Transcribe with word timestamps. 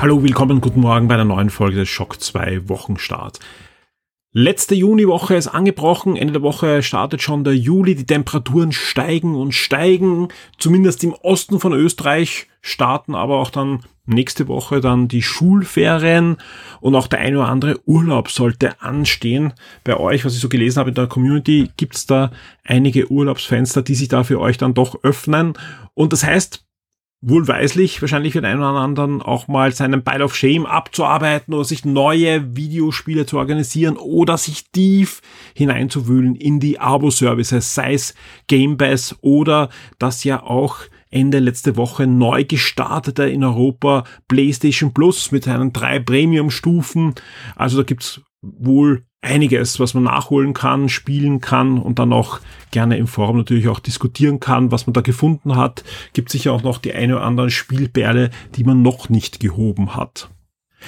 Hallo, 0.00 0.22
willkommen, 0.22 0.62
guten 0.62 0.80
Morgen 0.80 1.08
bei 1.08 1.14
einer 1.14 1.26
neuen 1.26 1.50
Folge 1.50 1.76
des 1.76 1.90
Schock 1.90 2.22
2 2.22 2.70
Wochenstart. 2.70 3.38
Letzte 4.32 4.74
Juniwoche 4.74 5.34
ist 5.34 5.48
angebrochen, 5.48 6.16
Ende 6.16 6.32
der 6.32 6.42
Woche 6.42 6.82
startet 6.82 7.20
schon 7.20 7.44
der 7.44 7.54
Juli, 7.54 7.94
die 7.94 8.06
Temperaturen 8.06 8.72
steigen 8.72 9.34
und 9.34 9.52
steigen, 9.52 10.28
zumindest 10.56 11.04
im 11.04 11.12
Osten 11.12 11.60
von 11.60 11.74
Österreich 11.74 12.46
starten 12.62 13.14
aber 13.14 13.40
auch 13.40 13.50
dann 13.50 13.80
nächste 14.06 14.48
Woche 14.48 14.80
dann 14.80 15.06
die 15.06 15.20
Schulferien 15.20 16.38
und 16.80 16.94
auch 16.94 17.06
der 17.06 17.18
eine 17.18 17.36
oder 17.36 17.48
andere 17.50 17.78
Urlaub 17.84 18.30
sollte 18.30 18.80
anstehen. 18.80 19.52
Bei 19.84 19.98
euch, 19.98 20.24
was 20.24 20.34
ich 20.34 20.40
so 20.40 20.48
gelesen 20.48 20.78
habe 20.78 20.88
in 20.88 20.94
der 20.94 21.08
Community, 21.08 21.72
gibt's 21.76 22.06
da 22.06 22.30
einige 22.64 23.12
Urlaubsfenster, 23.12 23.82
die 23.82 23.94
sich 23.94 24.08
da 24.08 24.24
für 24.24 24.40
euch 24.40 24.56
dann 24.56 24.72
doch 24.72 25.04
öffnen 25.04 25.52
und 25.92 26.14
das 26.14 26.24
heißt, 26.24 26.64
wohlweislich 27.22 28.00
wahrscheinlich 28.00 28.32
für 28.32 28.40
den 28.40 28.50
einen 28.52 28.60
oder 28.60 28.80
anderen 28.80 29.20
auch 29.20 29.46
mal 29.46 29.72
seinen 29.72 30.02
Pile 30.02 30.24
of 30.24 30.34
Shame 30.34 30.64
abzuarbeiten 30.64 31.52
oder 31.52 31.64
sich 31.64 31.84
neue 31.84 32.56
Videospiele 32.56 33.26
zu 33.26 33.36
organisieren 33.38 33.96
oder 33.96 34.38
sich 34.38 34.70
tief 34.70 35.20
hineinzuwühlen 35.54 36.34
in 36.34 36.60
die 36.60 36.78
Abo-Services, 36.78 37.74
sei 37.74 37.94
es 37.94 38.14
Game 38.46 38.78
Pass 38.78 39.16
oder 39.20 39.68
das 39.98 40.24
ja 40.24 40.42
auch 40.42 40.78
Ende 41.10 41.40
letzte 41.40 41.76
Woche 41.76 42.06
neu 42.06 42.44
gestartete 42.44 43.24
in 43.24 43.44
Europa 43.44 44.04
PlayStation 44.28 44.94
Plus 44.94 45.32
mit 45.32 45.44
seinen 45.44 45.72
drei 45.72 45.98
Premium-Stufen. 45.98 47.14
Also 47.56 47.78
da 47.78 47.82
gibt's 47.82 48.20
wohl 48.42 49.04
einiges, 49.22 49.78
was 49.78 49.94
man 49.94 50.04
nachholen 50.04 50.54
kann, 50.54 50.88
spielen 50.88 51.40
kann 51.40 51.78
und 51.78 51.98
dann 51.98 52.12
auch 52.12 52.40
gerne 52.70 52.96
im 52.96 53.06
Forum 53.06 53.36
natürlich 53.36 53.68
auch 53.68 53.80
diskutieren 53.80 54.40
kann, 54.40 54.72
was 54.72 54.86
man 54.86 54.94
da 54.94 55.02
gefunden 55.02 55.56
hat. 55.56 55.84
Gibt 56.12 56.30
sicher 56.30 56.52
auch 56.52 56.62
noch 56.62 56.78
die 56.78 56.94
eine 56.94 57.16
oder 57.16 57.24
andere 57.24 57.50
Spielperle, 57.50 58.30
die 58.54 58.64
man 58.64 58.82
noch 58.82 59.08
nicht 59.08 59.40
gehoben 59.40 59.94
hat. 59.94 60.30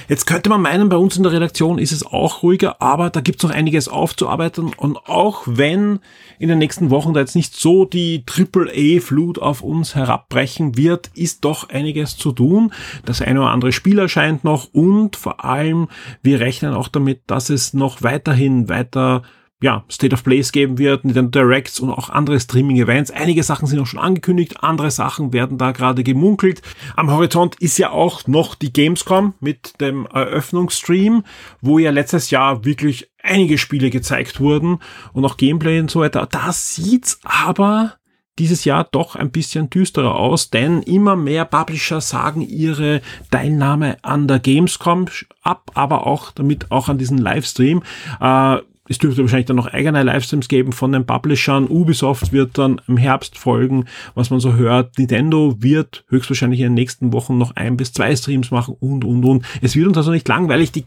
Jetzt 0.09 0.27
könnte 0.27 0.51
man 0.51 0.63
meinen, 0.63 0.89
bei 0.89 0.97
uns 0.97 1.17
in 1.17 1.23
der 1.23 1.33
Redaktion 1.33 1.79
ist 1.79 1.93
es 1.93 2.05
auch 2.05 2.43
ruhiger, 2.43 2.81
aber 2.81 3.11
da 3.11 3.21
gibt 3.21 3.39
es 3.39 3.49
noch 3.49 3.55
einiges 3.55 3.89
aufzuarbeiten 3.89 4.73
und 4.77 4.97
auch 5.09 5.43
wenn 5.47 6.01
in 6.39 6.49
den 6.49 6.59
nächsten 6.59 6.91
Wochen 6.91 7.13
da 7.13 7.21
jetzt 7.21 7.37
nicht 7.37 7.55
so 7.55 7.85
die 7.85 8.25
Triple-A-Flut 8.27 9.39
auf 9.39 9.63
uns 9.63 9.95
herabbrechen 9.95 10.77
wird, 10.77 11.11
ist 11.15 11.45
doch 11.45 11.69
einiges 11.69 12.17
zu 12.17 12.33
tun. 12.33 12.73
Das 13.05 13.23
eine 13.23 13.41
oder 13.41 13.51
andere 13.51 13.73
Spiel 13.73 13.99
erscheint 13.99 14.45
noch 14.45 14.73
und 14.73 15.17
vor 15.17 15.45
allem 15.45 15.89
wir 16.23 16.41
rechnen 16.41 16.75
auch 16.75 16.89
damit, 16.89 17.23
dass 17.27 17.51
es 17.51 17.75
noch 17.75 18.03
weiterhin 18.03 18.69
weiter 18.69 19.23
ja, 19.63 19.85
State 19.91 20.13
of 20.13 20.25
Plays 20.25 20.53
geben 20.53 20.77
wird, 20.77 21.05
Nintendo 21.05 21.31
Directs 21.41 21.81
und 21.81 21.91
auch 21.91 22.11
andere 22.11 22.39
Streaming-Events. 22.39 23.13
Einige 23.13 23.43
Sachen 23.43 23.67
sind 23.67 23.79
auch 23.79 23.87
schon 23.87 24.01
angekündigt, 24.01 24.63
andere 24.63 24.91
Sachen 24.91 25.33
werden 25.33 25.57
da 25.57 25.71
gerade 25.71 26.03
gemunkelt. 26.03 26.63
Am 26.97 27.11
Horizont 27.11 27.55
ist 27.61 27.79
ja 27.79 27.91
auch 27.91 28.27
noch 28.27 28.57
die 28.57 28.73
Gamescom 28.73 29.35
mit 29.41 29.81
dem 29.81 30.07
Eröffnungsstream, 30.07 31.23
wo 31.61 31.79
ja 31.79 31.93
letztes 31.93 32.31
Jahr 32.31 32.65
wirklich 32.65 33.11
einige 33.23 33.57
Spiele 33.57 33.91
gezeigt 33.91 34.41
wurden 34.41 34.81
und 35.13 35.25
auch 35.25 35.37
Gameplay 35.37 35.79
und 35.79 35.91
so 35.91 36.01
weiter. 36.01 36.27
Da 36.29 36.53
sieht's 36.53 37.21
aber 37.23 37.95
dieses 38.39 38.65
Jahr 38.65 38.89
doch 38.91 39.15
ein 39.15 39.31
bisschen 39.31 39.71
düsterer 39.71 40.17
aus, 40.17 40.51
denn 40.51 40.83
immer 40.83 41.15
mehr 41.15 41.45
Publisher 41.45 42.01
sagen 42.01 42.41
ihre 42.41 43.01
Teilnahme 43.31 43.99
an 44.03 44.27
der 44.27 44.41
Gamescom 44.41 45.07
ab, 45.43 45.71
aber 45.75 46.07
auch 46.07 46.33
damit 46.33 46.71
auch 46.73 46.89
an 46.89 46.99
diesen 46.99 47.19
Livestream. 47.19 47.83
Äh, 48.21 48.59
es 48.89 48.99
dürfte 48.99 49.23
wahrscheinlich 49.23 49.47
dann 49.47 49.57
noch 49.57 49.69
eigene 49.69 50.03
Livestreams 50.03 50.49
geben 50.49 50.73
von 50.73 50.91
den 50.91 51.07
Publishern. 51.07 51.69
Ubisoft 51.69 52.33
wird 52.33 52.59
dann 52.59 52.81
im 52.89 52.97
Herbst 52.97 53.39
folgen, 53.39 53.85
was 54.15 54.31
man 54.31 54.41
so 54.41 54.55
hört. 54.55 54.99
Nintendo 54.99 55.55
wird 55.59 56.05
höchstwahrscheinlich 56.09 56.61
in 56.61 56.67
den 56.67 56.75
nächsten 56.75 57.13
Wochen 57.13 57.39
noch 57.39 57.55
ein 57.55 57.77
bis 57.77 57.93
zwei 57.93 58.15
Streams 58.17 58.51
machen 58.51 58.77
und, 58.81 59.05
und, 59.05 59.25
und. 59.25 59.45
Es 59.61 59.77
wird 59.77 59.87
uns 59.87 59.97
also 59.97 60.11
nicht 60.11 60.27
langweilig. 60.27 60.73
Die 60.73 60.85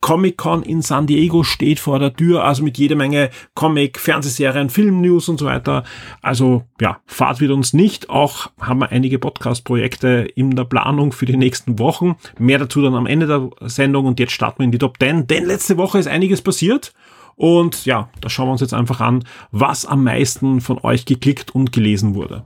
Comic-Con 0.00 0.62
in 0.62 0.82
San 0.82 1.06
Diego 1.06 1.42
steht 1.44 1.80
vor 1.80 1.98
der 1.98 2.14
Tür, 2.14 2.44
also 2.44 2.62
mit 2.62 2.76
jede 2.76 2.96
Menge 2.96 3.30
Comic, 3.54 3.98
Fernsehserien, 3.98 4.70
Film-News 4.70 5.28
und 5.28 5.38
so 5.38 5.46
weiter. 5.46 5.84
Also 6.22 6.64
ja, 6.80 7.00
Fahrt 7.06 7.40
wird 7.40 7.52
uns 7.52 7.72
nicht. 7.72 8.10
Auch 8.10 8.50
haben 8.60 8.80
wir 8.80 8.90
einige 8.90 9.18
Podcast-Projekte 9.18 10.28
in 10.34 10.56
der 10.56 10.64
Planung 10.64 11.12
für 11.12 11.26
die 11.26 11.36
nächsten 11.36 11.78
Wochen. 11.78 12.16
Mehr 12.38 12.58
dazu 12.58 12.82
dann 12.82 12.94
am 12.94 13.06
Ende 13.06 13.26
der 13.26 13.50
Sendung 13.68 14.06
und 14.06 14.18
jetzt 14.18 14.32
starten 14.32 14.58
wir 14.58 14.64
in 14.64 14.72
die 14.72 14.78
Top 14.78 14.98
10, 14.98 15.26
denn 15.28 15.44
letzte 15.44 15.76
Woche 15.76 15.98
ist 15.98 16.08
einiges 16.08 16.42
passiert. 16.42 16.92
Und 17.38 17.86
ja, 17.86 18.10
da 18.20 18.28
schauen 18.28 18.48
wir 18.48 18.52
uns 18.52 18.60
jetzt 18.62 18.74
einfach 18.74 19.00
an, 19.00 19.24
was 19.52 19.86
am 19.86 20.02
meisten 20.02 20.60
von 20.60 20.78
euch 20.82 21.04
geklickt 21.04 21.54
und 21.54 21.70
gelesen 21.70 22.16
wurde. 22.16 22.44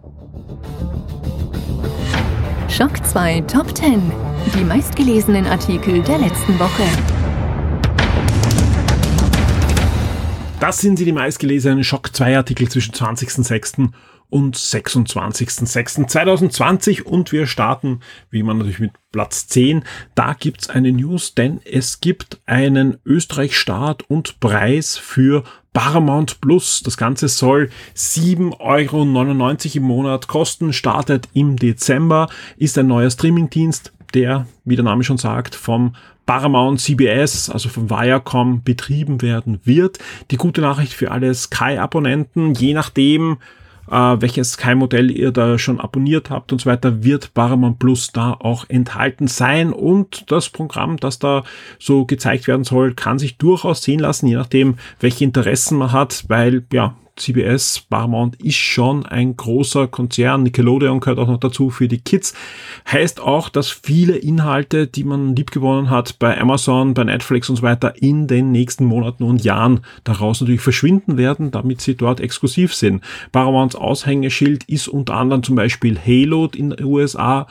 Schock 2.69 3.03
2 3.03 3.41
Top 3.43 3.75
10. 3.75 4.13
Die 4.55 4.65
meistgelesenen 4.65 5.47
Artikel 5.47 6.03
der 6.03 6.19
letzten 6.19 6.59
Woche. 6.59 6.83
Das 10.61 10.79
sind 10.79 10.99
sie, 10.99 11.07
die 11.07 11.13
meistgelesenen 11.13 11.85
Schock 11.85 12.15
2 12.15 12.37
Artikel 12.37 12.69
zwischen 12.69 12.93
20.06 12.93 13.89
und 14.33 14.57
26.06.2020 14.57 17.03
und 17.03 17.31
wir 17.33 17.47
starten, 17.47 18.01
wie 18.31 18.41
immer 18.41 18.55
natürlich 18.55 18.81
mit 18.81 18.93
Platz 19.13 19.47
10. 19.47 19.85
Da 20.15 20.33
gibt's 20.33 20.71
eine 20.71 20.91
News, 20.91 21.35
denn 21.35 21.61
es 21.71 22.01
gibt 22.01 22.41
einen 22.47 22.97
Österreich-Start 23.05 24.09
und 24.09 24.41
Preis 24.41 24.97
für 24.97 25.45
Paramount 25.75 26.41
Plus. 26.41 26.83
Das 26.83 26.97
Ganze 26.97 27.29
soll 27.29 27.69
7,99 27.95 28.59
Euro 28.59 29.03
im 29.77 29.83
Monat 29.83 30.29
kosten, 30.29 30.73
startet 30.73 31.29
im 31.35 31.57
Dezember, 31.57 32.31
ist 32.57 32.79
ein 32.79 32.87
neuer 32.87 33.11
Streamingdienst, 33.11 33.93
der, 34.15 34.47
wie 34.65 34.77
der 34.77 34.87
Name 34.87 35.05
schon 35.05 35.19
sagt, 35.19 35.55
vom 35.55 35.95
Paramount 36.25 36.81
CBS, 36.81 37.51
also 37.51 37.69
von 37.69 37.91
Viacom, 37.91 38.63
betrieben 38.63 39.21
werden 39.21 39.61
wird. 39.65 39.99
Die 40.31 40.39
gute 40.39 40.63
Nachricht 40.63 40.95
für 40.95 41.11
alle 41.11 41.35
Sky-Abonnenten, 41.35 42.55
je 42.55 42.73
nachdem, 42.73 43.37
äh, 43.93 44.21
welches 44.21 44.53
Sky-Modell 44.53 45.11
ihr 45.11 45.31
da 45.31 45.59
schon 45.59 45.79
abonniert 45.79 46.31
habt 46.31 46.51
und 46.51 46.63
so 46.63 46.71
weiter, 46.71 47.05
wird 47.05 47.35
Paramount 47.35 47.79
Plus 47.79 48.11
da 48.11 48.33
auch 48.33 48.65
enthalten 48.69 49.29
sein. 49.29 49.73
Und 49.73 50.31
das 50.33 50.49
Programm, 50.49 50.97
das 50.97 51.19
da 51.19 51.45
so 51.79 52.07
gezeigt 52.07 52.49
werden 52.49 52.65
soll, 52.65 52.95
kann 52.95 53.19
sich 53.19 53.37
durchaus 53.37 53.83
sehen 53.83 54.01
lassen, 54.01 54.27
je 54.27 54.37
nachdem, 54.37 54.77
welche 54.99 55.25
Interessen 55.25 55.77
man 55.77 55.93
hat, 55.93 56.25
weil 56.29 56.65
ja, 56.73 56.97
CBS, 57.17 57.85
Paramount 57.89 58.37
ist 58.43 58.57
schon 58.57 59.05
ein 59.05 59.37
großer 59.37 59.87
Konzern. 59.87 60.43
Nickelodeon 60.43 61.01
gehört 61.01 61.19
auch 61.19 61.29
noch 61.29 61.39
dazu 61.39 61.71
für 61.71 61.89
die 61.89 62.01
Kids. 62.01 62.35
Heißt 62.91 63.21
auch, 63.21 63.49
dass 63.49 63.69
viele 63.69 64.17
Inhalte, 64.17 64.87
die 64.87 65.05
man 65.05 65.37
liebgewonnen 65.37 65.91
hat 65.91 66.19
bei 66.19 66.41
Amazon, 66.41 66.95
bei 66.95 67.05
Netflix 67.05 67.51
und 67.51 67.57
so 67.57 67.63
weiter, 67.63 68.01
in 68.01 68.27
den 68.27 68.51
nächsten 68.51 68.85
Monaten 68.85 69.25
und 69.25 69.45
Jahren 69.45 69.81
daraus 70.05 70.41
natürlich 70.41 70.63
verschwinden 70.63 71.17
werden, 71.17 71.51
damit 71.51 71.81
sie 71.81 71.97
dort 71.97 72.21
exklusiv 72.21 72.75
sind. 72.75 73.03
Paramounts 73.31 73.77
Aushängeschild 73.77 74.65
ist 74.65 74.89
unter 74.89 75.15
anderem 75.15 75.43
zum 75.43 75.57
Beispiel 75.57 75.99
Halo 75.99 76.49
in 76.55 76.71
den 76.71 76.85
USA 76.85 77.47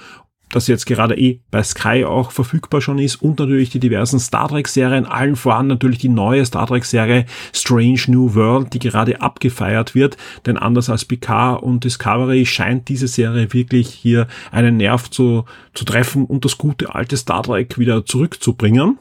das 0.51 0.67
jetzt 0.67 0.85
gerade 0.85 1.17
eh 1.17 1.39
bei 1.49 1.63
Sky 1.63 2.05
auch 2.05 2.31
verfügbar 2.31 2.81
schon 2.81 2.99
ist 2.99 3.21
und 3.21 3.39
natürlich 3.39 3.69
die 3.69 3.79
diversen 3.79 4.19
Star 4.19 4.47
Trek 4.47 4.67
Serien, 4.67 5.05
allen 5.05 5.35
voran 5.35 5.67
natürlich 5.67 5.99
die 5.99 6.09
neue 6.09 6.45
Star 6.45 6.67
Trek 6.67 6.85
Serie 6.85 7.25
Strange 7.53 8.01
New 8.07 8.35
World, 8.35 8.73
die 8.73 8.79
gerade 8.79 9.21
abgefeiert 9.21 9.95
wird, 9.95 10.17
denn 10.45 10.57
anders 10.57 10.89
als 10.89 11.05
Picard 11.05 11.61
und 11.63 11.83
Discovery 11.83 12.45
scheint 12.45 12.89
diese 12.89 13.07
Serie 13.07 13.53
wirklich 13.53 13.89
hier 13.89 14.27
einen 14.51 14.77
Nerv 14.77 15.09
zu, 15.09 15.45
zu 15.73 15.85
treffen 15.85 16.25
und 16.25 16.45
das 16.45 16.57
gute 16.57 16.93
alte 16.93 17.17
Star 17.17 17.43
Trek 17.43 17.77
wieder 17.77 18.05
zurückzubringen. 18.05 18.97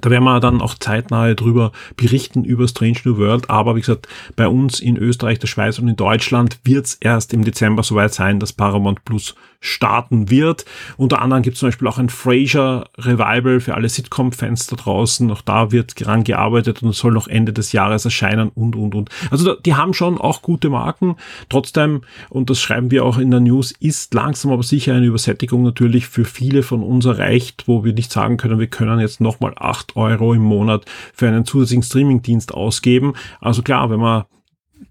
Da 0.00 0.10
werden 0.10 0.24
wir 0.24 0.40
dann 0.40 0.60
auch 0.60 0.74
zeitnah 0.74 1.34
drüber 1.34 1.72
berichten 1.96 2.44
über 2.44 2.68
Strange 2.68 2.98
New 3.04 3.18
World. 3.18 3.50
Aber 3.50 3.76
wie 3.76 3.80
gesagt, 3.80 4.08
bei 4.36 4.48
uns 4.48 4.80
in 4.80 4.96
Österreich, 4.96 5.38
der 5.38 5.48
Schweiz 5.48 5.78
und 5.78 5.88
in 5.88 5.96
Deutschland 5.96 6.58
wird 6.64 6.86
es 6.86 6.94
erst 6.94 7.32
im 7.32 7.44
Dezember 7.44 7.82
soweit 7.82 8.14
sein, 8.14 8.40
dass 8.40 8.52
Paramount 8.52 9.04
Plus 9.04 9.34
starten 9.60 10.30
wird. 10.30 10.64
Unter 10.96 11.20
anderem 11.20 11.42
gibt 11.42 11.54
es 11.54 11.60
zum 11.60 11.68
Beispiel 11.68 11.88
auch 11.88 11.98
ein 11.98 12.10
Frasier 12.10 12.84
Revival 12.96 13.60
für 13.60 13.74
alle 13.74 13.88
Sitcom-Fans 13.88 14.68
da 14.68 14.76
draußen. 14.76 15.30
Auch 15.30 15.42
da 15.42 15.72
wird 15.72 16.04
dran 16.04 16.24
gearbeitet 16.24 16.82
und 16.82 16.94
soll 16.94 17.12
noch 17.12 17.26
Ende 17.26 17.52
des 17.52 17.72
Jahres 17.72 18.04
erscheinen 18.04 18.50
und, 18.50 18.76
und, 18.76 18.94
und. 18.94 19.10
Also 19.30 19.54
die 19.54 19.74
haben 19.74 19.94
schon 19.94 20.18
auch 20.18 20.42
gute 20.42 20.70
Marken. 20.70 21.16
Trotzdem, 21.48 22.02
und 22.30 22.50
das 22.50 22.60
schreiben 22.60 22.90
wir 22.90 23.04
auch 23.04 23.18
in 23.18 23.30
der 23.30 23.40
News, 23.40 23.72
ist 23.72 24.14
langsam 24.14 24.52
aber 24.52 24.62
sicher 24.62 24.94
eine 24.94 25.06
Übersättigung 25.06 25.64
natürlich 25.64 26.06
für 26.06 26.24
viele 26.24 26.62
von 26.62 26.82
uns 26.82 27.04
erreicht, 27.04 27.64
wo 27.66 27.84
wir 27.84 27.92
nicht 27.92 28.12
sagen 28.12 28.36
können, 28.36 28.60
wir 28.60 28.68
können 28.68 29.00
jetzt 29.00 29.20
nochmal 29.20 29.54
acht 29.56 29.87
Euro 29.96 30.34
im 30.34 30.42
Monat 30.42 30.84
für 31.14 31.28
einen 31.28 31.44
zusätzlichen 31.44 31.82
Streamingdienst 31.82 32.54
ausgeben. 32.54 33.14
Also 33.40 33.62
klar, 33.62 33.90
wenn 33.90 34.00
man 34.00 34.24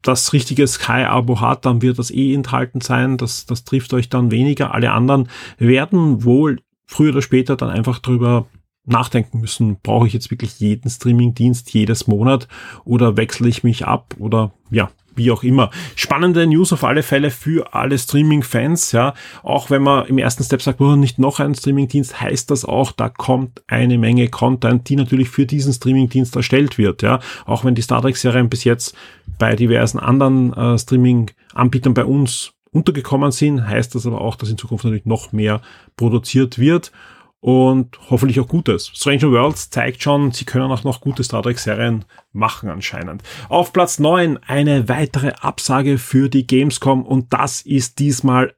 das 0.02 0.34
richtige 0.34 0.68
Sky-Abo 0.68 1.42
hat, 1.42 1.66
dann 1.66 1.82
wird 1.82 2.00
das 2.00 2.12
eh 2.12 2.34
enthalten 2.34 2.82
sein. 2.82 3.18
Das, 3.18 3.46
das 3.46 3.64
trifft 3.64 3.94
euch 3.94 4.10
dann 4.10 4.32
weniger. 4.32 4.74
Alle 4.74 4.92
anderen 4.92 5.30
werden 5.58 6.24
wohl 6.24 6.60
früher 6.86 7.12
oder 7.12 7.22
später 7.22 7.56
dann 7.56 7.70
einfach 7.70 8.00
drüber 8.00 8.48
nachdenken 8.86 9.42
müssen, 9.42 9.78
brauche 9.82 10.08
ich 10.08 10.14
jetzt 10.14 10.32
wirklich 10.32 10.60
jeden 10.60 10.90
Streaming-Dienst 10.90 11.74
jedes 11.74 12.08
Monat 12.08 12.48
oder 12.86 13.18
wechsle 13.18 13.50
ich 13.50 13.64
mich 13.64 13.86
ab 13.86 14.16
oder 14.18 14.54
ja, 14.72 14.90
wie 15.18 15.32
auch 15.32 15.44
immer. 15.44 15.70
Spannende 15.96 16.46
News 16.48 16.74
auf 16.74 16.84
alle 16.84 17.04
Fälle 17.04 17.32
für 17.32 17.74
alle 17.74 17.98
Streaming-Fans, 17.98 18.92
ja. 18.92 19.14
Auch 19.44 19.70
wenn 19.70 19.84
man 19.84 20.06
im 20.08 20.18
ersten 20.18 20.44
Step 20.44 20.62
sagt, 20.62 20.80
oh, 20.82 20.96
nicht 20.96 21.20
noch 21.20 21.40
ein 21.40 21.56
Streaming-Dienst, 21.56 22.22
heißt 22.22 22.50
das 22.52 22.66
auch, 22.66 22.92
da 22.92 23.10
kommt 23.10 23.64
eine 23.68 23.98
Menge 23.98 24.30
Content, 24.30 24.88
die 24.90 24.96
natürlich 24.96 25.30
für 25.30 25.46
diesen 25.46 25.74
Streaming-Dienst 25.74 26.36
erstellt 26.36 26.78
wird, 26.78 27.02
ja. 27.02 27.20
Auch 27.46 27.66
wenn 27.66 27.76
die 27.76 27.82
Star 27.82 28.02
Trek-Serien 28.02 28.50
bis 28.50 28.64
jetzt 28.64 28.96
bei 29.38 29.56
diversen 29.56 30.00
anderen 30.00 30.54
äh, 30.54 30.78
Streaming-Anbietern 30.78 31.94
bei 31.94 32.06
uns 32.06 32.54
untergekommen 32.72 33.32
sind, 33.32 33.68
heißt 33.68 33.96
das 33.96 34.06
aber 34.06 34.22
auch, 34.22 34.36
dass 34.36 34.50
in 34.50 34.58
Zukunft 34.58 34.86
natürlich 34.86 35.06
noch 35.06 35.32
mehr 35.32 35.62
produziert 35.96 36.60
wird 36.60 36.92
und 37.40 37.98
hoffentlich 38.10 38.40
auch 38.40 38.48
Gutes. 38.48 38.92
Stranger 38.94 39.32
Worlds 39.32 39.70
zeigt 39.70 40.02
schon, 40.02 40.32
sie 40.32 40.46
können 40.46 40.72
auch 40.72 40.84
noch 40.84 41.02
gute 41.02 41.24
Star 41.24 41.44
Trek 41.44 41.60
Serien 41.60 42.06
machen 42.34 42.70
anscheinend. 42.70 43.24
Auf 43.50 43.74
Platz 43.74 44.00
9 44.00 44.38
eine 44.46 44.90
weitere 44.90 45.32
Absage 45.40 45.98
für 45.98 46.30
die 46.30 46.48
Gamescom 46.48 47.04
und 47.04 47.34
das 47.34 47.62
ist 47.62 48.00
diesmal 48.00 48.54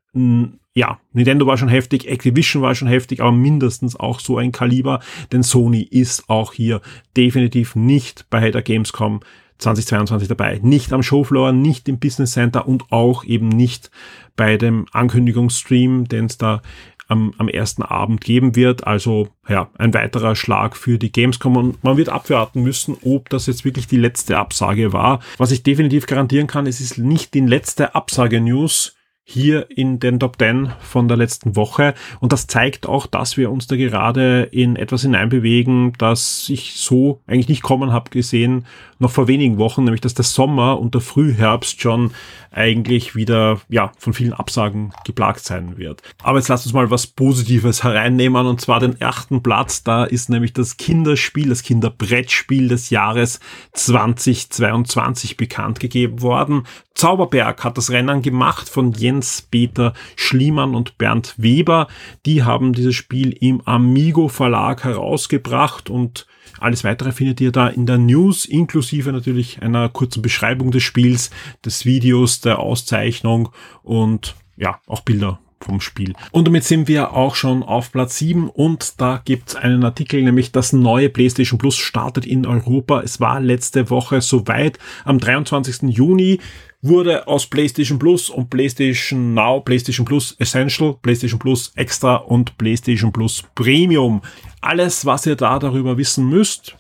ja, 0.74 1.00
Nintendo 1.14 1.46
war 1.46 1.58
schon 1.58 1.68
heftig, 1.68 2.08
Activision 2.08 2.62
war 2.62 2.74
schon 2.74 2.88
heftig, 2.88 3.22
aber 3.22 3.32
mindestens 3.32 3.96
auch 3.96 4.20
so 4.20 4.38
ein 4.38 4.52
Kaliber, 4.52 5.02
denn 5.32 5.44
Sony 5.44 5.82
ist 5.82 6.30
auch 6.30 6.54
hier 6.54 6.82
definitiv 7.18 7.76
nicht 7.76 8.30
bei 8.30 8.50
der 8.50 8.62
Gamescom 8.62 9.20
2022 9.58 10.30
dabei. 10.30 10.60
Nicht 10.64 10.94
am 10.94 11.04
Showfloor, 11.04 11.52
nicht 11.52 11.90
im 11.90 12.00
Business 12.00 12.32
Center 12.32 12.68
und 12.68 12.92
auch 12.92 13.26
eben 13.26 13.50
nicht 13.50 13.92
bei 14.36 14.56
dem 14.56 14.86
Ankündigungsstream, 14.94 16.08
den 16.08 16.26
es 16.26 16.38
da 16.38 16.62
am, 17.10 17.34
am 17.38 17.50
ersten 17.50 17.84
Abend 17.84 18.22
geben 18.22 18.56
wird. 18.56 18.88
Also 18.88 19.28
ja, 19.50 19.70
ein 19.78 19.94
weiterer 19.94 20.36
Schlag 20.36 20.78
für 20.78 20.98
die 20.98 21.12
Gamescom 21.12 21.58
und 21.58 21.84
man 21.84 21.98
wird 21.98 22.10
abwarten 22.10 22.64
müssen, 22.64 22.96
ob 23.04 23.30
das 23.30 23.48
jetzt 23.48 23.66
wirklich 23.66 23.88
die 23.88 23.98
letzte 23.98 24.38
Absage 24.38 24.94
war. 24.94 25.20
Was 25.38 25.52
ich 25.52 25.64
definitiv 25.64 26.06
garantieren 26.06 26.48
kann, 26.48 26.68
es 26.68 26.80
ist 26.80 26.98
nicht 26.98 27.34
die 27.34 27.42
letzte 27.42 27.96
Absage-News 27.96 28.96
hier 29.30 29.68
in 29.70 30.00
den 30.00 30.20
Top 30.20 30.38
10 30.40 30.72
von 30.80 31.08
der 31.08 31.16
letzten 31.16 31.56
Woche. 31.56 31.94
Und 32.20 32.34
das 32.34 32.48
zeigt 32.48 32.88
auch, 32.88 33.06
dass 33.06 33.38
wir 33.38 33.52
uns 33.52 33.68
da 33.68 33.76
gerade 33.76 34.42
in 34.52 34.76
etwas 34.76 35.04
hineinbewegen, 35.04 35.94
das 36.00 36.50
ich 36.50 36.74
so 36.74 37.22
eigentlich 37.28 37.48
nicht 37.48 37.62
kommen 37.62 37.94
habe 37.94 38.10
gesehen, 38.10 38.66
noch 38.98 39.12
vor 39.12 39.28
wenigen 39.28 39.60
Wochen, 39.60 39.84
nämlich 39.84 40.02
dass 40.02 40.16
der 40.16 40.26
Sommer 40.26 40.80
und 40.80 40.96
der 40.96 41.02
Frühherbst 41.02 41.80
schon 41.80 42.12
eigentlich 42.52 43.16
wieder 43.16 43.62
ja 43.70 43.92
von 44.00 44.14
vielen 44.14 44.34
Absagen 44.34 44.92
geplagt 45.06 45.46
sein 45.46 45.78
wird. 45.78 46.02
Aber 46.24 46.40
jetzt 46.40 46.48
lasst 46.48 46.66
uns 46.66 46.74
mal 46.74 46.90
was 46.90 47.06
Positives 47.06 47.84
hereinnehmen 47.84 48.48
und 48.48 48.60
zwar 48.60 48.80
den 48.80 49.00
achten 49.00 49.44
Platz. 49.44 49.84
Da 49.84 50.06
ist 50.06 50.30
nämlich 50.30 50.54
das 50.54 50.78
Kinderspiel, 50.78 51.50
das 51.50 51.62
Kinderbrettspiel 51.62 52.68
des 52.68 52.90
Jahres 52.90 53.40
2022 53.74 55.38
bekannt 55.38 55.80
gegeben 55.80 56.24
worden. 56.24 56.64
Zauberberg 57.00 57.64
hat 57.64 57.78
das 57.78 57.92
Rennen 57.92 58.22
gemacht 58.22 58.68
von 58.68 58.92
Jens 58.92 59.42
Peter 59.42 59.94
Schliemann 60.18 60.76
und 60.76 60.98
Bernd 60.98 61.34
Weber. 61.38 61.88
Die 62.26 62.44
haben 62.44 62.74
dieses 62.74 62.94
Spiel 62.94 63.32
im 63.40 63.62
Amigo 63.62 64.28
Verlag 64.28 64.84
herausgebracht 64.84 65.90
und 65.90 66.28
alles 66.60 66.84
weitere 66.84 67.14
findet 67.14 67.40
ihr 67.40 67.54
da 67.54 67.70
in 67.70 67.86
der 67.86 68.00
News, 68.00 68.44
inklusive 68.44 69.14
natürlich 69.14 69.62
einer 69.62 69.88
kurzen 69.88 70.22
Beschreibung 70.22 70.72
des 70.72 70.84
Spiels, 70.84 71.30
des 71.64 71.86
Videos, 71.86 72.42
der 72.42 72.60
Auszeichnung 72.60 73.48
und 73.82 74.36
ja, 74.58 74.82
auch 74.86 75.00
Bilder 75.00 75.40
vom 75.62 75.80
Spiel. 75.82 76.14
Und 76.32 76.48
damit 76.48 76.64
sind 76.64 76.88
wir 76.90 77.14
auch 77.14 77.36
schon 77.36 77.64
auf 77.64 77.92
Platz 77.92 78.18
7 78.18 78.50
und 78.50 79.00
da 79.00 79.22
gibt's 79.24 79.56
einen 79.56 79.84
Artikel, 79.84 80.22
nämlich 80.22 80.52
das 80.52 80.74
neue 80.74 81.10
PlayStation 81.10 81.60
Plus 81.60 81.78
startet 81.78 82.26
in 82.26 82.46
Europa. 82.46 83.02
Es 83.02 83.20
war 83.20 83.40
letzte 83.40 83.90
Woche 83.90 84.22
soweit. 84.22 84.80
Am 85.06 85.20
23. 85.20 85.96
Juni 85.96 86.40
wurde 86.82 87.28
aus 87.28 87.48
PlayStation 87.48 88.00
Plus 88.00 88.30
und 88.30 88.50
PlayStation 88.50 89.34
Now, 89.34 89.62
PlayStation 89.62 90.06
Plus 90.06 90.36
Essential, 90.40 90.96
PlayStation 91.02 91.40
Plus 91.40 91.72
Extra 91.76 92.16
und 92.16 92.58
PlayStation 92.58 93.12
Plus 93.12 93.44
Premium. 93.56 94.22
Alles, 94.62 95.06
was 95.06 95.26
ihr 95.26 95.36
da 95.36 95.60
darüber 95.60 95.98
wissen 95.98 96.30
müsst, 96.30 96.78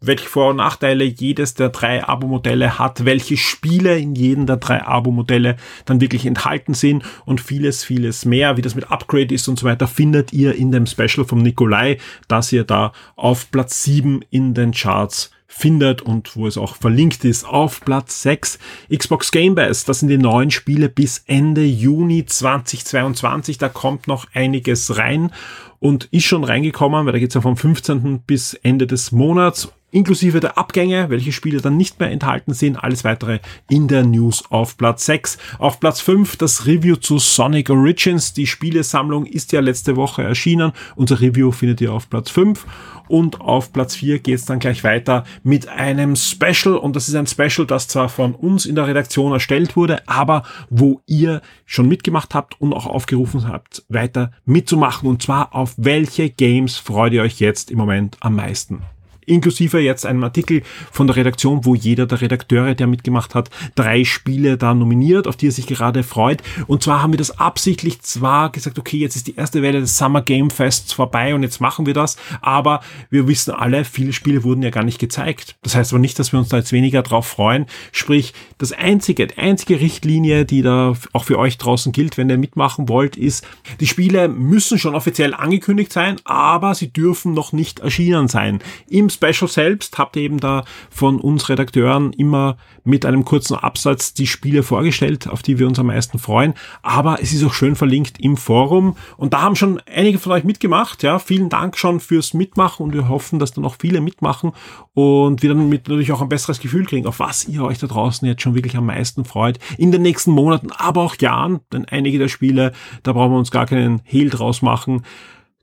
welche 0.00 0.28
Vor- 0.28 0.50
und 0.50 0.56
Nachteile 0.56 1.04
jedes 1.04 1.54
der 1.54 1.70
drei 1.70 2.04
Abo-Modelle 2.04 2.78
hat, 2.78 3.04
welche 3.04 3.36
Spiele 3.36 3.98
in 3.98 4.14
jedem 4.14 4.46
der 4.46 4.56
drei 4.56 4.82
Abo-Modelle 4.82 5.56
dann 5.84 6.00
wirklich 6.00 6.26
enthalten 6.26 6.74
sind 6.74 7.04
und 7.24 7.40
vieles, 7.40 7.84
vieles 7.84 8.24
mehr, 8.24 8.56
wie 8.56 8.62
das 8.62 8.74
mit 8.74 8.90
Upgrade 8.90 9.34
ist 9.34 9.48
und 9.48 9.58
so 9.58 9.66
weiter, 9.66 9.86
findet 9.86 10.32
ihr 10.32 10.54
in 10.54 10.72
dem 10.72 10.86
Special 10.86 11.26
vom 11.26 11.42
Nikolai, 11.42 11.98
das 12.28 12.52
ihr 12.52 12.64
da 12.64 12.92
auf 13.16 13.50
Platz 13.50 13.82
7 13.84 14.20
in 14.30 14.54
den 14.54 14.72
Charts 14.72 15.30
findet 15.56 16.02
und 16.02 16.36
wo 16.36 16.46
es 16.46 16.58
auch 16.58 16.76
verlinkt 16.76 17.24
ist. 17.24 17.44
Auf 17.46 17.80
Platz 17.80 18.22
6 18.22 18.58
Xbox 18.94 19.30
Game 19.30 19.54
Pass. 19.54 19.84
Das 19.84 20.00
sind 20.00 20.08
die 20.08 20.18
neuen 20.18 20.50
Spiele 20.50 20.88
bis 20.88 21.22
Ende 21.26 21.64
Juni 21.64 22.26
2022. 22.26 23.58
Da 23.58 23.68
kommt 23.68 24.08
noch 24.08 24.26
einiges 24.34 24.98
rein 24.98 25.30
und 25.78 26.06
ist 26.06 26.24
schon 26.24 26.44
reingekommen, 26.44 27.06
weil 27.06 27.12
da 27.12 27.18
geht's 27.18 27.34
ja 27.34 27.40
vom 27.40 27.56
15. 27.56 28.20
bis 28.26 28.54
Ende 28.54 28.86
des 28.86 29.12
Monats 29.12 29.72
inklusive 29.94 30.40
der 30.40 30.58
Abgänge, 30.58 31.08
welche 31.08 31.32
Spiele 31.32 31.60
dann 31.60 31.76
nicht 31.76 32.00
mehr 32.00 32.10
enthalten 32.10 32.52
sind. 32.52 32.76
Alles 32.76 33.04
weitere 33.04 33.38
in 33.68 33.88
der 33.88 34.04
News 34.04 34.44
auf 34.50 34.76
Platz 34.76 35.06
6. 35.06 35.38
Auf 35.58 35.78
Platz 35.80 36.00
5 36.00 36.36
das 36.36 36.66
Review 36.66 36.96
zu 36.96 37.18
Sonic 37.18 37.70
Origins. 37.70 38.34
Die 38.34 38.46
Spielesammlung 38.46 39.24
ist 39.24 39.52
ja 39.52 39.60
letzte 39.60 39.96
Woche 39.96 40.22
erschienen. 40.22 40.72
Unser 40.96 41.20
Review 41.20 41.52
findet 41.52 41.80
ihr 41.80 41.92
auf 41.92 42.10
Platz 42.10 42.30
5. 42.30 42.66
Und 43.06 43.40
auf 43.40 43.72
Platz 43.72 43.94
4 43.96 44.18
geht 44.18 44.36
es 44.36 44.46
dann 44.46 44.58
gleich 44.58 44.82
weiter 44.82 45.24
mit 45.42 45.68
einem 45.68 46.16
Special. 46.16 46.76
Und 46.76 46.96
das 46.96 47.08
ist 47.08 47.14
ein 47.14 47.26
Special, 47.26 47.66
das 47.66 47.86
zwar 47.86 48.08
von 48.08 48.34
uns 48.34 48.66
in 48.66 48.74
der 48.74 48.86
Redaktion 48.86 49.32
erstellt 49.32 49.76
wurde, 49.76 50.08
aber 50.08 50.42
wo 50.70 51.02
ihr 51.06 51.42
schon 51.66 51.86
mitgemacht 51.86 52.34
habt 52.34 52.60
und 52.60 52.72
auch 52.72 52.86
aufgerufen 52.86 53.46
habt, 53.46 53.84
weiter 53.88 54.32
mitzumachen. 54.44 55.08
Und 55.08 55.22
zwar 55.22 55.54
auf 55.54 55.74
welche 55.76 56.30
Games 56.30 56.76
freut 56.76 57.12
ihr 57.12 57.22
euch 57.22 57.40
jetzt 57.40 57.70
im 57.70 57.78
Moment 57.78 58.16
am 58.20 58.36
meisten? 58.36 58.82
Inklusive 59.26 59.80
jetzt 59.80 60.06
einem 60.06 60.24
Artikel 60.24 60.62
von 60.90 61.06
der 61.06 61.16
Redaktion, 61.16 61.64
wo 61.64 61.74
jeder 61.74 62.06
der 62.06 62.20
Redakteure, 62.20 62.74
der 62.74 62.86
mitgemacht 62.86 63.34
hat, 63.34 63.50
drei 63.74 64.04
Spiele 64.04 64.56
da 64.56 64.74
nominiert, 64.74 65.26
auf 65.26 65.36
die 65.36 65.48
er 65.48 65.52
sich 65.52 65.66
gerade 65.66 66.02
freut. 66.02 66.42
Und 66.66 66.82
zwar 66.82 67.02
haben 67.02 67.12
wir 67.12 67.18
das 67.18 67.38
absichtlich 67.38 68.00
zwar 68.02 68.50
gesagt, 68.50 68.78
okay, 68.78 68.98
jetzt 68.98 69.16
ist 69.16 69.26
die 69.26 69.36
erste 69.36 69.62
Welle 69.62 69.80
des 69.80 69.96
Summer 69.96 70.22
Game 70.22 70.50
Fests 70.50 70.92
vorbei 70.92 71.34
und 71.34 71.42
jetzt 71.42 71.60
machen 71.60 71.86
wir 71.86 71.94
das, 71.94 72.16
aber 72.40 72.80
wir 73.10 73.28
wissen 73.28 73.52
alle, 73.52 73.84
viele 73.84 74.12
Spiele 74.12 74.44
wurden 74.44 74.62
ja 74.62 74.70
gar 74.70 74.84
nicht 74.84 74.98
gezeigt. 74.98 75.56
Das 75.62 75.74
heißt 75.74 75.92
aber 75.92 76.00
nicht, 76.00 76.18
dass 76.18 76.32
wir 76.32 76.38
uns 76.38 76.48
da 76.48 76.58
jetzt 76.58 76.72
weniger 76.72 77.02
drauf 77.02 77.26
freuen. 77.26 77.66
Sprich, 77.92 78.32
das 78.58 78.72
einzige, 78.72 79.26
die 79.26 79.38
einzige 79.38 79.80
Richtlinie, 79.80 80.44
die 80.44 80.62
da 80.62 80.94
auch 81.12 81.24
für 81.24 81.38
euch 81.38 81.58
draußen 81.58 81.92
gilt, 81.92 82.16
wenn 82.16 82.30
ihr 82.30 82.38
mitmachen 82.38 82.88
wollt, 82.88 83.16
ist, 83.16 83.46
die 83.80 83.86
Spiele 83.86 84.28
müssen 84.28 84.78
schon 84.78 84.94
offiziell 84.94 85.34
angekündigt 85.34 85.92
sein, 85.92 86.16
aber 86.24 86.74
sie 86.74 86.92
dürfen 86.92 87.34
noch 87.34 87.52
nicht 87.52 87.80
erschienen 87.80 88.28
sein. 88.28 88.60
Im 88.88 89.10
Special 89.14 89.48
selbst 89.48 89.98
habt 89.98 90.16
ihr 90.16 90.22
eben 90.22 90.38
da 90.38 90.64
von 90.90 91.20
uns 91.20 91.48
Redakteuren 91.48 92.12
immer 92.12 92.56
mit 92.84 93.06
einem 93.06 93.24
kurzen 93.24 93.54
Absatz 93.56 94.12
die 94.14 94.26
Spiele 94.26 94.62
vorgestellt, 94.62 95.28
auf 95.28 95.42
die 95.42 95.58
wir 95.58 95.66
uns 95.66 95.78
am 95.78 95.86
meisten 95.86 96.18
freuen. 96.18 96.54
Aber 96.82 97.22
es 97.22 97.32
ist 97.32 97.44
auch 97.44 97.54
schön 97.54 97.76
verlinkt 97.76 98.20
im 98.20 98.36
Forum. 98.36 98.96
Und 99.16 99.32
da 99.32 99.42
haben 99.42 99.56
schon 99.56 99.80
einige 99.86 100.18
von 100.18 100.32
euch 100.32 100.44
mitgemacht. 100.44 101.02
Ja, 101.02 101.18
vielen 101.18 101.48
Dank 101.48 101.78
schon 101.78 102.00
fürs 102.00 102.34
Mitmachen 102.34 102.84
und 102.84 102.92
wir 102.92 103.08
hoffen, 103.08 103.38
dass 103.38 103.52
dann 103.52 103.64
auch 103.64 103.76
viele 103.78 104.00
mitmachen 104.00 104.52
und 104.92 105.42
wir 105.42 105.50
dann 105.50 105.68
mit 105.68 105.84
natürlich 105.88 106.12
auch 106.12 106.22
ein 106.22 106.28
besseres 106.28 106.60
Gefühl 106.60 106.86
kriegen, 106.86 107.06
auf 107.06 107.20
was 107.20 107.46
ihr 107.46 107.62
euch 107.62 107.78
da 107.78 107.86
draußen 107.86 108.26
jetzt 108.26 108.42
schon 108.42 108.54
wirklich 108.54 108.76
am 108.76 108.86
meisten 108.86 109.24
freut. 109.24 109.58
In 109.78 109.92
den 109.92 110.02
nächsten 110.02 110.30
Monaten, 110.30 110.70
aber 110.72 111.02
auch 111.02 111.16
Jahren, 111.16 111.60
denn 111.72 111.84
einige 111.84 112.18
der 112.18 112.28
Spiele, 112.28 112.72
da 113.02 113.12
brauchen 113.12 113.32
wir 113.32 113.38
uns 113.38 113.50
gar 113.50 113.66
keinen 113.66 114.00
Hehl 114.04 114.30
draus 114.30 114.62
machen. 114.62 115.04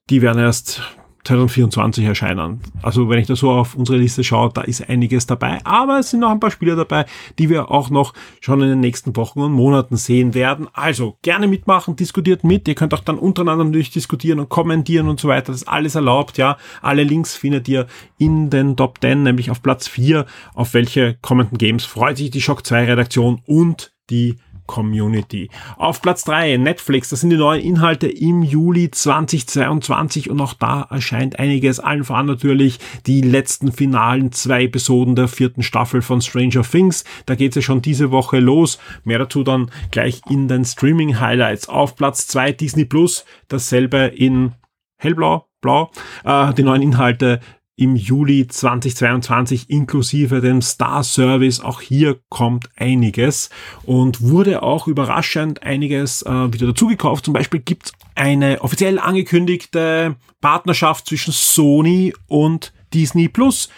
Die 0.10 0.22
werden 0.22 0.40
erst 0.40 0.82
2024 1.24 2.06
erscheinen. 2.06 2.62
Also 2.82 3.10
wenn 3.10 3.20
ich 3.20 3.28
da 3.28 3.36
so 3.36 3.52
auf 3.52 3.76
unsere 3.76 3.98
Liste 3.98 4.24
schaue, 4.24 4.52
da 4.54 4.62
ist 4.62 4.90
einiges 4.90 5.26
dabei, 5.28 5.60
aber 5.64 6.00
es 6.00 6.10
sind 6.10 6.22
noch 6.22 6.32
ein 6.32 6.40
paar 6.40 6.52
Spiele 6.52 6.76
dabei, 6.76 7.06
die 7.40 7.50
wir 7.50 7.72
auch 7.72 7.90
noch 7.90 8.14
schon 8.40 8.62
in 8.62 8.70
den 8.70 8.80
nächsten 8.80 9.16
Wochen 9.16 9.42
und 9.42 9.52
Monaten 9.52 9.98
sehen 9.98 10.34
werden. 10.34 10.68
Also 10.74 11.18
gerne 11.22 11.48
mitmachen, 11.48 11.96
diskutiert 11.96 12.44
mit. 12.44 12.68
Ihr 12.68 12.76
könnt 12.76 12.94
auch 12.94 13.04
dann 13.04 13.18
untereinander 13.18 13.66
natürlich 13.66 13.92
diskutieren 13.92 14.40
und 14.40 14.50
kommentieren 14.50 15.08
und 15.08 15.20
so 15.20 15.28
weiter. 15.28 15.52
Das 15.52 15.62
ist 15.64 15.68
alles 15.68 15.96
erlaubt, 15.96 16.38
ja. 16.38 16.58
Alle 16.82 17.04
Links 17.04 17.36
findet 17.36 17.68
ihr 17.68 17.88
in 18.18 18.50
den 18.50 18.76
Top 18.76 19.00
10, 19.02 19.24
nämlich 19.24 19.52
auf 19.52 19.62
Platz 19.62 19.88
4, 19.88 20.26
auf 20.54 20.74
welche 20.74 21.18
kommenden 21.22 21.58
Games 21.58 21.86
freut 21.86 22.18
sich 22.18 22.32
die 22.32 22.42
Shock 22.42 22.66
2 22.66 22.86
Redaktion 22.86 23.42
und 23.46 23.94
die 24.10 24.36
Community. 24.72 25.50
Auf 25.76 26.02
Platz 26.02 26.24
3 26.24 26.56
Netflix, 26.56 27.10
das 27.10 27.20
sind 27.20 27.30
die 27.30 27.36
neuen 27.36 27.62
Inhalte 27.62 28.08
im 28.08 28.42
Juli 28.42 28.90
2022 28.90 30.30
und 30.30 30.40
auch 30.40 30.54
da 30.54 30.88
erscheint 30.90 31.40
einiges, 31.40 31.82
allen 31.82 32.06
voran 32.06 32.26
natürlich 32.26 32.80
die 33.06 33.20
letzten 33.20 33.74
finalen 33.74 34.32
zwei 34.32 34.64
Episoden 34.64 35.18
der 35.18 35.28
vierten 35.28 35.62
Staffel 35.62 36.02
von 36.02 36.22
Stranger 36.22 36.64
Things. 36.64 37.04
Da 37.26 37.36
geht 37.36 37.52
es 37.52 37.56
ja 37.58 37.62
schon 37.62 37.82
diese 37.82 38.12
Woche 38.12 38.40
los. 38.40 38.80
Mehr 39.04 39.20
dazu 39.20 39.44
dann 39.44 39.70
gleich 39.92 40.22
in 40.30 40.48
den 40.48 40.64
Streaming 40.64 41.20
Highlights. 41.20 41.68
Auf 41.68 41.98
Platz 41.98 42.28
2 42.28 42.54
Disney 42.54 42.86
Plus, 42.86 43.26
dasselbe 43.50 44.06
in 44.16 44.54
hellblau, 44.98 45.48
blau, 45.60 45.92
äh, 46.24 46.54
die 46.54 46.64
neuen 46.64 46.82
Inhalte 46.82 47.42
im 47.76 47.96
Juli 47.96 48.48
2022 48.48 49.70
inklusive 49.70 50.42
dem 50.42 50.62
Star 50.62 51.04
Service. 51.04 51.60
Auch 51.60 51.82
hier 51.82 52.20
kommt 52.30 52.70
einiges 52.76 53.50
und 53.84 54.22
wurde 54.22 54.64
auch 54.64 54.88
überraschend 54.88 55.64
einiges 55.64 56.22
äh, 56.24 56.54
wieder 56.54 56.68
dazugekauft. 56.68 57.26
Zum 57.26 57.34
Beispiel 57.34 57.60
gibt's 57.60 57.94
eine 58.16 58.62
offiziell 58.62 59.00
angekündigte 59.00 60.16
Partnerschaft 60.42 61.08
zwischen 61.08 61.34
Sony 61.34 62.14
und 62.28 62.74
Disney 62.94 63.28
Plus 63.28 63.70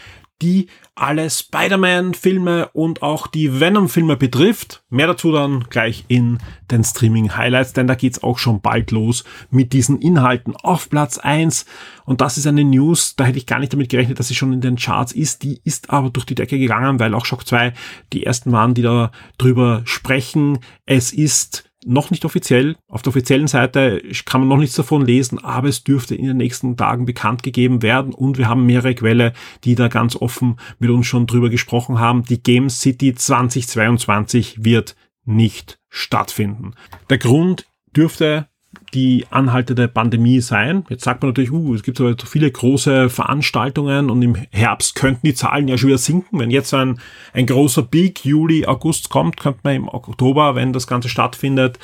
die 0.41 0.67
alle 0.95 1.29
Spider-Man-Filme 1.29 2.69
und 2.73 3.01
auch 3.01 3.27
die 3.27 3.59
Venom-Filme 3.59 4.15
betrifft. 4.15 4.83
Mehr 4.89 5.07
dazu 5.07 5.31
dann 5.31 5.65
gleich 5.69 6.05
in 6.07 6.37
den 6.69 6.83
Streaming-Highlights, 6.83 7.73
denn 7.73 7.87
da 7.87 7.95
geht's 7.95 8.21
auch 8.21 8.37
schon 8.37 8.61
bald 8.61 8.91
los 8.91 9.23
mit 9.49 9.73
diesen 9.73 9.99
Inhalten 9.99 10.55
auf 10.55 10.89
Platz 10.89 11.17
eins 11.17 11.65
Und 12.05 12.21
das 12.21 12.37
ist 12.37 12.45
eine 12.45 12.63
News, 12.63 13.15
da 13.15 13.23
hätte 13.23 13.37
ich 13.37 13.47
gar 13.47 13.59
nicht 13.59 13.73
damit 13.73 13.89
gerechnet, 13.89 14.19
dass 14.19 14.27
sie 14.27 14.35
schon 14.35 14.53
in 14.53 14.61
den 14.61 14.75
Charts 14.75 15.11
ist. 15.11 15.43
Die 15.43 15.61
ist 15.63 15.89
aber 15.89 16.09
durch 16.09 16.25
die 16.25 16.35
Decke 16.35 16.59
gegangen, 16.59 16.99
weil 16.99 17.15
auch 17.15 17.25
Shock 17.25 17.47
2 17.47 17.73
die 18.13 18.25
ersten 18.25 18.51
waren, 18.51 18.73
die 18.73 18.83
da 18.83 19.11
drüber 19.37 19.81
sprechen. 19.85 20.59
Es 20.85 21.11
ist 21.11 21.63
noch 21.85 22.11
nicht 22.11 22.25
offiziell. 22.25 22.75
Auf 22.87 23.01
der 23.01 23.09
offiziellen 23.09 23.47
Seite 23.47 24.01
kann 24.25 24.41
man 24.41 24.47
noch 24.49 24.57
nichts 24.57 24.75
davon 24.75 25.05
lesen, 25.05 25.39
aber 25.39 25.67
es 25.67 25.83
dürfte 25.83 26.15
in 26.15 26.25
den 26.25 26.37
nächsten 26.37 26.77
Tagen 26.77 27.05
bekannt 27.05 27.43
gegeben 27.43 27.81
werden 27.81 28.13
und 28.13 28.37
wir 28.37 28.47
haben 28.47 28.65
mehrere 28.65 28.95
Quelle, 28.95 29.33
die 29.63 29.75
da 29.75 29.87
ganz 29.87 30.15
offen 30.15 30.57
mit 30.79 30.89
uns 30.89 31.07
schon 31.07 31.27
drüber 31.27 31.49
gesprochen 31.49 31.99
haben. 31.99 32.23
Die 32.23 32.41
Game 32.41 32.69
City 32.69 33.13
2022 33.13 34.63
wird 34.63 34.95
nicht 35.25 35.79
stattfinden. 35.89 36.73
Der 37.09 37.17
Grund 37.17 37.65
dürfte 37.95 38.47
die 38.93 39.25
anhaltende 39.29 39.87
Pandemie 39.87 40.41
sein. 40.41 40.85
Jetzt 40.89 41.03
sagt 41.03 41.21
man 41.21 41.29
natürlich, 41.29 41.51
uh, 41.51 41.73
es 41.73 41.83
gibt 41.83 41.97
so 41.97 42.13
viele 42.25 42.51
große 42.51 43.09
Veranstaltungen 43.09 44.09
und 44.09 44.21
im 44.21 44.35
Herbst 44.51 44.95
könnten 44.95 45.25
die 45.25 45.33
Zahlen 45.33 45.67
ja 45.67 45.77
schon 45.77 45.89
wieder 45.89 45.97
sinken. 45.97 46.39
Wenn 46.39 46.51
jetzt 46.51 46.73
ein, 46.73 46.99
ein 47.33 47.45
großer 47.45 47.83
Peak 47.83 48.23
Juli, 48.25 48.65
August 48.65 49.09
kommt, 49.09 49.37
könnte 49.37 49.61
man 49.63 49.75
im 49.75 49.87
Oktober, 49.87 50.55
wenn 50.55 50.73
das 50.73 50.87
Ganze 50.87 51.09
stattfindet, 51.09 51.79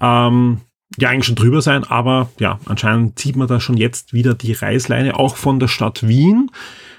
ähm, 0.00 0.60
ja 0.98 1.08
eigentlich 1.08 1.26
schon 1.26 1.34
drüber 1.34 1.60
sein. 1.60 1.84
Aber 1.84 2.30
ja, 2.38 2.58
anscheinend 2.66 3.18
zieht 3.18 3.36
man 3.36 3.48
da 3.48 3.60
schon 3.60 3.76
jetzt 3.76 4.12
wieder 4.12 4.34
die 4.34 4.52
Reißleine, 4.52 5.18
auch 5.18 5.36
von 5.36 5.58
der 5.58 5.68
Stadt 5.68 6.06
Wien. 6.06 6.50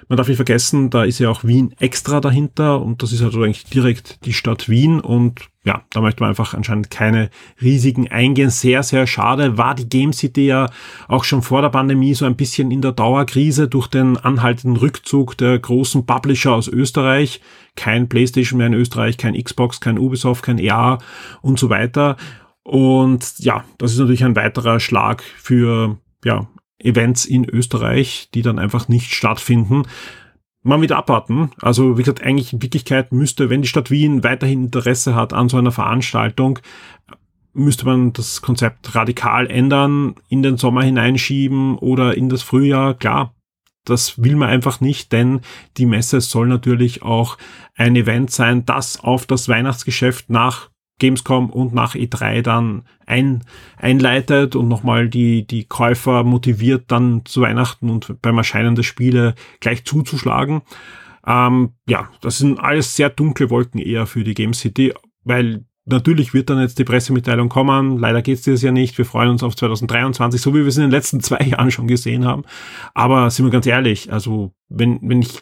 Man 0.08 0.18
darf 0.18 0.28
nicht 0.28 0.38
vergessen, 0.38 0.92
da 0.92 1.04
ist 1.04 1.20
ja 1.20 1.30
auch 1.30 1.44
Wien 1.44 1.74
extra 1.80 2.22
dahinter 2.22 2.82
und 2.82 3.02
das 3.02 3.12
ist 3.12 3.24
also 3.24 3.42
eigentlich 3.42 3.66
direkt 3.66 4.24
die 4.26 4.34
Stadt 4.34 4.70
Wien 4.70 5.00
und 5.00 5.42
ja, 5.64 5.82
da 5.92 6.02
möchte 6.02 6.22
man 6.22 6.30
einfach 6.30 6.54
anscheinend 6.54 6.92
keine 6.92 7.32
Risiken 7.60 8.08
eingehen. 8.08 8.52
Sehr, 8.52 8.84
sehr 8.84 9.08
schade. 9.08 9.58
War 9.58 9.74
die 9.74 9.90
Game 9.90 10.14
City 10.14 10.46
ja 10.46 10.70
auch 11.08 11.24
schon 11.24 11.42
vor 11.42 11.64
der 11.64 11.70
Pandemie 11.70 12.14
so 12.14 12.26
ein 12.26 12.36
bisschen 12.36 12.70
in 12.70 12.82
der 12.82 12.92
Dauerkrise 12.92 13.68
durch 13.68 13.88
den 13.88 14.16
anhaltenden 14.18 14.78
Rückzug 14.78 15.36
der 15.38 15.58
großen 15.58 16.06
Publisher 16.06 16.54
aus 16.54 16.68
Österreich. 16.68 17.42
Kein 17.76 18.08
PlayStation 18.08 18.60
mehr 18.60 18.68
in 18.68 18.74
Österreich, 18.76 19.18
kein 19.18 19.34
Xbox, 19.34 19.82
kein 19.82 19.98
Ubisoft, 19.98 20.44
kein 20.44 20.60
EA 20.60 21.00
und 21.42 21.58
so 21.58 21.72
weiter. 21.72 22.16
Und 22.62 23.40
ja, 23.40 23.64
das 23.80 23.94
ist 23.94 23.98
natürlich 23.98 24.24
ein 24.24 24.36
weiterer 24.36 24.80
Schlag 24.80 25.24
für 25.24 25.98
ja, 26.24 26.48
Events 26.80 27.26
in 27.26 27.46
Österreich, 27.46 28.30
die 28.34 28.42
dann 28.42 28.60
einfach 28.60 28.88
nicht 28.88 29.14
stattfinden. 29.14 29.84
Mal 30.64 30.82
wieder 30.82 30.98
abwarten. 30.98 31.52
Also 31.62 31.98
wie 31.98 32.02
gesagt, 32.02 32.24
eigentlich 32.24 32.54
in 32.54 32.62
Wirklichkeit 32.62 33.12
müsste, 33.12 33.50
wenn 33.50 33.62
die 33.62 33.68
Stadt 33.68 33.92
Wien 33.92 34.24
weiterhin 34.24 34.66
Interesse 34.66 35.16
hat 35.16 35.32
an 35.34 35.48
so 35.48 35.58
einer 35.58 35.72
Veranstaltung, 35.72 36.60
müsste 37.54 37.86
man 37.86 38.14
das 38.14 38.42
Konzept 38.42 38.96
radikal 38.96 39.48
ändern, 39.48 40.16
in 40.28 40.44
den 40.44 40.58
Sommer 40.58 40.84
hineinschieben 40.84 41.78
oder 41.78 42.18
in 42.18 42.30
das 42.30 42.42
Frühjahr. 42.42 42.96
Klar, 42.96 43.34
das 43.86 44.22
will 44.22 44.36
man 44.36 44.50
einfach 44.50 44.82
nicht, 44.82 45.12
denn 45.12 45.42
die 45.78 45.86
Messe 45.86 46.20
soll 46.20 46.48
natürlich 46.48 47.04
auch 47.04 47.38
ein 47.76 47.96
Event 47.96 48.32
sein, 48.32 48.66
das 48.66 49.00
auf 49.00 49.26
das 49.26 49.48
Weihnachtsgeschäft 49.48 50.30
nach 50.30 50.70
Gamescom 51.00 51.50
und 51.50 51.74
nach 51.74 51.96
E3 51.96 52.42
dann 52.42 52.84
ein, 53.06 53.44
einleitet 53.78 54.56
und 54.56 54.68
nochmal 54.68 55.10
die, 55.10 55.46
die 55.46 55.66
Käufer 55.66 56.24
motiviert, 56.24 56.86
dann 56.88 57.26
zu 57.26 57.42
Weihnachten 57.42 57.90
und 57.90 58.22
beim 58.22 58.38
Erscheinen 58.38 58.76
der 58.76 58.84
Spiele 58.84 59.36
gleich 59.60 59.86
zuzuschlagen. 59.86 60.62
Ähm, 61.28 61.74
ja, 61.88 62.10
das 62.22 62.38
sind 62.38 62.60
alles 62.60 62.96
sehr 62.96 63.10
dunkle 63.10 63.50
Wolken 63.50 63.80
eher 63.80 64.06
für 64.06 64.24
die 64.24 64.36
Game 64.36 64.54
City, 64.54 64.94
weil 65.24 65.66
natürlich 65.86 66.34
wird 66.34 66.50
dann 66.50 66.60
jetzt 66.60 66.80
die 66.80 66.84
Pressemitteilung 66.84 67.50
kommen. 67.50 67.98
Leider 67.98 68.22
geht's 68.22 68.44
dieses 68.44 68.62
Jahr 68.62 68.74
nicht. 68.74 68.98
Wir 68.98 69.06
freuen 69.06 69.30
uns 69.30 69.44
auf 69.44 69.56
2023, 69.56 70.42
so 70.42 70.54
wie 70.54 70.60
wir 70.60 70.68
es 70.68 70.78
in 70.78 70.84
den 70.84 70.92
letzten 70.92 71.20
zwei 71.22 71.44
Jahren 71.44 71.72
schon 71.72 71.88
gesehen 71.88 72.26
haben. 72.26 72.44
Aber 72.94 73.30
sind 73.30 73.46
wir 73.46 73.52
ganz 73.52 73.66
ehrlich, 73.66 74.12
also 74.12 74.54
wenn, 74.70 75.00
wenn 75.02 75.22
ich 75.22 75.42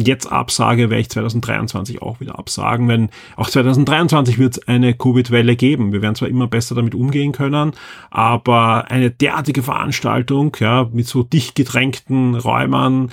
jetzt 0.00 0.30
absage, 0.30 0.90
werde 0.90 1.00
ich 1.00 1.10
2023 1.10 2.02
auch 2.02 2.20
wieder 2.20 2.38
absagen, 2.38 2.88
wenn 2.88 3.10
auch 3.36 3.48
2023 3.48 4.38
wird 4.38 4.56
es 4.56 4.68
eine 4.68 4.94
Covid-Welle 4.94 5.56
geben. 5.56 5.92
Wir 5.92 6.02
werden 6.02 6.14
zwar 6.14 6.28
immer 6.28 6.46
besser 6.46 6.74
damit 6.74 6.94
umgehen 6.94 7.32
können, 7.32 7.72
aber 8.10 8.90
eine 8.90 9.10
derartige 9.10 9.62
Veranstaltung, 9.62 10.56
ja, 10.60 10.88
mit 10.92 11.06
so 11.06 11.22
dicht 11.22 11.54
gedrängten 11.54 12.34
Räumen, 12.34 13.10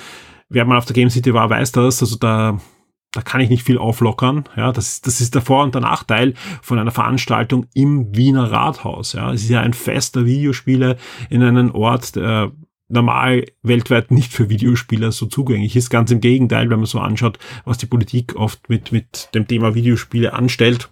wer 0.50 0.65
mal 0.65 0.77
auf 0.77 0.86
der 0.86 0.95
Game 0.95 1.09
City 1.09 1.33
war, 1.33 1.50
weiß 1.50 1.74
das, 1.74 2.01
also 2.01 2.15
da, 2.17 2.59
da 3.12 3.21
kann 3.21 3.41
ich 3.41 3.50
nicht 3.50 3.63
viel 3.63 3.77
auflockern. 3.77 4.45
Ja, 4.55 4.71
das 4.71 4.88
ist, 4.93 5.07
das 5.07 5.21
ist 5.21 5.36
der 5.36 5.41
Vor- 5.41 5.63
und 5.63 5.75
der 5.75 5.81
Nachteil 5.81 6.33
von 6.62 6.79
einer 6.79 6.91
Veranstaltung 6.91 7.65
im 7.74 8.15
Wiener 8.15 8.51
Rathaus. 8.51 9.13
Ja, 9.13 9.31
es 9.33 9.43
ist 9.43 9.50
ja 9.50 9.62
ein 9.62 9.74
Fest 9.74 10.15
der 10.15 10.25
Videospiele 10.25 10.98
in 11.29 11.43
einem 11.43 11.71
Ort, 11.71 12.15
der 12.15 12.51
normal 12.89 13.46
weltweit 13.62 14.12
nicht 14.12 14.34
für 14.34 14.50
Videospieler 14.50 15.12
so 15.12 15.27
zugänglich 15.27 15.75
ist. 15.75 15.89
Ganz 15.89 16.12
im 16.12 16.22
Gegenteil, 16.22 16.69
wenn 16.69 16.79
man 16.79 16.86
so 16.86 17.00
anschaut, 17.00 17.39
was 17.65 17.77
die 17.77 17.86
Politik 17.86 18.36
oft 18.36 18.69
mit, 18.69 18.91
mit 18.91 19.29
dem 19.34 19.48
Thema 19.48 19.75
Videospiele 19.75 20.34
anstellt, 20.34 20.89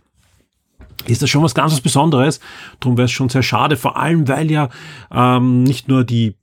ist 1.06 1.22
das 1.22 1.30
schon 1.30 1.44
was 1.44 1.56
ganz 1.56 1.74
was 1.74 1.82
Besonderes. 1.82 2.40
Darum 2.80 2.98
wäre 2.98 3.06
es 3.06 3.12
schon 3.12 3.30
sehr 3.30 3.44
schade, 3.44 3.78
vor 3.78 3.98
allem 3.98 4.28
weil 4.28 4.52
ja 4.52 4.70
ähm, 5.12 5.64
nicht 5.64 5.88
nur 5.88 6.04
die 6.04 6.36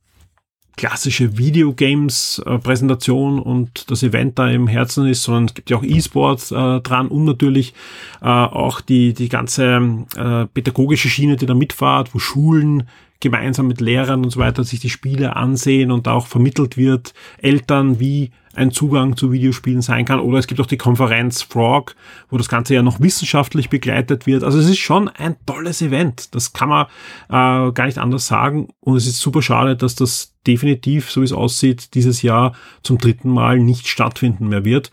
klassische 0.76 1.38
Videogames-Präsentation 1.38 3.38
und 3.38 3.88
das 3.90 4.02
Event 4.02 4.40
da 4.40 4.48
im 4.48 4.66
Herzen 4.66 5.06
ist, 5.06 5.22
sondern 5.22 5.44
es 5.44 5.54
gibt 5.54 5.70
ja 5.70 5.76
auch 5.76 5.84
E-Sports 5.84 6.50
äh, 6.50 6.80
dran 6.80 7.06
und 7.08 7.24
natürlich 7.24 7.74
äh, 8.20 8.26
auch 8.26 8.80
die, 8.80 9.14
die 9.14 9.28
ganze 9.28 10.04
äh, 10.16 10.46
pädagogische 10.46 11.08
Schiene, 11.08 11.36
die 11.36 11.46
da 11.46 11.54
mitfahrt, 11.54 12.12
wo 12.12 12.18
Schulen 12.18 12.88
gemeinsam 13.24 13.66
mit 13.66 13.80
Lehrern 13.80 14.22
und 14.22 14.30
so 14.30 14.38
weiter 14.38 14.62
sich 14.62 14.78
die 14.78 14.90
Spiele 14.90 15.34
ansehen 15.34 15.90
und 15.90 16.06
auch 16.06 16.26
vermittelt 16.26 16.76
wird, 16.76 17.14
Eltern, 17.38 17.98
wie 17.98 18.30
ein 18.54 18.70
Zugang 18.70 19.16
zu 19.16 19.32
Videospielen 19.32 19.82
sein 19.82 20.04
kann. 20.04 20.20
Oder 20.20 20.38
es 20.38 20.46
gibt 20.46 20.60
auch 20.60 20.66
die 20.66 20.76
Konferenz 20.76 21.42
Frog, 21.42 21.96
wo 22.30 22.38
das 22.38 22.48
Ganze 22.48 22.74
ja 22.74 22.82
noch 22.82 23.00
wissenschaftlich 23.00 23.68
begleitet 23.70 24.26
wird. 24.26 24.44
Also 24.44 24.58
es 24.58 24.68
ist 24.68 24.78
schon 24.78 25.08
ein 25.08 25.36
tolles 25.46 25.82
Event. 25.82 26.34
Das 26.34 26.52
kann 26.52 26.68
man 26.68 26.86
äh, 27.28 27.72
gar 27.72 27.86
nicht 27.86 27.98
anders 27.98 28.26
sagen. 28.26 28.68
Und 28.80 28.96
es 28.96 29.06
ist 29.06 29.18
super 29.18 29.42
schade, 29.42 29.74
dass 29.74 29.96
das 29.96 30.34
definitiv, 30.46 31.10
so 31.10 31.22
wie 31.22 31.24
es 31.24 31.32
aussieht, 31.32 31.94
dieses 31.94 32.22
Jahr 32.22 32.54
zum 32.82 32.98
dritten 32.98 33.30
Mal 33.30 33.58
nicht 33.58 33.88
stattfinden 33.88 34.48
mehr 34.48 34.64
wird. 34.64 34.90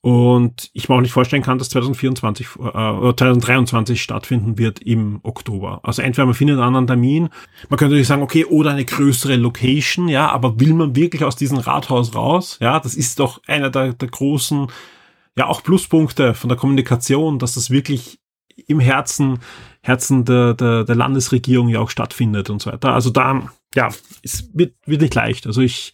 Und 0.00 0.70
ich 0.74 0.88
mir 0.88 0.94
auch 0.94 1.00
nicht 1.00 1.12
vorstellen 1.12 1.42
kann, 1.42 1.58
dass 1.58 1.70
2024 1.70 2.46
äh, 2.56 2.60
oder 2.60 3.16
2023 3.16 4.00
stattfinden 4.00 4.56
wird 4.56 4.80
im 4.80 5.18
Oktober. 5.24 5.80
Also 5.82 6.02
entweder 6.02 6.26
man 6.26 6.36
findet 6.36 6.56
einen 6.56 6.66
anderen 6.66 6.86
Termin, 6.86 7.30
man 7.68 7.78
könnte 7.78 7.92
natürlich 7.92 8.06
sagen, 8.06 8.22
okay, 8.22 8.44
oder 8.44 8.70
eine 8.70 8.84
größere 8.84 9.34
Location, 9.34 10.06
ja, 10.06 10.28
aber 10.30 10.60
will 10.60 10.72
man 10.74 10.94
wirklich 10.94 11.24
aus 11.24 11.34
diesem 11.34 11.58
Rathaus 11.58 12.14
raus? 12.14 12.58
Ja, 12.60 12.78
das 12.78 12.94
ist 12.94 13.18
doch 13.18 13.40
einer 13.48 13.70
der, 13.70 13.92
der 13.92 14.08
großen, 14.08 14.68
ja, 15.36 15.46
auch 15.46 15.64
Pluspunkte 15.64 16.32
von 16.34 16.48
der 16.48 16.58
Kommunikation, 16.58 17.40
dass 17.40 17.54
das 17.54 17.70
wirklich 17.70 18.20
im 18.68 18.78
Herzen, 18.78 19.40
Herzen 19.82 20.24
der, 20.24 20.54
der, 20.54 20.84
der 20.84 20.94
Landesregierung 20.94 21.68
ja 21.68 21.80
auch 21.80 21.90
stattfindet 21.90 22.50
und 22.50 22.62
so 22.62 22.70
weiter. 22.70 22.92
Also 22.92 23.10
da 23.10 23.48
ja, 23.74 23.88
es 24.22 24.50
wird, 24.54 24.74
wird 24.86 25.02
nicht 25.02 25.14
leicht. 25.14 25.46
Also 25.46 25.60
ich, 25.60 25.92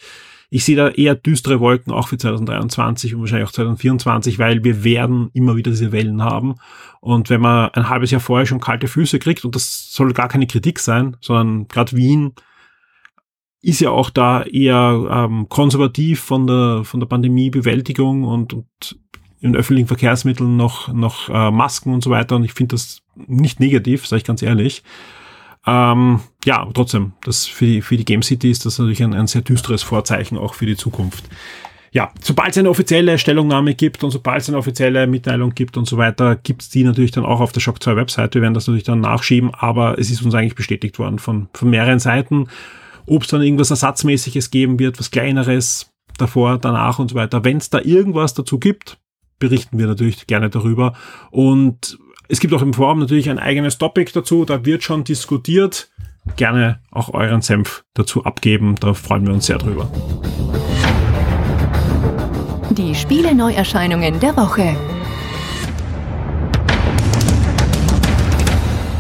ich 0.54 0.64
sehe 0.64 0.76
da 0.76 0.88
eher 0.88 1.16
düstere 1.16 1.58
Wolken 1.58 1.92
auch 1.92 2.06
für 2.06 2.16
2023 2.16 3.16
und 3.16 3.23
wahrscheinlich 3.23 3.49
auch 3.49 3.52
2024, 3.52 4.38
weil 4.38 4.62
wir 4.62 4.84
werden 4.84 5.30
immer 5.32 5.56
wieder 5.56 5.73
diese 5.73 5.90
Wellen 5.90 6.23
haben. 6.23 6.54
Und 7.00 7.28
wenn 7.28 7.40
man 7.40 7.70
ein 7.70 7.88
halbes 7.88 8.12
Jahr 8.12 8.20
vorher 8.20 8.46
schon 8.46 8.61
kalte 8.61 8.87
Füße 8.87 9.18
kriegt, 9.18 9.44
und 9.44 9.56
das 9.56 9.92
soll 9.92 10.12
gar 10.12 10.28
keine 10.28 10.46
Kritik 10.46 10.78
sein, 10.78 11.16
sondern 11.20 11.66
gerade 11.66 11.96
Wien 11.96 12.34
ist 13.62 13.80
ja 13.80 13.90
auch 13.90 14.11
da 14.11 14.44
eher 14.44 15.08
ähm, 15.11 15.49
konservativ 15.49 16.20
von 16.20 16.46
der, 16.46 16.82
von 16.84 17.00
der 17.00 17.08
Pandemiebewältigung 17.08 18.23
und, 18.23 18.52
und 18.52 18.66
in 19.40 19.56
öffentlichen 19.56 19.88
Verkehrsmitteln 19.88 20.56
noch, 20.56 20.87
noch 20.87 21.30
äh, 21.30 21.50
Masken 21.50 21.92
und 21.92 22.04
so 22.04 22.11
weiter. 22.11 22.37
Und 22.37 22.44
ich 22.44 22.52
finde 22.52 22.76
das 22.76 23.02
nicht 23.16 23.58
negativ, 23.58 24.06
sage 24.06 24.18
ich 24.18 24.25
ganz 24.25 24.40
ehrlich. 24.40 24.84
Ähm, 25.66 26.21
ja, 26.44 26.68
trotzdem, 26.75 27.12
das 27.25 27.47
für 27.47 27.64
die, 27.64 27.83
für 27.83 27.97
die 27.97 28.04
Game 28.04 28.23
City 28.23 28.50
ist 28.50 28.66
das 28.66 28.78
natürlich 28.78 29.02
ein, 29.02 29.14
ein 29.14 29.26
sehr 29.26 29.42
düsteres 29.42 29.83
Vorzeichen 29.83 30.37
auch 30.37 30.54
für 30.54 30.66
die 30.66 30.76
Zukunft. 30.76 31.25
Ja, 31.92 32.11
sobald 32.21 32.50
es 32.50 32.59
eine 32.59 32.71
offizielle 32.71 33.18
Stellungnahme 33.18 33.75
gibt 33.75 34.02
und 34.02 34.11
sobald 34.11 34.42
es 34.42 34.49
eine 34.49 34.59
offizielle 34.59 35.06
Mitteilung 35.06 35.54
gibt 35.54 35.76
und 35.76 35.87
so 35.87 35.97
weiter, 35.97 36.35
gibt's 36.35 36.68
die 36.68 36.83
natürlich 36.83 37.12
dann 37.12 37.25
auch 37.25 37.40
auf 37.40 37.52
der 37.52 37.61
Shock 37.61 37.80
2 37.80 37.94
Webseite. 37.94 38.35
Wir 38.35 38.42
werden 38.42 38.54
das 38.54 38.66
natürlich 38.66 38.83
dann 38.83 39.00
nachschieben, 39.00 39.54
aber 39.54 39.97
es 39.97 40.11
ist 40.11 40.23
uns 40.23 40.35
eigentlich 40.35 40.56
bestätigt 40.56 40.99
worden 40.99 41.21
von, 41.21 41.49
von 41.54 41.71
mehreren 41.71 42.00
Seiten. 42.00 42.49
Ob 43.06 43.23
es 43.23 43.28
dann 43.28 43.42
irgendwas 43.42 43.71
Ersatzmäßiges 43.71 44.50
geben 44.50 44.80
wird, 44.80 44.99
was 44.99 45.12
kleineres 45.12 45.92
davor, 46.18 46.59
danach 46.59 46.99
und 46.99 47.11
so 47.11 47.14
weiter. 47.14 47.44
Wenn 47.44 47.59
es 47.59 47.71
da 47.71 47.80
irgendwas 47.80 48.35
dazu 48.35 48.59
gibt, 48.59 48.99
berichten 49.38 49.78
wir 49.78 49.87
natürlich 49.87 50.26
gerne 50.26 50.50
darüber. 50.50 50.94
Und 51.30 51.99
es 52.28 52.40
gibt 52.40 52.54
auch 52.54 52.62
im 52.62 52.73
Forum 52.73 53.00
natürlich 53.00 53.28
ein 53.28 53.38
eigenes 53.38 53.78
Topic 53.78 54.11
dazu, 54.12 54.45
da 54.45 54.64
wird 54.64 54.83
schon 54.83 55.04
diskutiert. 55.04 55.90
Gerne 56.37 56.81
auch 56.90 57.12
euren 57.12 57.43
Senf 57.43 57.85
dazu 57.93 58.25
abgeben, 58.25 58.76
da 58.81 58.95
freuen 58.95 59.26
wir 59.26 59.35
uns 59.35 59.47
sehr 59.47 59.59
drüber. 59.59 59.90
Die 62.71 62.95
Spiele 62.95 63.35
Neuerscheinungen 63.35 64.19
der 64.21 64.37
Woche. 64.37 64.75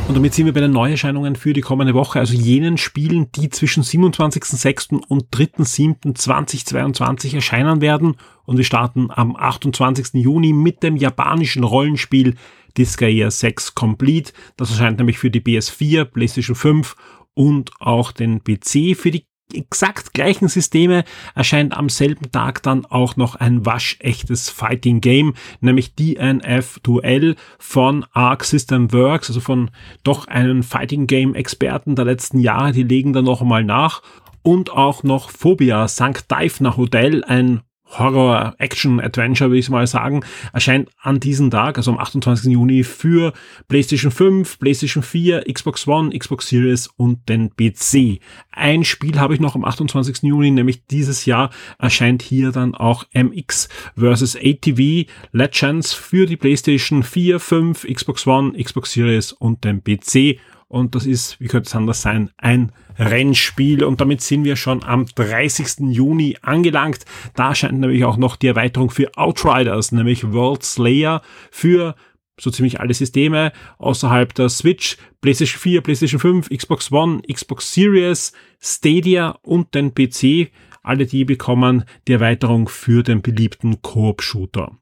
Und 0.06 0.18
damit 0.18 0.34
sind 0.34 0.44
wir 0.44 0.52
bei 0.52 0.60
den 0.60 0.70
Neuerscheinungen 0.70 1.34
für 1.34 1.54
die 1.54 1.62
kommende 1.62 1.94
Woche, 1.94 2.20
also 2.20 2.34
jenen 2.34 2.76
Spielen, 2.76 3.32
die 3.32 3.48
zwischen 3.48 3.82
27.06. 3.82 5.02
und 5.08 5.34
3.07.2022 5.34 7.34
erscheinen 7.34 7.80
werden. 7.80 8.16
Und 8.44 8.58
wir 8.58 8.64
starten 8.64 9.08
am 9.10 9.34
28. 9.34 10.22
Juni 10.22 10.52
mit 10.52 10.82
dem 10.82 10.96
japanischen 10.96 11.64
Rollenspiel 11.64 12.34
Disgaea 12.76 13.30
6 13.30 13.74
Complete. 13.74 14.32
Das 14.56 14.70
erscheint 14.70 14.98
nämlich 14.98 15.18
für 15.18 15.30
die 15.30 15.40
PS4, 15.40 16.04
PlayStation 16.04 16.56
5 16.56 16.96
und 17.34 17.70
auch 17.80 18.12
den 18.12 18.42
PC. 18.42 18.96
Für 18.96 19.10
die 19.10 19.26
exakt 19.52 20.14
gleichen 20.14 20.48
Systeme 20.48 21.04
erscheint 21.34 21.76
am 21.76 21.88
selben 21.88 22.30
Tag 22.30 22.62
dann 22.62 22.86
auch 22.86 23.16
noch 23.16 23.34
ein 23.34 23.66
waschechtes 23.66 24.50
Fighting 24.50 25.00
Game, 25.00 25.34
nämlich 25.60 25.94
DNF 25.94 26.80
Duell 26.82 27.36
von 27.58 28.04
Arc 28.12 28.44
System 28.44 28.92
Works, 28.92 29.28
also 29.28 29.40
von 29.40 29.70
doch 30.02 30.26
einen 30.28 30.62
Fighting 30.62 31.06
Game 31.06 31.34
Experten 31.34 31.94
der 31.94 32.06
letzten 32.06 32.38
Jahre, 32.38 32.72
die 32.72 32.82
legen 32.82 33.12
da 33.12 33.22
noch 33.22 33.42
einmal 33.42 33.64
nach 33.64 34.02
und 34.42 34.70
auch 34.70 35.02
noch 35.02 35.30
Phobia 35.30 35.88
St. 35.88 36.24
Deifner 36.28 36.76
Hotel, 36.76 37.24
ein 37.24 37.62
Horror, 37.98 38.54
Action, 38.58 39.00
Adventure, 39.00 39.50
würde 39.50 39.58
ich 39.58 39.70
mal 39.70 39.86
sagen, 39.86 40.24
erscheint 40.52 40.88
an 41.00 41.20
diesem 41.20 41.50
Tag, 41.50 41.76
also 41.76 41.90
am 41.90 41.98
28. 41.98 42.52
Juni 42.52 42.84
für 42.84 43.32
PlayStation 43.68 44.10
5, 44.10 44.58
PlayStation 44.58 45.02
4, 45.02 45.44
Xbox 45.52 45.86
One, 45.86 46.16
Xbox 46.16 46.48
Series 46.48 46.88
und 46.96 47.28
den 47.28 47.50
PC. 47.56 48.20
Ein 48.50 48.84
Spiel 48.84 49.18
habe 49.18 49.34
ich 49.34 49.40
noch 49.40 49.54
am 49.54 49.64
28. 49.64 50.22
Juni, 50.22 50.50
nämlich 50.50 50.86
dieses 50.86 51.26
Jahr 51.26 51.50
erscheint 51.78 52.22
hier 52.22 52.52
dann 52.52 52.74
auch 52.74 53.04
MX 53.14 53.68
vs. 53.96 54.36
ATV 54.36 55.10
Legends 55.32 55.92
für 55.92 56.26
die 56.26 56.36
PlayStation 56.36 57.02
4, 57.02 57.40
5, 57.40 57.86
Xbox 57.92 58.26
One, 58.26 58.52
Xbox 58.62 58.92
Series 58.92 59.32
und 59.32 59.64
den 59.64 59.82
PC. 59.82 60.38
Und 60.68 60.94
das 60.94 61.06
ist, 61.06 61.40
wie 61.40 61.48
könnte 61.48 61.68
es 61.68 61.74
anders 61.74 62.02
sein, 62.02 62.30
ein 62.36 62.72
Rennspiel 62.98 63.84
und 63.84 64.00
damit 64.00 64.20
sind 64.20 64.44
wir 64.44 64.56
schon 64.56 64.82
am 64.82 65.06
30. 65.06 65.90
Juni 65.90 66.36
angelangt. 66.42 67.04
Da 67.34 67.54
scheint 67.54 67.78
nämlich 67.78 68.04
auch 68.04 68.16
noch 68.16 68.36
die 68.36 68.48
Erweiterung 68.48 68.90
für 68.90 69.16
Outriders, 69.16 69.92
nämlich 69.92 70.32
World 70.32 70.62
Slayer 70.62 71.22
für 71.50 71.94
so 72.40 72.50
ziemlich 72.50 72.80
alle 72.80 72.94
Systeme 72.94 73.52
außerhalb 73.78 74.34
der 74.34 74.48
Switch, 74.48 74.96
PlayStation 75.20 75.60
4, 75.60 75.80
PlayStation 75.82 76.20
5, 76.20 76.48
Xbox 76.50 76.90
One, 76.90 77.22
Xbox 77.22 77.72
Series, 77.72 78.32
Stadia 78.60 79.38
und 79.42 79.74
den 79.74 79.94
PC. 79.94 80.50
Alle 80.82 81.06
die 81.06 81.24
bekommen 81.24 81.84
die 82.08 82.12
Erweiterung 82.14 82.68
für 82.68 83.02
den 83.02 83.22
beliebten 83.22 83.80
Koop-Shooter. 83.82 84.72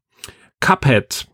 Cuphead, 0.61 1.27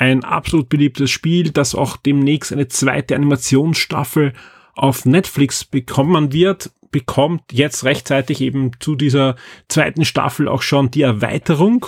ein 0.00 0.24
absolut 0.24 0.70
beliebtes 0.70 1.10
Spiel, 1.10 1.50
das 1.50 1.74
auch 1.74 1.98
demnächst 1.98 2.52
eine 2.52 2.68
zweite 2.68 3.14
Animationsstaffel 3.14 4.32
auf 4.74 5.04
Netflix 5.04 5.66
bekommen 5.66 6.32
wird, 6.32 6.70
bekommt 6.90 7.52
jetzt 7.52 7.84
rechtzeitig 7.84 8.40
eben 8.40 8.70
zu 8.80 8.96
dieser 8.96 9.36
zweiten 9.68 10.06
Staffel 10.06 10.48
auch 10.48 10.62
schon 10.62 10.90
die 10.90 11.02
Erweiterung. 11.02 11.84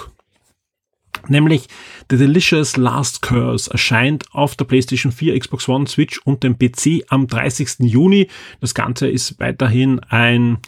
Nämlich 1.29 1.69
The 2.11 2.19
Delicious 2.19 2.77
Last 2.77 3.23
Curse 3.23 3.71
erscheint 3.71 4.27
auf 4.33 4.57
der 4.57 4.67
PlayStation 4.67 5.11
4, 5.11 5.39
Xbox 5.39 5.67
One, 5.69 5.87
Switch 5.87 6.21
und 6.25 6.43
dem 6.43 6.59
PC 6.59 7.05
am 7.09 7.27
30. 7.27 7.77
Juni. 7.81 8.29
Das 8.61 8.75
Ganze 8.75 9.09
ist 9.09 9.41
weiterhin 9.41 10.01
ein, 10.01 10.59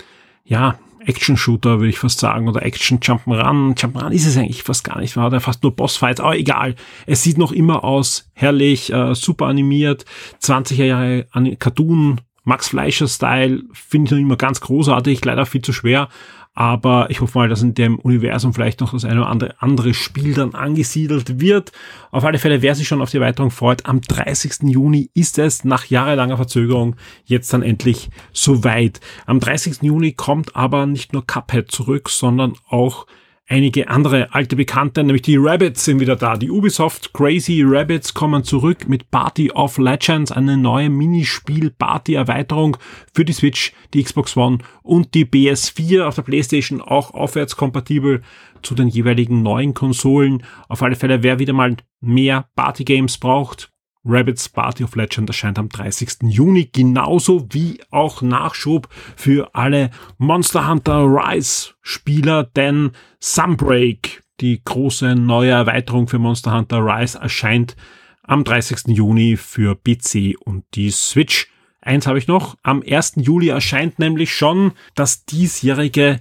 ja, 0.44 0.78
Action-Shooter, 1.06 1.80
würde 1.80 1.88
ich 1.88 1.98
fast 1.98 2.20
sagen, 2.20 2.48
oder 2.48 2.64
Action-Jump'n'Run. 2.64 3.76
Jump'n'Run 3.76 4.10
ist 4.10 4.26
es 4.26 4.36
eigentlich 4.36 4.62
fast 4.62 4.84
gar 4.84 5.00
nicht, 5.00 5.16
man 5.16 5.26
hat 5.26 5.32
ja 5.32 5.40
fast 5.40 5.62
nur 5.62 5.74
Bossfights, 5.74 6.20
aber 6.20 6.36
egal. 6.36 6.74
Es 7.06 7.22
sieht 7.22 7.38
noch 7.38 7.52
immer 7.52 7.84
aus, 7.84 8.30
herrlich, 8.34 8.92
äh, 8.92 9.14
super 9.14 9.46
animiert, 9.46 10.04
20er 10.42 10.84
Jahre 10.84 11.26
Cartoon, 11.58 12.20
Max 12.44 12.68
Fleischer-Style, 12.68 13.62
finde 13.72 14.06
ich 14.06 14.10
noch 14.12 14.18
immer 14.18 14.36
ganz 14.36 14.60
großartig, 14.60 15.24
leider 15.24 15.46
viel 15.46 15.62
zu 15.62 15.72
schwer, 15.72 16.08
aber 16.54 17.10
ich 17.10 17.20
hoffe 17.20 17.36
mal, 17.36 17.48
dass 17.48 17.62
in 17.62 17.74
dem 17.74 17.98
Universum 17.98 18.54
vielleicht 18.54 18.80
noch 18.80 18.92
das 18.92 19.04
eine 19.04 19.20
oder 19.20 19.28
andere, 19.28 19.54
andere 19.58 19.92
Spiel 19.92 20.34
dann 20.34 20.54
angesiedelt 20.54 21.40
wird. 21.40 21.72
Auf 22.12 22.24
alle 22.24 22.38
Fälle, 22.38 22.62
wer 22.62 22.76
sich 22.76 22.86
schon 22.86 23.02
auf 23.02 23.10
die 23.10 23.16
Erweiterung 23.16 23.50
freut, 23.50 23.86
am 23.86 24.00
30. 24.00 24.62
Juni 24.62 25.10
ist 25.14 25.38
es 25.38 25.64
nach 25.64 25.86
jahrelanger 25.86 26.36
Verzögerung 26.36 26.94
jetzt 27.24 27.52
dann 27.52 27.62
endlich 27.62 28.08
soweit. 28.32 29.00
Am 29.26 29.40
30. 29.40 29.82
Juni 29.82 30.12
kommt 30.12 30.54
aber 30.54 30.86
nicht 30.86 31.12
nur 31.12 31.26
Cuphead 31.26 31.72
zurück, 31.72 32.08
sondern 32.08 32.54
auch 32.68 33.06
einige 33.46 33.88
andere 33.88 34.32
alte 34.32 34.56
Bekannte, 34.56 35.04
nämlich 35.04 35.22
die 35.22 35.36
Rabbits 35.36 35.84
sind 35.84 36.00
wieder 36.00 36.16
da. 36.16 36.36
Die 36.36 36.50
Ubisoft 36.50 37.12
Crazy 37.12 37.62
Rabbits 37.64 38.14
kommen 38.14 38.44
zurück 38.44 38.88
mit 38.88 39.10
Party 39.10 39.50
of 39.52 39.78
Legends, 39.78 40.32
eine 40.32 40.56
neue 40.56 40.88
Minispiel-Party-Erweiterung 40.90 42.76
für 43.12 43.24
die 43.24 43.32
Switch, 43.32 43.72
die 43.92 44.02
Xbox 44.02 44.36
One 44.36 44.58
und 44.82 45.14
die 45.14 45.26
PS4 45.26 46.04
auf 46.04 46.14
der 46.14 46.22
PlayStation 46.22 46.80
auch 46.80 47.12
aufwärtskompatibel 47.12 48.22
zu 48.62 48.74
den 48.74 48.88
jeweiligen 48.88 49.42
neuen 49.42 49.74
Konsolen. 49.74 50.42
Auf 50.68 50.82
alle 50.82 50.96
Fälle, 50.96 51.22
wer 51.22 51.38
wieder 51.38 51.52
mal 51.52 51.76
mehr 52.00 52.48
Party-Games 52.56 53.18
braucht, 53.18 53.73
Rabbits 54.04 54.48
Party 54.48 54.84
of 54.84 54.96
Legend 54.96 55.30
erscheint 55.30 55.58
am 55.58 55.68
30. 55.68 56.24
Juni, 56.24 56.68
genauso 56.70 57.46
wie 57.50 57.80
auch 57.90 58.20
Nachschub 58.20 58.88
für 59.16 59.54
alle 59.54 59.90
Monster 60.18 60.68
Hunter 60.68 61.04
Rise 61.04 61.72
Spieler, 61.80 62.44
denn 62.44 62.92
Sunbreak, 63.20 64.22
die 64.40 64.60
große 64.62 65.14
neue 65.14 65.50
Erweiterung 65.50 66.06
für 66.06 66.18
Monster 66.18 66.52
Hunter 66.52 66.84
Rise, 66.84 67.18
erscheint 67.18 67.76
am 68.22 68.44
30. 68.44 68.88
Juni 68.88 69.36
für 69.36 69.74
PC 69.74 70.34
und 70.44 70.64
die 70.74 70.90
Switch. 70.90 71.50
Eins 71.80 72.06
habe 72.06 72.18
ich 72.18 72.28
noch. 72.28 72.56
Am 72.62 72.82
1. 72.82 73.14
Juli 73.16 73.48
erscheint 73.48 73.98
nämlich 73.98 74.34
schon 74.34 74.72
das 74.94 75.24
diesjährige 75.24 76.20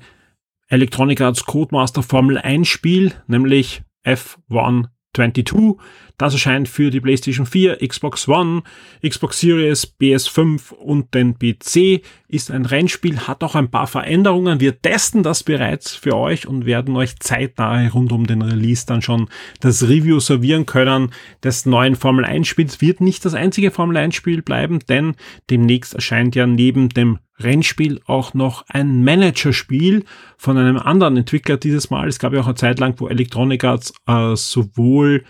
Electronic 0.68 1.22
Arts 1.22 1.46
Codemaster 1.46 2.04
Formel 2.04 2.38
1 2.38 2.68
Spiel, 2.68 3.14
nämlich 3.28 3.84
F1 4.06 4.88
22. 5.16 5.80
Das 6.24 6.32
erscheint 6.32 6.70
für 6.70 6.90
die 6.90 7.02
PlayStation 7.02 7.46
4, 7.46 7.86
Xbox 7.86 8.30
One, 8.30 8.64
Xbox 9.06 9.42
Series, 9.42 9.94
PS5 10.00 10.72
und 10.72 11.14
den 11.14 11.38
PC. 11.38 12.02
Ist 12.30 12.50
ein 12.50 12.66
Rennspiel, 12.66 13.20
hat 13.28 13.44
auch 13.44 13.56
ein 13.56 13.70
paar 13.70 13.88
Veränderungen. 13.88 14.62
Wir 14.62 14.82
testen 14.82 15.22
das 15.22 15.44
bereits 15.44 15.94
für 15.94 16.16
euch 16.16 16.48
und 16.48 16.66
werden 16.66 16.96
euch 16.96 17.20
zeitnah 17.20 17.90
rund 17.90 18.14
um 18.14 18.26
den 18.26 18.42
Release 18.42 18.86
dann 18.86 19.02
schon 19.02 19.28
das 19.60 19.84
Review 19.84 20.22
servieren 20.22 20.66
können 20.66 21.12
des 21.44 21.66
neuen 21.66 21.98
Formel 21.98 22.24
1 22.24 22.48
Spiels. 22.48 22.80
Wird 22.80 23.02
nicht 23.02 23.26
das 23.26 23.34
einzige 23.34 23.70
Formel 23.70 23.98
1 23.98 24.16
Spiel 24.16 24.42
bleiben, 24.42 24.80
denn 24.88 25.16
demnächst 25.50 25.94
erscheint 25.94 26.36
ja 26.36 26.48
neben 26.48 26.88
dem 26.88 27.20
Rennspiel 27.38 28.00
auch 28.06 28.34
noch 28.34 28.64
ein 28.70 29.04
Managerspiel 29.04 30.06
von 30.38 30.58
einem 30.58 30.78
anderen 30.78 31.18
Entwickler 31.18 31.58
dieses 31.58 31.90
Mal. 31.90 32.08
Es 32.08 32.20
gab 32.20 32.32
ja 32.32 32.40
auch 32.40 32.46
eine 32.46 32.56
Zeit 32.56 32.80
lang, 32.80 32.94
wo 32.98 33.10
Electronic 33.10 33.66
Arts 33.66 33.94
äh, 34.08 34.38
sowohl 34.38 35.26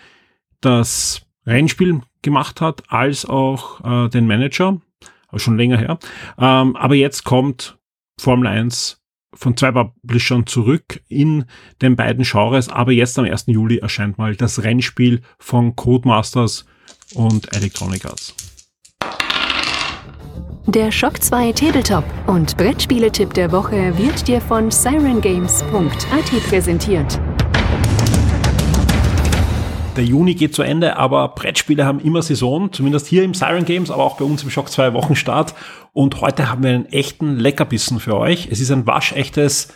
das 0.65 1.21
Rennspiel 1.45 2.01
gemacht 2.21 2.61
hat, 2.61 2.83
als 2.89 3.25
auch 3.25 3.81
äh, 3.83 4.09
den 4.09 4.27
Manager. 4.27 4.79
Schon 5.35 5.57
länger 5.57 5.77
her. 5.77 5.97
Ähm, 6.37 6.75
aber 6.75 6.93
jetzt 6.93 7.23
kommt 7.23 7.77
Formel 8.19 8.47
1 8.47 9.01
von 9.33 9.57
zwei 9.57 9.71
Publishern 9.71 10.45
zurück 10.45 11.01
in 11.07 11.45
den 11.81 11.95
beiden 11.95 12.23
Genres, 12.23 12.69
aber 12.69 12.91
jetzt 12.91 13.17
am 13.17 13.25
1. 13.25 13.45
Juli 13.47 13.79
erscheint 13.79 14.19
mal 14.19 14.35
das 14.35 14.63
Rennspiel 14.63 15.21
von 15.39 15.75
Codemasters 15.75 16.65
und 17.15 17.55
Electronic 17.55 18.05
Arts. 18.05 18.35
Der 20.67 20.91
Shock 20.91 21.21
2 21.21 21.51
Tabletop 21.51 22.05
und 22.27 22.55
Brettspieletipp 22.55 23.33
der 23.33 23.51
Woche 23.51 23.97
wird 23.97 24.27
dir 24.27 24.39
von 24.39 24.71
sirengames.at 24.71 26.31
präsentiert. 26.47 27.19
Der 29.95 30.03
Juni 30.03 30.33
geht 30.33 30.55
zu 30.55 30.63
Ende, 30.63 30.97
aber 30.97 31.27
Brettspiele 31.29 31.85
haben 31.85 31.99
immer 31.99 32.23
Saison, 32.23 32.73
zumindest 32.73 33.05
hier 33.05 33.23
im 33.23 33.35
Siren 33.35 33.63
Games, 33.63 33.91
aber 33.91 34.03
auch 34.03 34.17
bei 34.17 34.25
uns 34.25 34.41
im 34.41 34.49
Shock 34.49 34.71
2 34.71 34.93
Wochenstart. 34.93 35.53
Und 35.91 36.19
heute 36.19 36.49
haben 36.49 36.63
wir 36.63 36.71
einen 36.71 36.87
echten 36.87 37.37
Leckerbissen 37.37 37.99
für 37.99 38.17
euch. 38.17 38.47
Es 38.49 38.59
ist 38.59 38.71
ein 38.71 38.87
waschechtes 38.87 39.67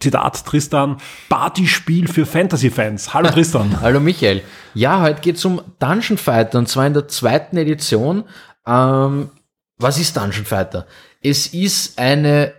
Zitat 0.00 0.46
Tristan, 0.46 0.96
Partyspiel 1.28 2.08
für 2.08 2.24
Fantasy-Fans. 2.24 3.12
Hallo 3.12 3.28
Tristan. 3.30 3.80
Hallo 3.82 4.00
Michael. 4.00 4.42
Ja, 4.72 5.02
heute 5.02 5.20
geht's 5.20 5.44
um 5.44 5.60
Dungeon 5.78 6.16
Fighter 6.16 6.58
und 6.58 6.68
zwar 6.68 6.86
in 6.86 6.94
der 6.94 7.08
zweiten 7.08 7.58
Edition. 7.58 8.24
Ähm, 8.66 9.28
was 9.76 9.98
ist 9.98 10.16
Dungeon 10.16 10.46
Fighter? 10.46 10.86
Es 11.20 11.48
ist 11.48 11.98
eine 11.98 12.54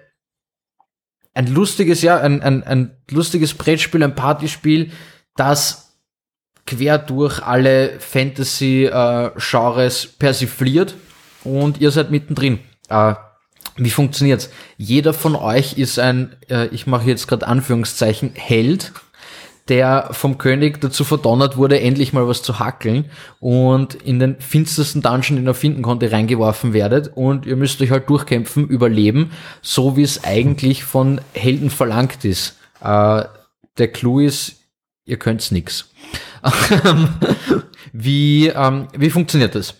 ein 1.33 1.47
lustiges, 1.47 2.01
ja, 2.01 2.19
ein, 2.19 2.43
ein, 2.43 2.63
ein 2.63 2.97
lustiges 3.09 3.53
Brettspiel, 3.53 4.03
ein 4.03 4.13
Partyspiel, 4.13 4.91
das 5.35 5.88
quer 6.65 6.97
durch 6.97 7.43
alle 7.43 7.99
Fantasy-Genres 7.99 10.07
persifliert 10.17 10.95
und 11.43 11.81
ihr 11.81 11.91
seid 11.91 12.11
mittendrin. 12.11 12.59
Äh, 12.89 13.15
wie 13.77 13.89
funktioniert's? 13.89 14.49
Jeder 14.77 15.13
von 15.13 15.35
euch 15.35 15.77
ist 15.77 15.99
ein, 15.99 16.35
äh, 16.49 16.67
ich 16.67 16.85
mache 16.85 17.07
jetzt 17.07 17.27
gerade 17.27 17.47
Anführungszeichen, 17.47 18.31
Held, 18.35 18.91
der 19.69 20.09
vom 20.11 20.37
König 20.37 20.81
dazu 20.81 21.03
verdonnert 21.03 21.55
wurde, 21.55 21.79
endlich 21.79 22.11
mal 22.11 22.27
was 22.27 22.41
zu 22.41 22.59
hackeln 22.59 23.05
und 23.39 23.95
in 23.95 24.19
den 24.19 24.39
finstersten 24.39 25.01
Dungeon, 25.01 25.37
den 25.37 25.47
er 25.47 25.53
finden 25.53 25.83
konnte, 25.83 26.11
reingeworfen 26.11 26.73
werdet 26.73 27.11
und 27.15 27.45
ihr 27.45 27.55
müsst 27.55 27.81
euch 27.81 27.91
halt 27.91 28.09
durchkämpfen, 28.09 28.67
überleben, 28.67 29.31
so 29.61 29.95
wie 29.95 30.03
es 30.03 30.23
eigentlich 30.23 30.83
von 30.83 31.21
Helden 31.33 31.69
verlangt 31.69 32.25
ist. 32.25 32.57
Äh, 32.81 33.23
der 33.77 33.91
Clou 33.91 34.19
ist, 34.19 34.55
ihr 35.05 35.17
könnt's 35.17 35.51
nix. 35.51 35.91
Wie, 37.93 38.47
ähm, 38.47 38.87
wie 38.97 39.09
funktioniert 39.09 39.55
das? 39.55 39.75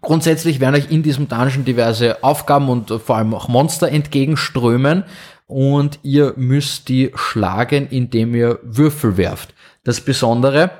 Grundsätzlich 0.00 0.60
werden 0.60 0.74
euch 0.74 0.90
in 0.90 1.02
diesem 1.02 1.28
Dungeon 1.28 1.64
diverse 1.64 2.22
Aufgaben 2.22 2.68
und 2.68 2.90
vor 2.90 3.16
allem 3.16 3.32
auch 3.32 3.48
Monster 3.48 3.88
entgegenströmen 3.88 5.04
und 5.46 5.98
ihr 6.02 6.34
müsst 6.36 6.88
die 6.88 7.12
schlagen, 7.14 7.88
indem 7.88 8.34
ihr 8.34 8.58
Würfel 8.62 9.16
werft. 9.16 9.54
Das 9.82 10.00
Besondere, 10.00 10.70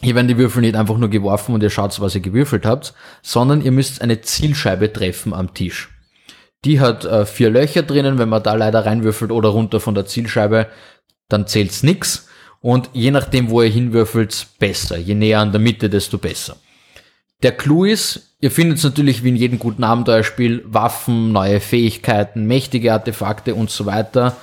hier 0.00 0.14
werden 0.14 0.28
die 0.28 0.38
Würfel 0.38 0.62
nicht 0.62 0.76
einfach 0.76 0.96
nur 0.96 1.10
geworfen 1.10 1.54
und 1.54 1.62
ihr 1.62 1.70
schaut, 1.70 2.00
was 2.00 2.14
ihr 2.14 2.20
gewürfelt 2.20 2.64
habt, 2.64 2.94
sondern 3.22 3.62
ihr 3.62 3.72
müsst 3.72 4.00
eine 4.00 4.20
Zielscheibe 4.20 4.92
treffen 4.92 5.34
am 5.34 5.54
Tisch. 5.54 5.90
Die 6.64 6.80
hat 6.80 7.04
äh, 7.04 7.26
vier 7.26 7.50
Löcher 7.50 7.82
drinnen, 7.82 8.18
wenn 8.18 8.28
man 8.28 8.42
da 8.42 8.54
leider 8.54 8.84
reinwürfelt 8.84 9.30
oder 9.30 9.50
runter 9.50 9.80
von 9.80 9.94
der 9.94 10.06
Zielscheibe, 10.06 10.68
dann 11.28 11.46
zählt's 11.46 11.82
nix. 11.82 12.27
Und 12.60 12.90
je 12.92 13.10
nachdem, 13.10 13.50
wo 13.50 13.62
ihr 13.62 13.70
hinwürfelt, 13.70 14.48
besser. 14.58 14.98
Je 14.98 15.14
näher 15.14 15.40
an 15.40 15.52
der 15.52 15.60
Mitte, 15.60 15.88
desto 15.88 16.18
besser. 16.18 16.56
Der 17.42 17.52
Clou 17.52 17.84
ist, 17.84 18.36
ihr 18.40 18.50
findet 18.50 18.82
natürlich 18.82 19.22
wie 19.22 19.28
in 19.28 19.36
jedem 19.36 19.58
guten 19.60 19.84
Abenteuerspiel 19.84 20.64
Waffen, 20.66 21.30
neue 21.30 21.60
Fähigkeiten, 21.60 22.46
mächtige 22.46 22.92
Artefakte 22.92 23.54
und 23.54 23.70
so 23.70 23.86
weiter. 23.86 24.36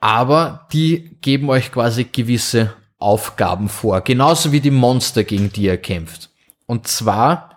Aber 0.00 0.66
die 0.72 1.16
geben 1.20 1.48
euch 1.48 1.70
quasi 1.70 2.04
gewisse 2.04 2.72
Aufgaben 2.98 3.68
vor. 3.68 4.00
Genauso 4.00 4.50
wie 4.50 4.60
die 4.60 4.70
Monster, 4.70 5.22
gegen 5.22 5.52
die 5.52 5.64
ihr 5.64 5.76
kämpft. 5.76 6.30
Und 6.66 6.88
zwar 6.88 7.56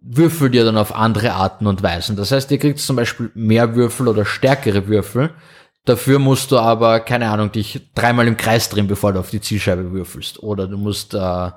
würfelt 0.00 0.54
ihr 0.54 0.64
dann 0.64 0.76
auf 0.76 0.94
andere 0.94 1.32
Arten 1.34 1.66
und 1.66 1.82
Weisen. 1.82 2.16
Das 2.16 2.32
heißt, 2.32 2.50
ihr 2.50 2.58
kriegt 2.58 2.78
zum 2.78 2.96
Beispiel 2.96 3.30
mehr 3.34 3.74
Würfel 3.74 4.08
oder 4.08 4.24
stärkere 4.24 4.88
Würfel, 4.88 5.30
Dafür 5.84 6.18
musst 6.18 6.50
du 6.52 6.58
aber, 6.58 7.00
keine 7.00 7.30
Ahnung, 7.30 7.50
dich 7.50 7.80
dreimal 7.94 8.28
im 8.28 8.36
Kreis 8.36 8.68
drehen, 8.68 8.88
bevor 8.88 9.12
du 9.12 9.20
auf 9.20 9.30
die 9.30 9.40
Zielscheibe 9.40 9.92
würfelst. 9.92 10.42
Oder 10.42 10.66
du 10.66 10.76
musst 10.76 11.14
äh, 11.14 11.50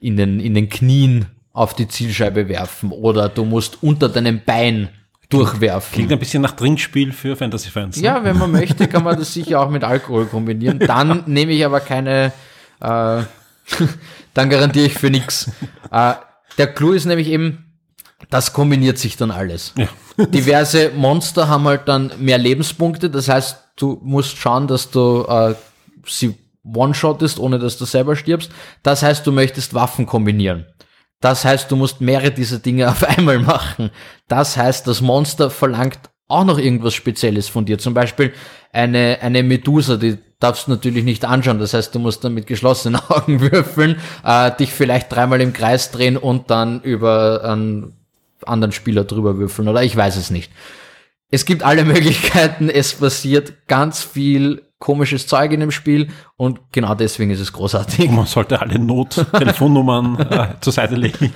in, 0.00 0.16
den, 0.16 0.38
in 0.38 0.54
den 0.54 0.68
Knien 0.68 1.26
auf 1.52 1.74
die 1.74 1.88
Zielscheibe 1.88 2.48
werfen. 2.48 2.92
Oder 2.92 3.28
du 3.28 3.44
musst 3.44 3.82
unter 3.82 4.08
deinem 4.08 4.44
Bein 4.44 4.90
durchwerfen. 5.28 5.92
Klingt 5.92 6.12
ein 6.12 6.18
bisschen 6.18 6.42
nach 6.42 6.52
Trinkspiel 6.52 7.12
für 7.12 7.36
Fantasy-Fans. 7.36 7.96
Ne? 7.96 8.04
Ja, 8.04 8.24
wenn 8.24 8.38
man 8.38 8.50
möchte, 8.50 8.88
kann 8.88 9.04
man 9.04 9.18
das 9.18 9.34
sicher 9.34 9.60
auch 9.60 9.70
mit 9.70 9.84
Alkohol 9.84 10.26
kombinieren. 10.26 10.78
Dann 10.78 11.24
nehme 11.26 11.52
ich 11.52 11.64
aber 11.64 11.80
keine, 11.80 12.32
äh, 12.80 13.22
dann 14.34 14.50
garantiere 14.50 14.86
ich 14.86 14.94
für 14.94 15.10
nichts. 15.10 15.50
Äh, 15.90 16.14
der 16.56 16.66
Clou 16.68 16.92
ist 16.92 17.04
nämlich 17.04 17.28
eben, 17.28 17.67
das 18.30 18.52
kombiniert 18.52 18.98
sich 18.98 19.16
dann 19.16 19.30
alles. 19.30 19.74
Ja. 19.76 19.88
Diverse 20.26 20.90
Monster 20.94 21.48
haben 21.48 21.64
halt 21.64 21.86
dann 21.86 22.12
mehr 22.18 22.38
Lebenspunkte, 22.38 23.10
das 23.10 23.28
heißt, 23.28 23.58
du 23.76 24.00
musst 24.02 24.36
schauen, 24.36 24.66
dass 24.66 24.90
du 24.90 25.24
äh, 25.28 25.54
sie 26.06 26.34
one-shottest, 26.64 27.38
ohne 27.38 27.58
dass 27.58 27.78
du 27.78 27.84
selber 27.84 28.16
stirbst. 28.16 28.50
Das 28.82 29.02
heißt, 29.02 29.26
du 29.26 29.32
möchtest 29.32 29.74
Waffen 29.74 30.06
kombinieren. 30.06 30.66
Das 31.20 31.44
heißt, 31.44 31.70
du 31.70 31.76
musst 31.76 32.00
mehrere 32.00 32.30
dieser 32.30 32.58
Dinge 32.58 32.88
auf 32.90 33.04
einmal 33.04 33.38
machen. 33.38 33.90
Das 34.26 34.56
heißt, 34.56 34.86
das 34.86 35.00
Monster 35.00 35.50
verlangt 35.50 35.98
auch 36.28 36.44
noch 36.44 36.58
irgendwas 36.58 36.94
Spezielles 36.94 37.48
von 37.48 37.64
dir. 37.64 37.78
Zum 37.78 37.94
Beispiel 37.94 38.34
eine, 38.72 39.18
eine 39.22 39.42
Medusa, 39.42 39.96
die 39.96 40.18
darfst 40.40 40.66
du 40.66 40.72
natürlich 40.72 41.04
nicht 41.04 41.24
anschauen. 41.24 41.58
Das 41.58 41.72
heißt, 41.72 41.94
du 41.94 41.98
musst 41.98 42.22
dann 42.22 42.34
mit 42.34 42.46
geschlossenen 42.46 43.00
Augen 43.08 43.40
würfeln, 43.40 43.96
äh, 44.24 44.50
dich 44.52 44.72
vielleicht 44.72 45.10
dreimal 45.10 45.40
im 45.40 45.52
Kreis 45.52 45.90
drehen 45.90 46.16
und 46.16 46.50
dann 46.50 46.82
über 46.82 47.44
einen 47.44 47.97
anderen 48.46 48.72
Spieler 48.72 49.04
drüber 49.04 49.38
würfeln 49.38 49.68
oder 49.68 49.82
ich 49.82 49.96
weiß 49.96 50.16
es 50.16 50.30
nicht. 50.30 50.52
Es 51.30 51.44
gibt 51.44 51.62
alle 51.62 51.84
Möglichkeiten, 51.86 52.68
es 52.68 52.94
passiert 52.94 53.66
ganz 53.66 54.02
viel 54.02 54.62
komisches 54.78 55.26
Zeug 55.26 55.52
in 55.52 55.60
dem 55.60 55.70
Spiel 55.70 56.08
und 56.36 56.60
genau 56.72 56.94
deswegen 56.94 57.30
ist 57.30 57.40
es 57.40 57.52
großartig. 57.52 58.10
Man 58.10 58.26
sollte 58.26 58.60
alle 58.60 58.78
Not-Telefonnummern 58.78 60.18
äh, 60.30 60.48
zur 60.60 60.72
Seite 60.72 60.94
legen. 60.94 61.32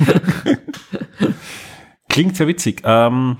Klingt 2.08 2.36
sehr 2.36 2.46
witzig. 2.46 2.82
Ähm, 2.84 3.38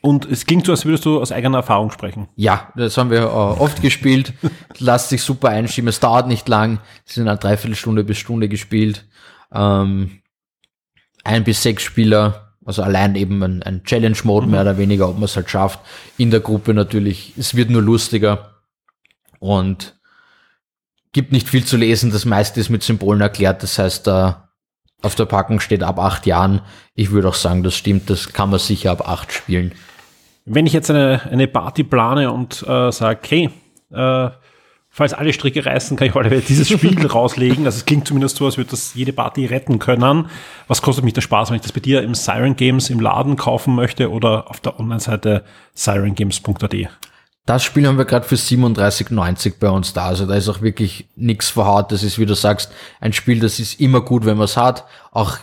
und 0.00 0.24
es 0.24 0.46
klingt 0.46 0.66
so, 0.66 0.72
als 0.72 0.84
würdest 0.84 1.04
du 1.04 1.20
aus 1.20 1.32
eigener 1.32 1.58
Erfahrung 1.58 1.90
sprechen. 1.90 2.28
Ja, 2.36 2.72
das 2.76 2.96
haben 2.96 3.10
wir 3.10 3.22
äh, 3.22 3.24
oft 3.24 3.82
gespielt. 3.82 4.34
Lasst 4.78 5.08
sich 5.08 5.20
super 5.22 5.48
einschieben. 5.48 5.88
Es 5.88 6.00
dauert 6.00 6.28
nicht 6.28 6.48
lang. 6.48 6.78
Es 7.04 7.14
sind 7.14 7.26
eine 7.26 7.38
Dreiviertelstunde 7.38 8.04
bis 8.04 8.18
Stunde 8.18 8.48
gespielt. 8.48 9.04
Ähm, 9.52 10.20
ein 11.24 11.42
bis 11.42 11.62
sechs 11.62 11.82
Spieler 11.82 12.45
also 12.66 12.82
allein 12.82 13.14
eben 13.14 13.42
ein, 13.42 13.62
ein 13.62 13.84
Challenge-Mode 13.84 14.48
mehr 14.48 14.62
oder 14.62 14.76
weniger, 14.76 15.08
ob 15.08 15.14
man 15.14 15.24
es 15.24 15.36
halt 15.36 15.48
schafft. 15.48 15.78
In 16.18 16.30
der 16.30 16.40
Gruppe 16.40 16.74
natürlich, 16.74 17.32
es 17.38 17.54
wird 17.54 17.70
nur 17.70 17.80
lustiger 17.80 18.56
und 19.38 19.96
gibt 21.12 21.32
nicht 21.32 21.48
viel 21.48 21.64
zu 21.64 21.76
lesen. 21.76 22.10
Das 22.10 22.24
meiste 22.24 22.60
ist 22.60 22.68
mit 22.68 22.82
Symbolen 22.82 23.20
erklärt. 23.20 23.62
Das 23.62 23.78
heißt, 23.78 24.06
da 24.06 24.50
auf 25.00 25.14
der 25.14 25.26
Packung 25.26 25.60
steht 25.60 25.84
ab 25.84 25.98
acht 26.00 26.26
Jahren. 26.26 26.60
Ich 26.94 27.12
würde 27.12 27.28
auch 27.28 27.34
sagen, 27.34 27.62
das 27.62 27.76
stimmt. 27.76 28.10
Das 28.10 28.32
kann 28.32 28.50
man 28.50 28.58
sicher 28.58 28.90
ab 28.90 29.08
acht 29.08 29.32
spielen. 29.32 29.72
Wenn 30.44 30.66
ich 30.66 30.72
jetzt 30.72 30.90
eine, 30.90 31.22
eine 31.30 31.46
Party 31.46 31.84
plane 31.84 32.32
und 32.32 32.62
äh, 32.66 32.90
sage, 32.90 33.20
hey, 33.28 33.50
äh, 33.92 34.30
falls 34.96 35.12
alle 35.12 35.34
Stricke 35.34 35.66
reißen, 35.66 35.98
kann 35.98 36.08
ich 36.08 36.14
heute 36.14 36.40
dieses 36.40 36.70
Spiel 36.70 37.06
rauslegen. 37.06 37.66
Also 37.66 37.76
es 37.76 37.84
klingt 37.84 38.08
zumindest 38.08 38.36
so, 38.36 38.46
als 38.46 38.56
würde 38.56 38.70
das 38.70 38.94
jede 38.94 39.12
Party 39.12 39.44
retten 39.44 39.78
können. 39.78 40.30
Was 40.68 40.80
kostet 40.80 41.04
mich 41.04 41.12
der 41.12 41.20
Spaß, 41.20 41.50
wenn 41.50 41.56
ich 41.56 41.62
das 41.62 41.72
bei 41.72 41.80
dir 41.80 42.02
im 42.02 42.14
Siren 42.14 42.56
Games 42.56 42.88
im 42.88 43.00
Laden 43.00 43.36
kaufen 43.36 43.74
möchte 43.74 44.10
oder 44.10 44.48
auf 44.48 44.60
der 44.60 44.80
Online-Seite 44.80 45.44
sirengames.at? 45.74 46.74
Das 47.44 47.62
Spiel 47.62 47.86
haben 47.86 47.98
wir 47.98 48.06
gerade 48.06 48.26
für 48.26 48.36
37,90 48.36 49.56
bei 49.60 49.68
uns 49.68 49.92
da. 49.92 50.06
Also 50.06 50.24
da 50.24 50.34
ist 50.34 50.48
auch 50.48 50.62
wirklich 50.62 51.06
nichts 51.14 51.50
verhaut. 51.50 51.92
Das 51.92 52.02
ist, 52.02 52.18
wie 52.18 52.24
du 52.24 52.34
sagst, 52.34 52.72
ein 52.98 53.12
Spiel, 53.12 53.38
das 53.38 53.60
ist 53.60 53.78
immer 53.78 54.00
gut, 54.00 54.24
wenn 54.24 54.38
man 54.38 54.46
es 54.46 54.56
hat. 54.56 54.86
Auch 55.12 55.36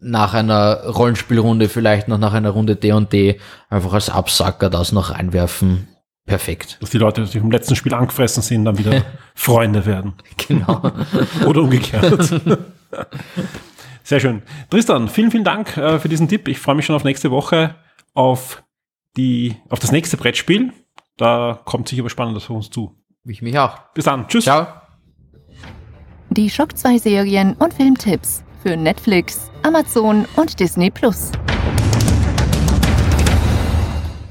nach 0.00 0.34
einer 0.34 0.86
Rollenspielrunde, 0.86 1.68
vielleicht 1.68 2.08
noch 2.08 2.18
nach 2.18 2.32
einer 2.32 2.50
Runde 2.50 2.74
D&D, 2.74 3.38
einfach 3.70 3.92
als 3.92 4.10
Absacker 4.10 4.70
das 4.70 4.90
noch 4.90 5.12
reinwerfen 5.12 5.86
perfekt. 6.28 6.78
Dass 6.80 6.90
die 6.90 6.98
Leute, 6.98 7.24
die 7.24 7.38
im 7.38 7.50
letzten 7.50 7.74
Spiel 7.74 7.94
angefressen 7.94 8.42
sind, 8.42 8.64
dann 8.64 8.78
wieder 8.78 9.04
Freunde 9.34 9.84
werden. 9.84 10.14
Genau. 10.46 10.92
Oder 11.46 11.62
umgekehrt. 11.62 12.40
Sehr 14.04 14.20
schön. 14.20 14.42
Tristan, 14.70 15.08
vielen, 15.08 15.30
vielen 15.30 15.44
Dank 15.44 15.76
äh, 15.76 15.98
für 15.98 16.08
diesen 16.08 16.28
Tipp. 16.28 16.48
Ich 16.48 16.58
freue 16.60 16.76
mich 16.76 16.86
schon 16.86 16.96
auf 16.96 17.04
nächste 17.04 17.30
Woche 17.30 17.74
auf 18.14 18.62
die, 19.16 19.56
auf 19.68 19.80
das 19.80 19.92
nächste 19.92 20.16
Brettspiel. 20.16 20.72
Da 21.16 21.60
kommt 21.64 21.88
sicher 21.88 22.04
was 22.04 22.12
Spannendes 22.12 22.44
für 22.44 22.52
uns 22.52 22.70
zu. 22.70 22.94
Ich 23.24 23.42
mich 23.42 23.58
auch. 23.58 23.78
Bis 23.94 24.04
dann. 24.04 24.28
Tschüss. 24.28 24.44
Ciao. 24.44 24.66
Die 26.30 26.48
Schock 26.48 26.76
2 26.76 26.98
Serien 26.98 27.54
und 27.54 27.74
Filmtipps 27.74 28.44
für 28.62 28.76
Netflix, 28.76 29.50
Amazon 29.62 30.26
und 30.36 30.58
Disney 30.60 30.90
Plus. 30.90 31.32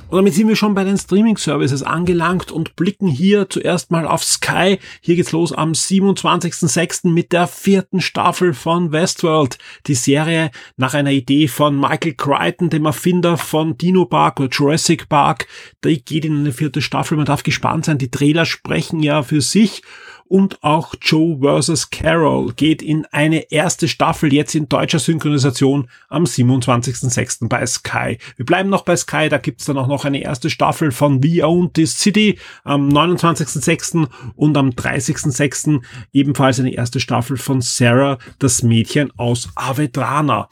Und 0.10 0.16
damit 0.16 0.36
sind 0.36 0.48
wir 0.48 0.56
schon 0.56 0.74
bei 0.74 0.86
den 0.86 0.98
Streaming-Services 0.98 1.84
angelangt 1.84 2.50
und 2.50 2.78
blicken 2.78 3.10
hier 3.10 3.50
zuerst 3.50 3.92
mal 3.92 4.08
auf 4.08 4.24
Sky. 4.24 4.80
Hier 5.02 5.18
geht's 5.18 5.34
los 5.34 5.52
am 5.52 5.74
27.06. 5.74 7.10
mit 7.10 7.34
der 7.34 7.46
vierten 7.46 8.00
Staffel 8.00 8.54
von 8.54 8.94
Westworld. 8.94 9.58
Die 9.86 9.96
Serie 9.96 10.52
nach 10.78 10.94
einer 10.94 11.12
Idee 11.12 11.50
von 11.50 11.78
Michael 11.78 12.14
Crichton, 12.14 12.70
dem 12.70 12.86
Erfinder 12.86 13.36
von 13.36 13.78
Dino 13.78 14.06
Park 14.06 14.40
oder 14.40 14.50
Jurassic 14.50 15.10
Park. 15.10 15.46
Die 15.84 16.02
geht 16.02 16.24
in 16.24 16.40
eine 16.40 16.54
vierte 16.54 16.82
Staffel. 16.82 17.18
Man 17.18 17.26
darf 17.26 17.44
gespannt 17.44 17.84
sein. 17.84 17.98
Die 17.98 18.10
Trailer 18.10 18.46
sprechen 18.46 19.04
ja 19.04 19.24
für 19.24 19.42
sich 19.42 19.82
und 20.30 20.64
auch 20.64 20.94
Joe 21.02 21.40
vs. 21.40 21.90
Carol 21.90 22.54
geht 22.54 22.82
in 22.82 23.06
eine 23.12 23.52
erste 23.52 23.88
Staffel 23.88 24.34
jetzt 24.34 24.56
in 24.56 24.70
deutscher 24.70 25.00
Synchronisation 25.00 25.90
am 26.10 26.24
27.06. 26.26 27.48
bei 27.48 27.66
Sky. 27.66 28.18
Wir 28.36 28.46
bleiben 28.46 28.70
noch 28.70 28.84
bei 28.84 28.96
Sky, 28.96 29.30
da 29.30 29.38
gibt's 29.38 29.66
dann 29.66 29.78
auch 29.78 29.88
noch 29.88 30.06
eine 30.06 30.22
erste 30.22 30.50
Staffel 30.50 30.92
von 30.92 31.24
We 31.24 31.46
Own 31.46 31.74
This 31.74 31.98
City 31.98 32.40
am 32.64 32.90
29.06. 32.90 34.08
und 34.36 34.58
am 34.58 34.70
30.06. 34.72 35.82
ebenfalls 36.14 36.60
eine 36.60 36.74
erste 36.74 37.00
Staffel 37.00 37.38
von 37.38 37.62
Sarah, 37.62 38.18
das 38.40 38.64
Mädchen 38.64 39.12
aus 39.18 39.50
Avedrana. 39.56 40.50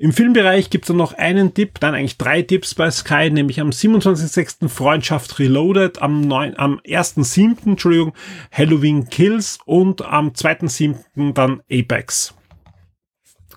Im 0.00 0.12
Filmbereich 0.12 0.70
gibt 0.70 0.88
es 0.88 0.94
noch 0.94 1.12
einen 1.14 1.54
Tipp, 1.54 1.80
dann 1.80 1.96
eigentlich 1.96 2.18
drei 2.18 2.42
Tipps 2.42 2.72
bei 2.76 2.88
Sky, 2.88 3.30
nämlich 3.32 3.60
am 3.60 3.70
27.06. 3.70 4.68
Freundschaft 4.68 5.40
Reloaded, 5.40 6.00
am, 6.00 6.20
9, 6.20 6.56
am 6.56 6.78
1.7. 6.86 7.66
Entschuldigung, 7.66 8.12
Halloween 8.52 9.08
Kills 9.10 9.58
und 9.66 10.02
am 10.02 10.28
2.7. 10.28 11.32
dann 11.32 11.62
Apex. 11.68 12.32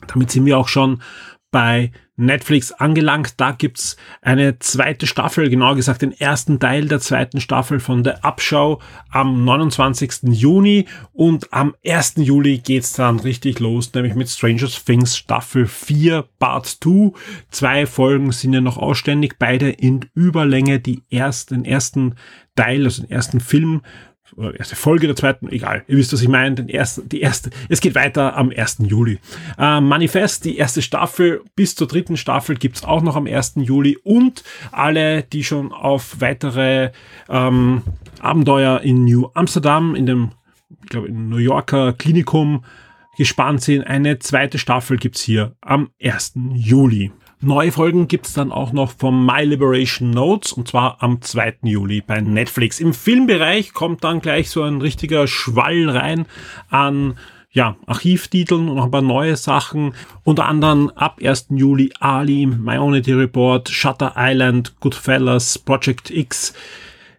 Damit 0.08 0.32
sind 0.32 0.48
wir 0.48 0.58
auch 0.58 0.68
schon 0.68 1.04
bei 1.52 1.92
Netflix 2.16 2.72
angelangt. 2.72 3.34
Da 3.38 3.52
gibt's 3.52 3.98
eine 4.22 4.60
zweite 4.60 5.08
Staffel, 5.08 5.50
genauer 5.50 5.76
gesagt 5.76 6.02
den 6.02 6.18
ersten 6.18 6.60
Teil 6.60 6.88
der 6.88 7.00
zweiten 7.00 7.42
Staffel 7.42 7.80
von 7.80 8.04
der 8.04 8.24
Abschau 8.24 8.82
am 9.10 9.44
29. 9.44 10.24
Juni 10.32 10.86
und 11.12 11.52
am 11.54 11.76
1. 11.86 12.14
Juli 12.18 12.60
geht's 12.60 12.94
dann 12.94 13.20
richtig 13.20 13.60
los, 13.60 13.94
nämlich 13.94 14.16
mit 14.16 14.30
Stranger 14.30 14.68
Things 14.68 15.18
Staffel 15.18 15.68
4 15.68 16.24
Part 16.40 16.68
2. 16.68 17.12
Zwei 17.50 17.86
Folgen 17.86 18.32
sind 18.32 18.54
ja 18.54 18.62
noch 18.62 18.78
ausständig, 18.78 19.36
beide 19.38 19.70
in 19.70 20.06
Überlänge, 20.14 20.80
die 20.80 21.04
ersten, 21.10 21.64
den 21.64 21.66
ersten 21.66 22.16
Teil, 22.56 22.86
also 22.86 23.02
den 23.02 23.12
ersten 23.12 23.40
Film 23.40 23.82
oder 24.36 24.58
erste 24.58 24.76
Folge 24.76 25.08
der 25.08 25.16
zweiten, 25.16 25.50
egal, 25.50 25.84
ihr 25.88 25.98
wisst, 25.98 26.14
was 26.14 26.22
ich 26.22 26.28
meine, 26.28 26.56
den 26.56 26.70
ersten, 26.70 27.08
die 27.10 27.22
erste, 27.22 27.50
es 27.70 27.82
geht 27.82 27.96
weiter 27.96 28.36
am 28.36 28.52
1. 28.56 28.78
Juli. 28.80 29.20
Äh, 29.58 29.82
Manifest, 29.82 30.46
die 30.46 30.58
erste 30.58 30.82
Staffel 30.82 31.42
bis 31.56 31.76
zur 31.76 31.88
dritten 31.88 32.18
Staffel 32.18 32.56
gibt's 32.56 32.84
auch 32.84 33.02
noch 33.02 33.16
am 33.16 33.28
1. 33.28 33.54
Juli 33.58 33.98
und 34.04 34.44
alle, 34.72 35.24
die 35.24 35.44
schon 35.44 35.72
auf 35.72 36.22
weitere 36.22 36.92
ähm, 37.30 37.84
Abenteuer 38.20 38.82
in 38.82 39.06
New 39.06 39.30
Amsterdam, 39.34 39.96
in 39.96 40.06
dem, 40.06 40.32
ich 40.84 40.90
glaube, 40.90 41.08
in 41.08 41.30
New 41.30 41.38
Yorker 41.38 41.94
Klinikum 41.94 42.64
gespannt 43.18 43.62
sind, 43.62 43.84
eine 43.84 44.20
zweite 44.20 44.58
Staffel 44.58 44.98
gibt's 44.98 45.22
hier 45.22 45.56
am 45.62 45.90
1. 46.02 46.34
Juli. 46.54 47.12
Neue 47.44 47.72
Folgen 47.72 48.08
gibt's 48.08 48.34
dann 48.34 48.52
auch 48.52 48.72
noch 48.72 48.92
vom 48.92 49.26
My 49.26 49.44
Liberation 49.44 50.12
Notes 50.12 50.54
und 50.54 50.68
zwar 50.68 51.02
am 51.02 51.24
2. 51.24 51.56
Juli 51.64 52.02
bei 52.06 52.22
Netflix. 52.22 52.80
Im 52.80 52.94
Filmbereich 52.94 53.74
kommt 53.74 54.04
dann 54.04 54.22
gleich 54.22 54.52
so 54.52 54.62
ein 54.62 54.80
richtiger 54.80 55.26
Schwall 55.26 55.90
rein 55.90 56.28
an 56.70 57.16
ja, 57.50 57.78
Archivtiteln 57.88 58.70
und 58.70 58.76
noch 58.76 58.86
ein 58.86 58.92
paar 58.92 59.02
neue 59.02 59.36
Sachen. 59.38 59.96
Unter 60.24 60.46
anderem 60.46 60.92
ab 60.94 61.20
1. 61.20 61.48
Juli 61.50 61.92
Ali, 62.00 62.46
Minority 62.46 63.14
Report, 63.14 63.68
Shutter 63.70 64.14
Island, 64.16 64.80
Goodfellas, 64.80 65.58
Project 65.58 66.12
X, 66.12 66.54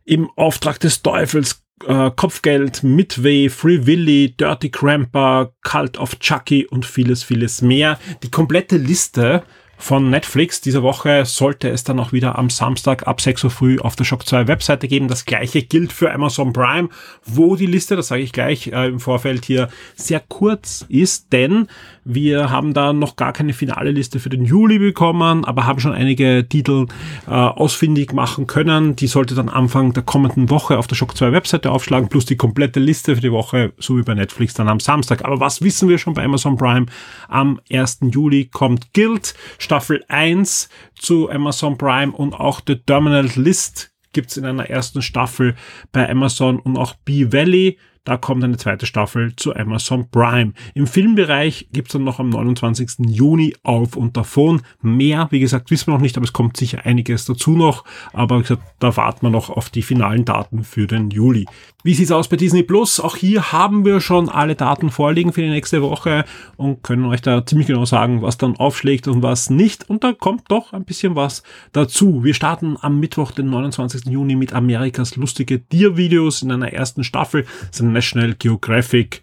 im 0.04 0.30
Auftrag 0.36 0.78
des 0.78 1.02
Teufels, 1.02 1.64
äh, 1.84 2.12
Kopfgeld, 2.14 2.84
Midway, 2.84 3.48
Free 3.48 3.86
Willy, 3.86 4.36
Dirty 4.38 4.70
Cramper, 4.70 5.52
Cult 5.62 5.98
of 5.98 6.20
Chucky 6.20 6.64
und 6.64 6.86
vieles, 6.86 7.24
vieles 7.24 7.60
mehr. 7.60 7.98
Die 8.22 8.30
komplette 8.30 8.76
Liste 8.76 9.42
von 9.82 10.10
Netflix. 10.10 10.60
Diese 10.60 10.82
Woche 10.84 11.24
sollte 11.24 11.68
es 11.68 11.82
dann 11.82 11.98
auch 11.98 12.12
wieder 12.12 12.38
am 12.38 12.50
Samstag 12.50 13.08
ab 13.08 13.20
6 13.20 13.44
Uhr 13.44 13.50
früh 13.50 13.78
auf 13.80 13.96
der 13.96 14.04
Shock 14.04 14.24
2 14.26 14.46
Webseite 14.46 14.86
geben. 14.86 15.08
Das 15.08 15.24
gleiche 15.24 15.62
gilt 15.62 15.92
für 15.92 16.12
Amazon 16.12 16.52
Prime, 16.52 16.88
wo 17.24 17.56
die 17.56 17.66
Liste, 17.66 17.96
das 17.96 18.08
sage 18.08 18.22
ich 18.22 18.32
gleich 18.32 18.68
äh, 18.68 18.86
im 18.86 19.00
Vorfeld 19.00 19.44
hier, 19.44 19.68
sehr 19.96 20.20
kurz 20.20 20.86
ist, 20.88 21.32
denn 21.32 21.66
wir 22.04 22.50
haben 22.50 22.74
da 22.74 22.92
noch 22.92 23.16
gar 23.16 23.32
keine 23.32 23.52
finale 23.52 23.90
Liste 23.90 24.20
für 24.20 24.28
den 24.28 24.44
Juli 24.44 24.78
bekommen, 24.78 25.44
aber 25.44 25.66
haben 25.66 25.80
schon 25.80 25.92
einige 25.92 26.46
Titel 26.48 26.86
äh, 27.26 27.30
ausfindig 27.30 28.12
machen 28.12 28.46
können. 28.46 28.94
Die 28.94 29.08
sollte 29.08 29.34
dann 29.34 29.48
Anfang 29.48 29.92
der 29.92 30.02
kommenden 30.04 30.48
Woche 30.50 30.78
auf 30.78 30.86
der 30.86 30.94
Shock 30.94 31.16
2 31.16 31.32
Webseite 31.32 31.72
aufschlagen, 31.72 32.08
plus 32.08 32.24
die 32.24 32.36
komplette 32.36 32.78
Liste 32.78 33.16
für 33.16 33.20
die 33.20 33.32
Woche, 33.32 33.72
so 33.78 33.96
wie 33.96 34.02
bei 34.02 34.14
Netflix 34.14 34.54
dann 34.54 34.68
am 34.68 34.78
Samstag. 34.80 35.24
Aber 35.24 35.40
was 35.40 35.60
wissen 35.60 35.88
wir 35.88 35.98
schon 35.98 36.14
bei 36.14 36.24
Amazon 36.24 36.56
Prime? 36.56 36.86
Am 37.28 37.60
1. 37.70 37.98
Juli 38.10 38.46
kommt 38.46 38.94
Guild, 38.94 39.34
Staffel 39.72 40.04
1 40.08 40.68
zu 40.98 41.30
Amazon 41.30 41.78
Prime 41.78 42.12
und 42.12 42.34
auch 42.34 42.60
The 42.66 42.76
Terminal 42.76 43.24
List 43.36 43.90
gibt's 44.12 44.36
in 44.36 44.44
einer 44.44 44.68
ersten 44.68 45.00
Staffel 45.00 45.54
bei 45.92 46.06
Amazon 46.10 46.58
und 46.58 46.76
auch 46.76 46.92
B-Valley 47.06 47.78
da 48.04 48.16
kommt 48.16 48.42
eine 48.42 48.56
zweite 48.56 48.86
Staffel 48.86 49.36
zu 49.36 49.54
Amazon 49.54 50.08
Prime. 50.10 50.54
Im 50.74 50.88
Filmbereich 50.88 51.68
gibt's 51.72 51.92
dann 51.92 52.02
noch 52.02 52.18
am 52.18 52.30
29. 52.30 53.06
Juni 53.06 53.54
auf 53.62 53.96
und 53.96 54.16
davon. 54.16 54.62
Mehr, 54.80 55.28
wie 55.30 55.38
gesagt, 55.38 55.70
wissen 55.70 55.86
wir 55.86 55.94
noch 55.94 56.00
nicht, 56.00 56.16
aber 56.16 56.24
es 56.24 56.32
kommt 56.32 56.56
sicher 56.56 56.84
einiges 56.84 57.26
dazu 57.26 57.52
noch. 57.52 57.84
Aber 58.12 58.38
wie 58.38 58.42
gesagt, 58.42 58.62
da 58.80 58.96
warten 58.96 59.22
wir 59.22 59.30
noch 59.30 59.50
auf 59.50 59.70
die 59.70 59.82
finalen 59.82 60.24
Daten 60.24 60.64
für 60.64 60.88
den 60.88 61.10
Juli. 61.10 61.46
Wie 61.84 61.94
sieht's 61.94 62.12
aus 62.12 62.28
bei 62.28 62.36
Disney 62.36 62.62
Plus? 62.62 62.98
Auch 62.98 63.16
hier 63.16 63.52
haben 63.52 63.84
wir 63.84 64.00
schon 64.00 64.28
alle 64.28 64.54
Daten 64.54 64.90
vorliegen 64.90 65.32
für 65.32 65.42
die 65.42 65.50
nächste 65.50 65.82
Woche 65.82 66.24
und 66.56 66.82
können 66.82 67.04
euch 67.06 67.22
da 67.22 67.44
ziemlich 67.44 67.68
genau 67.68 67.84
sagen, 67.84 68.22
was 68.22 68.38
dann 68.38 68.56
aufschlägt 68.56 69.08
und 69.08 69.22
was 69.22 69.50
nicht. 69.50 69.88
Und 69.88 70.02
da 70.02 70.12
kommt 70.12 70.44
doch 70.48 70.72
ein 70.72 70.84
bisschen 70.84 71.14
was 71.16 71.42
dazu. 71.72 72.24
Wir 72.24 72.34
starten 72.34 72.76
am 72.80 73.00
Mittwoch, 73.00 73.30
den 73.30 73.50
29. 73.50 74.06
Juni 74.06 74.36
mit 74.36 74.52
Amerikas 74.52 75.16
lustige 75.16 75.66
Tiervideos 75.68 76.42
in 76.42 76.52
einer 76.52 76.72
ersten 76.72 77.04
Staffel. 77.04 77.46
Das 77.68 77.80
ist 77.80 77.91
National 77.92 78.34
Geographic 78.34 79.22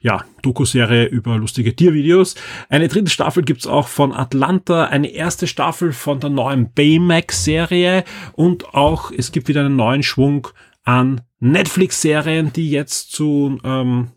ja, 0.00 0.24
Doku-Serie 0.42 1.06
über 1.06 1.36
lustige 1.36 1.74
Tiervideos. 1.74 2.36
Eine 2.68 2.88
dritte 2.88 3.10
Staffel 3.10 3.42
gibt's 3.42 3.66
auch 3.66 3.88
von 3.88 4.12
Atlanta, 4.12 4.84
eine 4.84 5.08
erste 5.08 5.46
Staffel 5.46 5.92
von 5.92 6.20
der 6.20 6.30
neuen 6.30 6.72
Baymax-Serie 6.72 8.04
und 8.34 8.74
auch 8.74 9.10
es 9.10 9.32
gibt 9.32 9.48
wieder 9.48 9.62
einen 9.64 9.76
neuen 9.76 10.02
Schwung 10.04 10.48
an 10.84 11.22
Netflix-Serien, 11.40 12.52
die 12.52 12.70
jetzt 12.70 13.10
zu 13.10 13.58
ähm, 13.64 14.12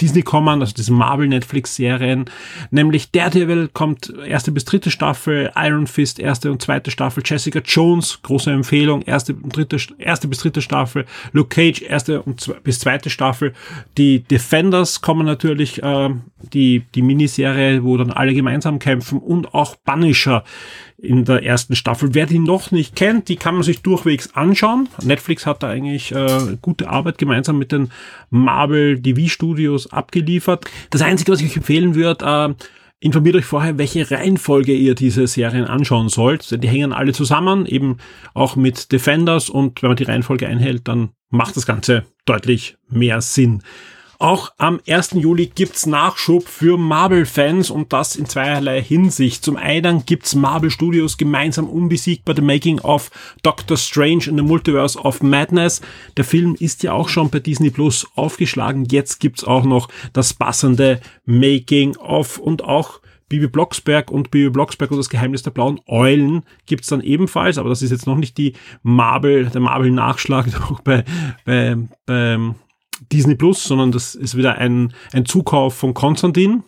Disney 0.00 0.22
kommen, 0.22 0.60
also 0.60 0.74
diese 0.74 0.92
Marvel 0.92 1.28
Netflix 1.28 1.76
Serien, 1.76 2.26
nämlich 2.70 3.10
Daredevil 3.10 3.68
kommt 3.72 4.12
erste 4.26 4.52
bis 4.52 4.64
dritte 4.64 4.90
Staffel, 4.90 5.50
Iron 5.56 5.86
Fist 5.86 6.18
erste 6.18 6.50
und 6.50 6.62
zweite 6.62 6.90
Staffel, 6.90 7.22
Jessica 7.24 7.60
Jones 7.64 8.20
große 8.22 8.50
Empfehlung 8.50 9.02
erste 9.02 9.34
dritte 9.34 9.76
erste 9.98 10.28
bis 10.28 10.38
dritte 10.38 10.62
Staffel, 10.62 11.06
Luke 11.32 11.48
Cage 11.48 11.82
erste 11.82 12.22
und 12.22 12.40
zwe 12.40 12.56
bis 12.62 12.80
zweite 12.80 13.10
Staffel, 13.10 13.52
die 13.98 14.22
Defenders 14.22 15.00
kommen 15.00 15.26
natürlich 15.26 15.82
äh, 15.82 16.10
die 16.52 16.84
die 16.94 17.02
Miniserie, 17.02 17.84
wo 17.84 17.96
dann 17.96 18.10
alle 18.10 18.34
gemeinsam 18.34 18.78
kämpfen 18.78 19.18
und 19.18 19.54
auch 19.54 19.76
Punisher 19.84 20.44
in 21.02 21.24
der 21.24 21.42
ersten 21.44 21.74
Staffel. 21.74 22.14
Wer 22.14 22.26
die 22.26 22.38
noch 22.38 22.70
nicht 22.70 22.94
kennt, 22.94 23.28
die 23.28 23.36
kann 23.36 23.54
man 23.54 23.62
sich 23.62 23.82
durchwegs 23.82 24.34
anschauen. 24.34 24.88
Netflix 25.02 25.46
hat 25.46 25.62
da 25.62 25.68
eigentlich 25.68 26.12
äh, 26.12 26.56
gute 26.60 26.88
Arbeit 26.88 27.18
gemeinsam 27.18 27.58
mit 27.58 27.72
den 27.72 27.90
Marvel 28.30 29.00
TV 29.00 29.28
Studios 29.28 29.92
abgeliefert. 29.92 30.66
Das 30.90 31.02
Einzige, 31.02 31.32
was 31.32 31.40
ich 31.40 31.56
empfehlen 31.56 31.94
würde, 31.94 32.54
äh, 32.58 32.64
informiert 33.00 33.36
euch 33.36 33.46
vorher, 33.46 33.78
welche 33.78 34.10
Reihenfolge 34.10 34.74
ihr 34.74 34.94
diese 34.94 35.26
Serien 35.26 35.64
anschauen 35.64 36.08
sollt. 36.08 36.62
Die 36.62 36.68
hängen 36.68 36.92
alle 36.92 37.12
zusammen, 37.12 37.66
eben 37.66 37.96
auch 38.34 38.56
mit 38.56 38.92
Defenders 38.92 39.48
und 39.48 39.82
wenn 39.82 39.90
man 39.90 39.96
die 39.96 40.04
Reihenfolge 40.04 40.46
einhält, 40.46 40.86
dann 40.86 41.10
macht 41.30 41.56
das 41.56 41.66
Ganze 41.66 42.04
deutlich 42.26 42.76
mehr 42.88 43.22
Sinn. 43.22 43.62
Auch 44.20 44.52
am 44.58 44.80
1. 44.86 45.12
Juli 45.14 45.46
gibt's 45.46 45.86
Nachschub 45.86 46.46
für 46.46 46.76
Marvel-Fans 46.76 47.70
und 47.70 47.90
das 47.94 48.16
in 48.16 48.26
zweierlei 48.26 48.82
Hinsicht. 48.82 49.42
Zum 49.42 49.56
einen 49.56 50.04
gibt's 50.04 50.34
Marvel 50.34 50.70
Studios 50.70 51.16
gemeinsam 51.16 51.66
unbesiegbar 51.66 52.36
The 52.36 52.42
Making 52.42 52.80
of 52.80 53.10
Doctor 53.42 53.78
Strange 53.78 54.26
in 54.26 54.36
the 54.36 54.42
Multiverse 54.42 54.98
of 54.98 55.22
Madness. 55.22 55.80
Der 56.18 56.24
Film 56.26 56.54
ist 56.54 56.82
ja 56.82 56.92
auch 56.92 57.08
schon 57.08 57.30
bei 57.30 57.38
Disney 57.38 57.70
Plus 57.70 58.06
aufgeschlagen. 58.14 58.84
Jetzt 58.90 59.20
gibt's 59.20 59.42
auch 59.42 59.64
noch 59.64 59.88
das 60.12 60.34
passende 60.34 61.00
Making 61.24 61.96
of 61.96 62.36
und 62.36 62.62
auch 62.62 63.00
Bibi 63.30 63.46
Blocksberg 63.46 64.10
und 64.10 64.30
Bibi 64.30 64.50
Blocksberg 64.50 64.90
und 64.90 64.98
das 64.98 65.08
Geheimnis 65.08 65.44
der 65.44 65.52
blauen 65.52 65.80
Eulen 65.86 66.42
gibt's 66.66 66.88
dann 66.88 67.00
ebenfalls, 67.00 67.56
aber 67.56 67.70
das 67.70 67.80
ist 67.80 67.90
jetzt 67.90 68.06
noch 68.06 68.16
nicht 68.16 68.36
die 68.36 68.52
Marvel, 68.82 69.46
der 69.46 69.62
Marvel-Nachschlag 69.62 70.44
bei, 70.84 71.04
bei, 71.46 71.76
bei 72.04 72.54
Disney 73.12 73.34
Plus, 73.34 73.64
sondern 73.64 73.92
das 73.92 74.14
ist 74.14 74.36
wieder 74.36 74.56
ein, 74.56 74.92
ein 75.12 75.24
Zukauf 75.26 75.74
von 75.74 75.94
Konstantin. 75.94 76.62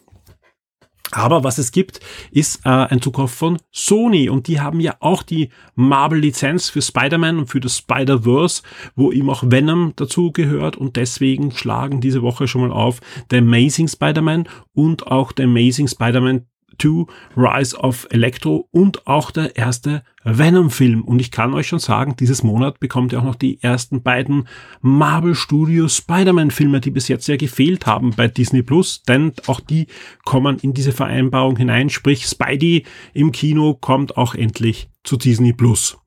Aber 1.12 1.44
was 1.44 1.58
es 1.58 1.72
gibt, 1.72 2.00
ist 2.30 2.64
äh, 2.64 2.70
ein 2.70 3.02
Zukauf 3.02 3.32
von 3.32 3.58
Sony 3.70 4.30
und 4.30 4.48
die 4.48 4.60
haben 4.60 4.80
ja 4.80 4.96
auch 5.00 5.22
die 5.22 5.50
Marvel-Lizenz 5.74 6.70
für 6.70 6.80
Spider-Man 6.80 7.38
und 7.38 7.46
für 7.48 7.60
das 7.60 7.76
Spider-Verse, 7.76 8.62
wo 8.96 9.12
ihm 9.12 9.28
auch 9.28 9.44
Venom 9.46 9.92
dazu 9.96 10.32
gehört 10.32 10.76
und 10.76 10.96
deswegen 10.96 11.50
schlagen 11.50 12.00
diese 12.00 12.22
Woche 12.22 12.48
schon 12.48 12.62
mal 12.62 12.72
auf 12.72 13.00
The 13.30 13.38
Amazing 13.38 13.88
Spider-Man 13.88 14.48
und 14.72 15.06
auch 15.06 15.32
The 15.36 15.42
Amazing 15.42 15.86
Spider-Man 15.86 16.46
2, 16.78 17.06
Rise 17.36 17.76
of 17.76 18.06
Electro 18.10 18.68
und 18.70 19.06
auch 19.06 19.30
der 19.30 19.56
erste 19.56 20.02
Venom-Film. 20.24 21.02
Und 21.02 21.20
ich 21.20 21.30
kann 21.30 21.54
euch 21.54 21.68
schon 21.68 21.78
sagen, 21.78 22.16
dieses 22.18 22.42
Monat 22.42 22.80
bekommt 22.80 23.12
ihr 23.12 23.20
auch 23.20 23.24
noch 23.24 23.34
die 23.34 23.62
ersten 23.62 24.02
beiden 24.02 24.48
Marvel 24.80 25.34
Studios 25.34 25.96
Spider-Man-Filme, 25.96 26.80
die 26.80 26.90
bis 26.90 27.08
jetzt 27.08 27.26
ja 27.26 27.36
gefehlt 27.36 27.86
haben 27.86 28.10
bei 28.16 28.28
Disney 28.28 28.62
Plus, 28.62 29.02
denn 29.02 29.32
auch 29.46 29.60
die 29.60 29.86
kommen 30.24 30.58
in 30.58 30.74
diese 30.74 30.92
Vereinbarung 30.92 31.56
hinein. 31.56 31.90
Sprich, 31.90 32.26
Spidey 32.26 32.84
im 33.14 33.32
Kino 33.32 33.74
kommt 33.74 34.16
auch 34.16 34.34
endlich 34.34 34.88
zu 35.04 35.16
Disney 35.16 35.52
Plus. 35.52 35.98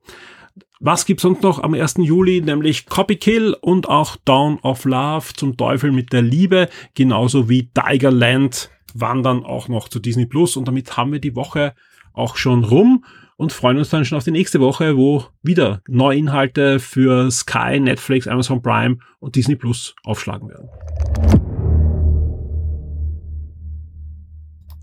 Was 0.78 1.06
gibt's 1.06 1.22
sonst 1.22 1.42
noch 1.42 1.62
am 1.62 1.72
1. 1.72 1.94
Juli? 1.98 2.42
Nämlich 2.42 2.84
Copy 2.84 3.16
Kill 3.16 3.56
und 3.62 3.88
auch 3.88 4.16
Dawn 4.26 4.58
of 4.60 4.84
Love 4.84 5.32
zum 5.34 5.56
Teufel 5.56 5.90
mit 5.90 6.12
der 6.12 6.20
Liebe, 6.20 6.68
genauso 6.94 7.48
wie 7.48 7.70
Tigerland 7.72 8.70
wandern 9.00 9.44
auch 9.44 9.68
noch 9.68 9.88
zu 9.88 9.98
Disney 9.98 10.26
Plus 10.26 10.56
und 10.56 10.66
damit 10.68 10.96
haben 10.96 11.12
wir 11.12 11.20
die 11.20 11.36
Woche 11.36 11.74
auch 12.12 12.36
schon 12.36 12.64
rum 12.64 13.04
und 13.36 13.52
freuen 13.52 13.78
uns 13.78 13.90
dann 13.90 14.04
schon 14.04 14.18
auf 14.18 14.24
die 14.24 14.30
nächste 14.30 14.60
Woche, 14.60 14.96
wo 14.96 15.24
wieder 15.42 15.82
neue 15.86 16.18
Inhalte 16.18 16.80
für 16.80 17.30
Sky, 17.30 17.78
Netflix, 17.78 18.26
Amazon 18.26 18.62
Prime 18.62 18.98
und 19.20 19.36
Disney 19.36 19.56
Plus 19.56 19.94
aufschlagen 20.04 20.48
werden. 20.48 20.68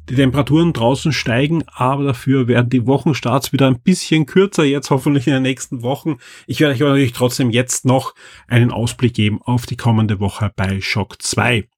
Die 0.10 0.16
Temperaturen 0.16 0.74
draußen 0.74 1.14
steigen, 1.14 1.64
aber 1.68 2.04
dafür 2.04 2.48
werden 2.48 2.70
die 2.70 2.86
Wochenstarts 2.86 3.54
wieder 3.54 3.68
ein 3.68 3.80
bisschen 3.80 4.26
kürzer, 4.26 4.66
jetzt 4.66 4.90
hoffentlich 4.90 5.28
in 5.28 5.34
den 5.34 5.44
nächsten 5.44 5.82
Wochen. 5.82 6.18
Ich 6.46 6.60
werde 6.60 6.74
euch 6.74 6.82
natürlich 6.82 7.14
trotzdem 7.14 7.50
jetzt 7.50 7.86
noch 7.86 8.14
einen 8.48 8.72
Ausblick 8.72 9.14
geben 9.14 9.42
auf 9.42 9.66
die 9.66 9.78
kommende 9.78 10.20
Woche 10.20 10.52
bei 10.56 10.82
Shock 10.82 11.22
2. 11.22 11.70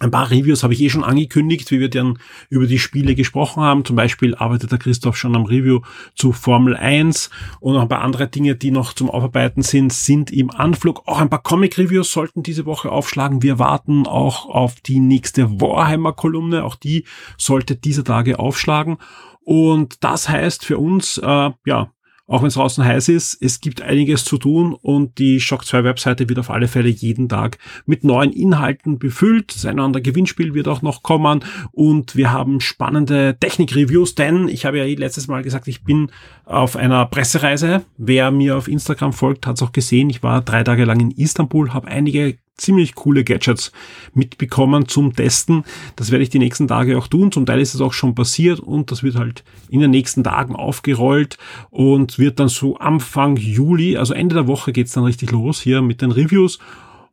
Ein 0.00 0.10
paar 0.10 0.30
Reviews 0.30 0.64
habe 0.64 0.74
ich 0.74 0.80
eh 0.80 0.90
schon 0.90 1.04
angekündigt, 1.04 1.70
wie 1.70 1.78
wir 1.78 1.88
dann 1.88 2.18
über 2.50 2.66
die 2.66 2.80
Spiele 2.80 3.14
gesprochen 3.14 3.62
haben. 3.62 3.84
Zum 3.84 3.94
Beispiel 3.94 4.34
arbeitet 4.34 4.72
der 4.72 4.78
Christoph 4.78 5.16
schon 5.16 5.36
am 5.36 5.44
Review 5.44 5.82
zu 6.16 6.32
Formel 6.32 6.76
1 6.76 7.30
und 7.60 7.74
noch 7.74 7.82
ein 7.82 7.88
paar 7.88 8.02
andere 8.02 8.26
Dinge, 8.26 8.56
die 8.56 8.72
noch 8.72 8.92
zum 8.92 9.08
Aufarbeiten 9.08 9.62
sind, 9.62 9.92
sind 9.92 10.32
im 10.32 10.50
Anflug. 10.50 11.06
Auch 11.06 11.20
ein 11.20 11.30
paar 11.30 11.42
Comic-Reviews 11.42 12.10
sollten 12.10 12.42
diese 12.42 12.66
Woche 12.66 12.90
aufschlagen. 12.90 13.42
Wir 13.42 13.60
warten 13.60 14.06
auch 14.08 14.46
auf 14.46 14.80
die 14.80 14.98
nächste 14.98 15.60
Warhammer-Kolumne. 15.60 16.64
Auch 16.64 16.74
die 16.74 17.04
sollte 17.38 17.76
dieser 17.76 18.02
Tage 18.02 18.40
aufschlagen. 18.40 18.98
Und 19.44 20.02
das 20.02 20.28
heißt 20.28 20.64
für 20.64 20.78
uns, 20.78 21.18
äh, 21.18 21.50
ja, 21.66 21.93
auch 22.26 22.40
wenn 22.40 22.48
es 22.48 22.54
draußen 22.54 22.84
heiß 22.84 23.08
ist, 23.08 23.36
es 23.42 23.60
gibt 23.60 23.82
einiges 23.82 24.24
zu 24.24 24.38
tun 24.38 24.74
und 24.80 25.18
die 25.18 25.40
Shock 25.40 25.66
2 25.66 25.84
Webseite 25.84 26.28
wird 26.28 26.38
auf 26.38 26.50
alle 26.50 26.68
Fälle 26.68 26.88
jeden 26.88 27.28
Tag 27.28 27.58
mit 27.84 28.02
neuen 28.02 28.32
Inhalten 28.32 28.98
befüllt. 28.98 29.50
Sein 29.50 29.78
anderer 29.78 30.02
Gewinnspiel 30.02 30.54
wird 30.54 30.66
auch 30.68 30.80
noch 30.80 31.02
kommen 31.02 31.44
und 31.72 32.16
wir 32.16 32.32
haben 32.32 32.60
spannende 32.60 33.36
Technik-Reviews, 33.38 34.14
denn 34.14 34.48
ich 34.48 34.64
habe 34.64 34.78
ja 34.78 34.84
letztes 34.84 35.28
Mal 35.28 35.42
gesagt, 35.42 35.68
ich 35.68 35.84
bin 35.84 36.10
auf 36.46 36.76
einer 36.76 37.04
Pressereise. 37.06 37.84
Wer 37.98 38.30
mir 38.30 38.56
auf 38.56 38.68
Instagram 38.68 39.12
folgt, 39.12 39.46
hat 39.46 39.56
es 39.56 39.62
auch 39.62 39.72
gesehen. 39.72 40.08
Ich 40.08 40.22
war 40.22 40.40
drei 40.40 40.64
Tage 40.64 40.84
lang 40.84 41.00
in 41.00 41.10
Istanbul, 41.10 41.74
habe 41.74 41.88
einige 41.88 42.38
ziemlich 42.56 42.94
coole 42.94 43.24
Gadgets 43.24 43.72
mitbekommen 44.12 44.86
zum 44.88 45.14
Testen. 45.14 45.64
Das 45.96 46.10
werde 46.10 46.22
ich 46.22 46.30
die 46.30 46.38
nächsten 46.38 46.68
Tage 46.68 46.96
auch 46.96 47.08
tun. 47.08 47.32
Zum 47.32 47.46
Teil 47.46 47.60
ist 47.60 47.74
es 47.74 47.80
auch 47.80 47.92
schon 47.92 48.14
passiert 48.14 48.60
und 48.60 48.90
das 48.90 49.02
wird 49.02 49.16
halt 49.16 49.44
in 49.68 49.80
den 49.80 49.90
nächsten 49.90 50.24
Tagen 50.24 50.54
aufgerollt 50.54 51.38
und 51.70 52.18
wird 52.18 52.38
dann 52.38 52.48
so 52.48 52.76
Anfang 52.76 53.36
Juli, 53.36 53.96
also 53.96 54.14
Ende 54.14 54.34
der 54.34 54.46
Woche 54.46 54.72
geht's 54.72 54.92
dann 54.92 55.04
richtig 55.04 55.32
los 55.32 55.60
hier 55.60 55.82
mit 55.82 56.00
den 56.02 56.12
Reviews. 56.12 56.58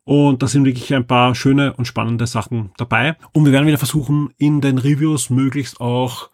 Und 0.03 0.41
da 0.41 0.47
sind 0.47 0.65
wirklich 0.65 0.93
ein 0.93 1.05
paar 1.05 1.35
schöne 1.35 1.73
und 1.73 1.85
spannende 1.85 2.25
Sachen 2.25 2.71
dabei. 2.77 3.15
Und 3.33 3.45
wir 3.45 3.51
werden 3.51 3.67
wieder 3.67 3.77
versuchen, 3.77 4.33
in 4.37 4.59
den 4.59 4.77
Reviews 4.77 5.29
möglichst 5.29 5.79
auch 5.79 6.29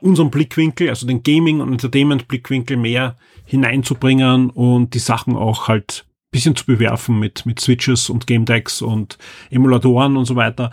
unseren 0.00 0.30
Blickwinkel, 0.30 0.88
also 0.88 1.06
den 1.06 1.22
Gaming- 1.22 1.60
und 1.60 1.72
Entertainment-Blickwinkel 1.72 2.76
mehr 2.76 3.16
hineinzubringen 3.44 4.50
und 4.50 4.94
die 4.94 4.98
Sachen 4.98 5.36
auch 5.36 5.68
halt 5.68 6.06
bisschen 6.34 6.56
zu 6.56 6.66
bewerfen 6.66 7.20
mit, 7.20 7.46
mit 7.46 7.60
Switches 7.60 8.10
und 8.10 8.26
Game 8.26 8.44
Decks 8.44 8.82
und 8.82 9.18
Emulatoren 9.50 10.16
und 10.16 10.24
so 10.24 10.34
weiter. 10.34 10.70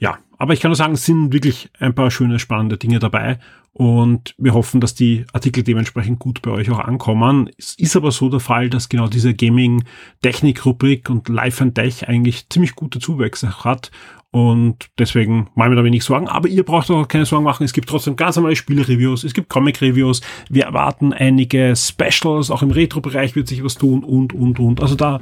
Ja, 0.00 0.18
aber 0.38 0.54
ich 0.54 0.60
kann 0.60 0.70
nur 0.70 0.76
sagen, 0.76 0.94
es 0.94 1.06
sind 1.06 1.32
wirklich 1.32 1.70
ein 1.78 1.94
paar 1.94 2.10
schöne, 2.10 2.40
spannende 2.40 2.78
Dinge 2.78 2.98
dabei 2.98 3.38
und 3.72 4.34
wir 4.38 4.54
hoffen, 4.54 4.80
dass 4.80 4.96
die 4.96 5.24
Artikel 5.32 5.62
dementsprechend 5.62 6.18
gut 6.18 6.42
bei 6.42 6.50
euch 6.50 6.68
auch 6.70 6.80
ankommen. 6.80 7.48
Es 7.56 7.74
ist 7.78 7.94
aber 7.94 8.10
so 8.10 8.28
der 8.28 8.40
Fall, 8.40 8.70
dass 8.70 8.88
genau 8.88 9.06
diese 9.06 9.34
Gaming-Technik-Rubrik 9.34 11.08
und 11.10 11.28
Live 11.28 11.60
and 11.60 11.76
Tech 11.76 12.08
eigentlich 12.08 12.48
ziemlich 12.48 12.74
gute 12.74 12.98
Zuwächse 12.98 13.64
hat 13.64 13.92
und 14.34 14.90
deswegen 14.98 15.46
machen 15.54 15.70
wir 15.70 15.76
da 15.76 15.84
wenig 15.84 16.02
Sorgen. 16.02 16.26
Aber 16.26 16.48
ihr 16.48 16.64
braucht 16.64 16.90
auch 16.90 17.06
keine 17.06 17.24
Sorgen 17.24 17.44
machen. 17.44 17.62
Es 17.62 17.72
gibt 17.72 17.88
trotzdem 17.88 18.16
ganz 18.16 18.34
normale 18.34 18.56
Spiele-Reviews. 18.56 19.22
Es 19.22 19.32
gibt 19.32 19.48
Comic-Reviews. 19.48 20.22
Wir 20.50 20.64
erwarten 20.64 21.12
einige 21.12 21.74
Specials. 21.76 22.50
Auch 22.50 22.62
im 22.62 22.72
Retro-Bereich 22.72 23.36
wird 23.36 23.46
sich 23.46 23.62
was 23.62 23.76
tun 23.76 24.02
und, 24.02 24.32
und, 24.32 24.58
und. 24.58 24.82
Also 24.82 24.96
da, 24.96 25.20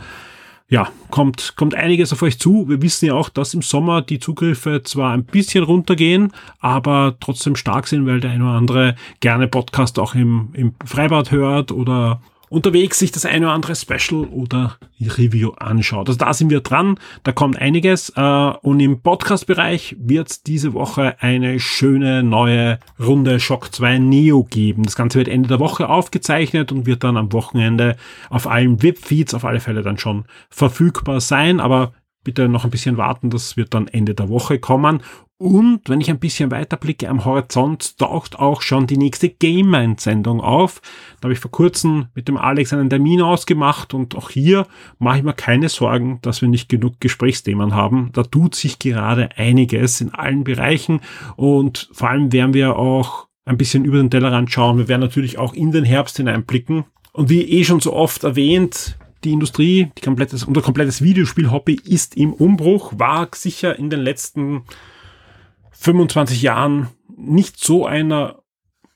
ja, 0.70 0.88
kommt, 1.10 1.56
kommt 1.56 1.74
einiges 1.74 2.14
auf 2.14 2.22
euch 2.22 2.38
zu. 2.38 2.70
Wir 2.70 2.80
wissen 2.80 3.04
ja 3.04 3.12
auch, 3.12 3.28
dass 3.28 3.52
im 3.52 3.60
Sommer 3.60 4.00
die 4.00 4.18
Zugriffe 4.18 4.82
zwar 4.82 5.12
ein 5.12 5.24
bisschen 5.24 5.64
runtergehen, 5.64 6.32
aber 6.60 7.14
trotzdem 7.20 7.54
stark 7.54 7.88
sind, 7.88 8.06
weil 8.06 8.20
der 8.20 8.30
eine 8.30 8.44
oder 8.44 8.54
andere 8.54 8.94
gerne 9.20 9.46
Podcast 9.46 9.98
auch 9.98 10.14
im, 10.14 10.48
im 10.54 10.72
Freibad 10.86 11.30
hört 11.30 11.70
oder 11.70 12.22
unterwegs 12.52 12.98
sich 12.98 13.10
das 13.10 13.24
eine 13.24 13.46
oder 13.46 13.54
andere 13.54 13.74
Special 13.74 14.24
oder 14.24 14.76
Review 15.00 15.52
anschaut. 15.56 16.08
Also 16.08 16.18
da 16.18 16.34
sind 16.34 16.50
wir 16.50 16.60
dran, 16.60 16.98
da 17.22 17.32
kommt 17.32 17.56
einiges 17.58 18.12
äh, 18.14 18.52
und 18.60 18.78
im 18.78 19.00
Podcast-Bereich 19.00 19.96
wird 19.98 20.46
diese 20.46 20.74
Woche 20.74 21.16
eine 21.20 21.58
schöne 21.60 22.22
neue 22.22 22.78
Runde 23.00 23.40
Shock 23.40 23.74
2 23.74 23.98
Neo 23.98 24.44
geben. 24.44 24.82
Das 24.82 24.96
Ganze 24.96 25.18
wird 25.18 25.28
Ende 25.28 25.48
der 25.48 25.60
Woche 25.60 25.88
aufgezeichnet 25.88 26.72
und 26.72 26.84
wird 26.84 27.04
dann 27.04 27.16
am 27.16 27.32
Wochenende 27.32 27.96
auf 28.28 28.46
allen 28.46 28.82
Webfeeds 28.82 29.32
auf 29.32 29.46
alle 29.46 29.60
Fälle 29.60 29.80
dann 29.80 29.96
schon 29.96 30.26
verfügbar 30.50 31.22
sein, 31.22 31.58
aber 31.58 31.94
bitte 32.22 32.48
noch 32.48 32.64
ein 32.64 32.70
bisschen 32.70 32.98
warten, 32.98 33.30
das 33.30 33.56
wird 33.56 33.72
dann 33.72 33.88
Ende 33.88 34.14
der 34.14 34.28
Woche 34.28 34.58
kommen. 34.58 35.02
Und 35.42 35.88
wenn 35.88 36.00
ich 36.00 36.08
ein 36.08 36.20
bisschen 36.20 36.52
weiter 36.52 36.76
blicke 36.76 37.08
am 37.08 37.24
Horizont, 37.24 37.98
taucht 37.98 38.38
auch 38.38 38.62
schon 38.62 38.86
die 38.86 38.96
nächste 38.96 39.28
Game 39.28 39.70
Mind 39.70 40.00
Sendung 40.00 40.40
auf. 40.40 40.80
Da 41.20 41.26
habe 41.26 41.32
ich 41.32 41.40
vor 41.40 41.50
kurzem 41.50 42.06
mit 42.14 42.28
dem 42.28 42.36
Alex 42.36 42.72
einen 42.72 42.88
Termin 42.88 43.20
ausgemacht 43.20 43.92
und 43.92 44.14
auch 44.14 44.30
hier 44.30 44.68
mache 45.00 45.18
ich 45.18 45.24
mir 45.24 45.32
keine 45.32 45.68
Sorgen, 45.68 46.20
dass 46.22 46.42
wir 46.42 46.48
nicht 46.48 46.68
genug 46.68 47.00
Gesprächsthemen 47.00 47.74
haben. 47.74 48.10
Da 48.12 48.22
tut 48.22 48.54
sich 48.54 48.78
gerade 48.78 49.30
einiges 49.36 50.00
in 50.00 50.14
allen 50.14 50.44
Bereichen 50.44 51.00
und 51.34 51.88
vor 51.90 52.10
allem 52.10 52.32
werden 52.32 52.54
wir 52.54 52.76
auch 52.76 53.26
ein 53.44 53.56
bisschen 53.56 53.84
über 53.84 53.96
den 53.96 54.10
Tellerrand 54.10 54.52
schauen. 54.52 54.78
Wir 54.78 54.86
werden 54.86 55.00
natürlich 55.00 55.38
auch 55.38 55.54
in 55.54 55.72
den 55.72 55.84
Herbst 55.84 56.18
hineinblicken. 56.18 56.84
Und 57.12 57.30
wie 57.30 57.42
eh 57.42 57.64
schon 57.64 57.80
so 57.80 57.94
oft 57.94 58.22
erwähnt, 58.22 58.96
die 59.24 59.32
Industrie, 59.32 59.90
die 59.98 60.02
komplettes, 60.02 60.44
unser 60.44 60.62
komplettes 60.62 61.02
Videospiel-Hobby 61.02 61.80
ist 61.84 62.16
im 62.16 62.32
Umbruch, 62.32 62.92
war 62.96 63.28
sicher 63.34 63.76
in 63.76 63.90
den 63.90 64.00
letzten 64.00 64.62
25 65.82 66.42
Jahren 66.42 66.88
nicht 67.16 67.62
so 67.62 67.86
einer 67.86 68.42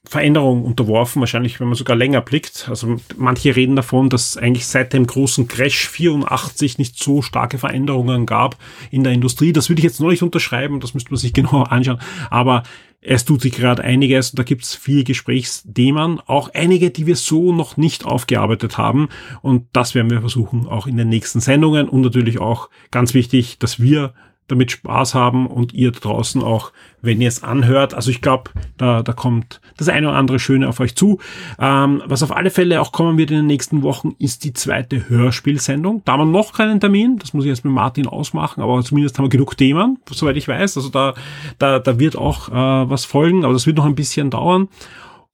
Veränderung 0.08 0.62
unterworfen, 0.62 1.18
wahrscheinlich, 1.18 1.58
wenn 1.58 1.66
man 1.66 1.74
sogar 1.74 1.96
länger 1.96 2.20
blickt. 2.20 2.68
Also 2.68 2.98
manche 3.16 3.56
reden 3.56 3.74
davon, 3.74 4.08
dass 4.08 4.36
eigentlich 4.36 4.68
seit 4.68 4.92
dem 4.92 5.04
großen 5.04 5.48
Crash 5.48 5.88
84 5.88 6.78
nicht 6.78 7.02
so 7.02 7.22
starke 7.22 7.58
Veränderungen 7.58 8.24
gab 8.24 8.56
in 8.92 9.02
der 9.02 9.12
Industrie. 9.12 9.52
Das 9.52 9.68
würde 9.68 9.80
ich 9.80 9.84
jetzt 9.84 10.00
noch 10.00 10.10
nicht 10.10 10.22
unterschreiben, 10.22 10.78
das 10.78 10.94
müsste 10.94 11.10
man 11.10 11.18
sich 11.18 11.32
genauer 11.32 11.72
anschauen. 11.72 11.98
Aber 12.30 12.62
es 13.00 13.24
tut 13.24 13.40
sich 13.40 13.52
gerade 13.52 13.82
einiges 13.82 14.30
und 14.30 14.38
da 14.38 14.44
gibt 14.44 14.62
es 14.62 14.76
viele 14.76 15.02
Gesprächsthemen, 15.02 16.20
auch 16.26 16.50
einige, 16.54 16.90
die 16.90 17.06
wir 17.06 17.16
so 17.16 17.52
noch 17.52 17.76
nicht 17.76 18.04
aufgearbeitet 18.04 18.78
haben. 18.78 19.08
Und 19.42 19.66
das 19.72 19.96
werden 19.96 20.10
wir 20.10 20.20
versuchen, 20.20 20.68
auch 20.68 20.86
in 20.86 20.96
den 20.96 21.08
nächsten 21.08 21.40
Sendungen 21.40 21.88
und 21.88 22.02
natürlich 22.02 22.38
auch 22.38 22.70
ganz 22.92 23.12
wichtig, 23.12 23.58
dass 23.58 23.80
wir 23.80 24.14
damit 24.48 24.70
Spaß 24.70 25.14
haben 25.14 25.46
und 25.46 25.74
ihr 25.74 25.90
draußen 25.90 26.42
auch, 26.42 26.72
wenn 27.02 27.20
ihr 27.20 27.28
es 27.28 27.42
anhört. 27.42 27.94
Also 27.94 28.10
ich 28.10 28.20
glaube, 28.20 28.50
da, 28.76 29.02
da 29.02 29.12
kommt 29.12 29.60
das 29.76 29.88
eine 29.88 30.08
oder 30.08 30.16
andere 30.16 30.38
Schöne 30.38 30.68
auf 30.68 30.80
euch 30.80 30.94
zu. 30.96 31.18
Ähm, 31.58 32.02
was 32.06 32.22
auf 32.22 32.34
alle 32.34 32.50
Fälle 32.50 32.80
auch 32.80 32.92
kommen 32.92 33.18
wird 33.18 33.30
in 33.30 33.38
den 33.38 33.46
nächsten 33.46 33.82
Wochen, 33.82 34.14
ist 34.18 34.44
die 34.44 34.52
zweite 34.52 35.08
Hörspielsendung. 35.08 36.02
Da 36.04 36.12
haben 36.12 36.20
wir 36.20 36.38
noch 36.38 36.52
keinen 36.52 36.80
Termin, 36.80 37.18
das 37.18 37.34
muss 37.34 37.44
ich 37.44 37.50
jetzt 37.50 37.64
mit 37.64 37.74
Martin 37.74 38.06
ausmachen, 38.06 38.62
aber 38.62 38.82
zumindest 38.82 39.18
haben 39.18 39.26
wir 39.26 39.30
genug 39.30 39.56
Themen, 39.56 39.98
soweit 40.10 40.36
ich 40.36 40.48
weiß. 40.48 40.76
Also 40.76 40.88
da, 40.88 41.14
da, 41.58 41.78
da 41.78 41.98
wird 41.98 42.16
auch 42.16 42.48
äh, 42.48 42.90
was 42.90 43.04
folgen, 43.04 43.44
aber 43.44 43.52
das 43.52 43.66
wird 43.66 43.76
noch 43.76 43.86
ein 43.86 43.94
bisschen 43.94 44.30
dauern. 44.30 44.68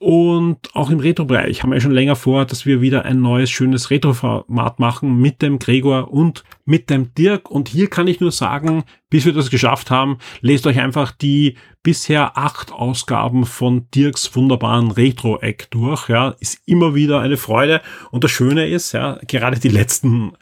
Und 0.02 0.74
auch 0.74 0.90
im 0.90 0.98
Retro-Bereich 0.98 1.62
haben 1.62 1.70
wir 1.70 1.80
schon 1.80 1.92
länger 1.92 2.16
vor, 2.16 2.44
dass 2.44 2.66
wir 2.66 2.80
wieder 2.80 3.04
ein 3.04 3.20
neues, 3.20 3.52
schönes 3.52 3.88
Retro-Format 3.88 4.80
machen 4.80 5.20
mit 5.20 5.42
dem 5.42 5.60
Gregor 5.60 6.12
und 6.12 6.42
mit 6.64 6.90
dem 6.90 7.14
Dirk. 7.14 7.48
Und 7.52 7.68
hier 7.68 7.88
kann 7.88 8.08
ich 8.08 8.18
nur 8.18 8.32
sagen, 8.32 8.82
bis 9.10 9.26
wir 9.26 9.32
das 9.32 9.48
geschafft 9.48 9.92
haben, 9.92 10.18
lest 10.40 10.66
euch 10.66 10.80
einfach 10.80 11.12
die 11.12 11.54
bisher 11.84 12.36
acht 12.36 12.72
Ausgaben 12.72 13.46
von 13.46 13.86
Dirks 13.94 14.34
wunderbaren 14.34 14.90
Retro-Eck 14.90 15.70
durch. 15.70 16.08
Ja, 16.08 16.34
ist 16.40 16.58
immer 16.66 16.96
wieder 16.96 17.20
eine 17.20 17.36
Freude. 17.36 17.80
Und 18.10 18.24
das 18.24 18.32
Schöne 18.32 18.66
ist, 18.66 18.90
ja, 18.90 19.20
gerade 19.28 19.60
die 19.60 19.68
letzten 19.68 20.32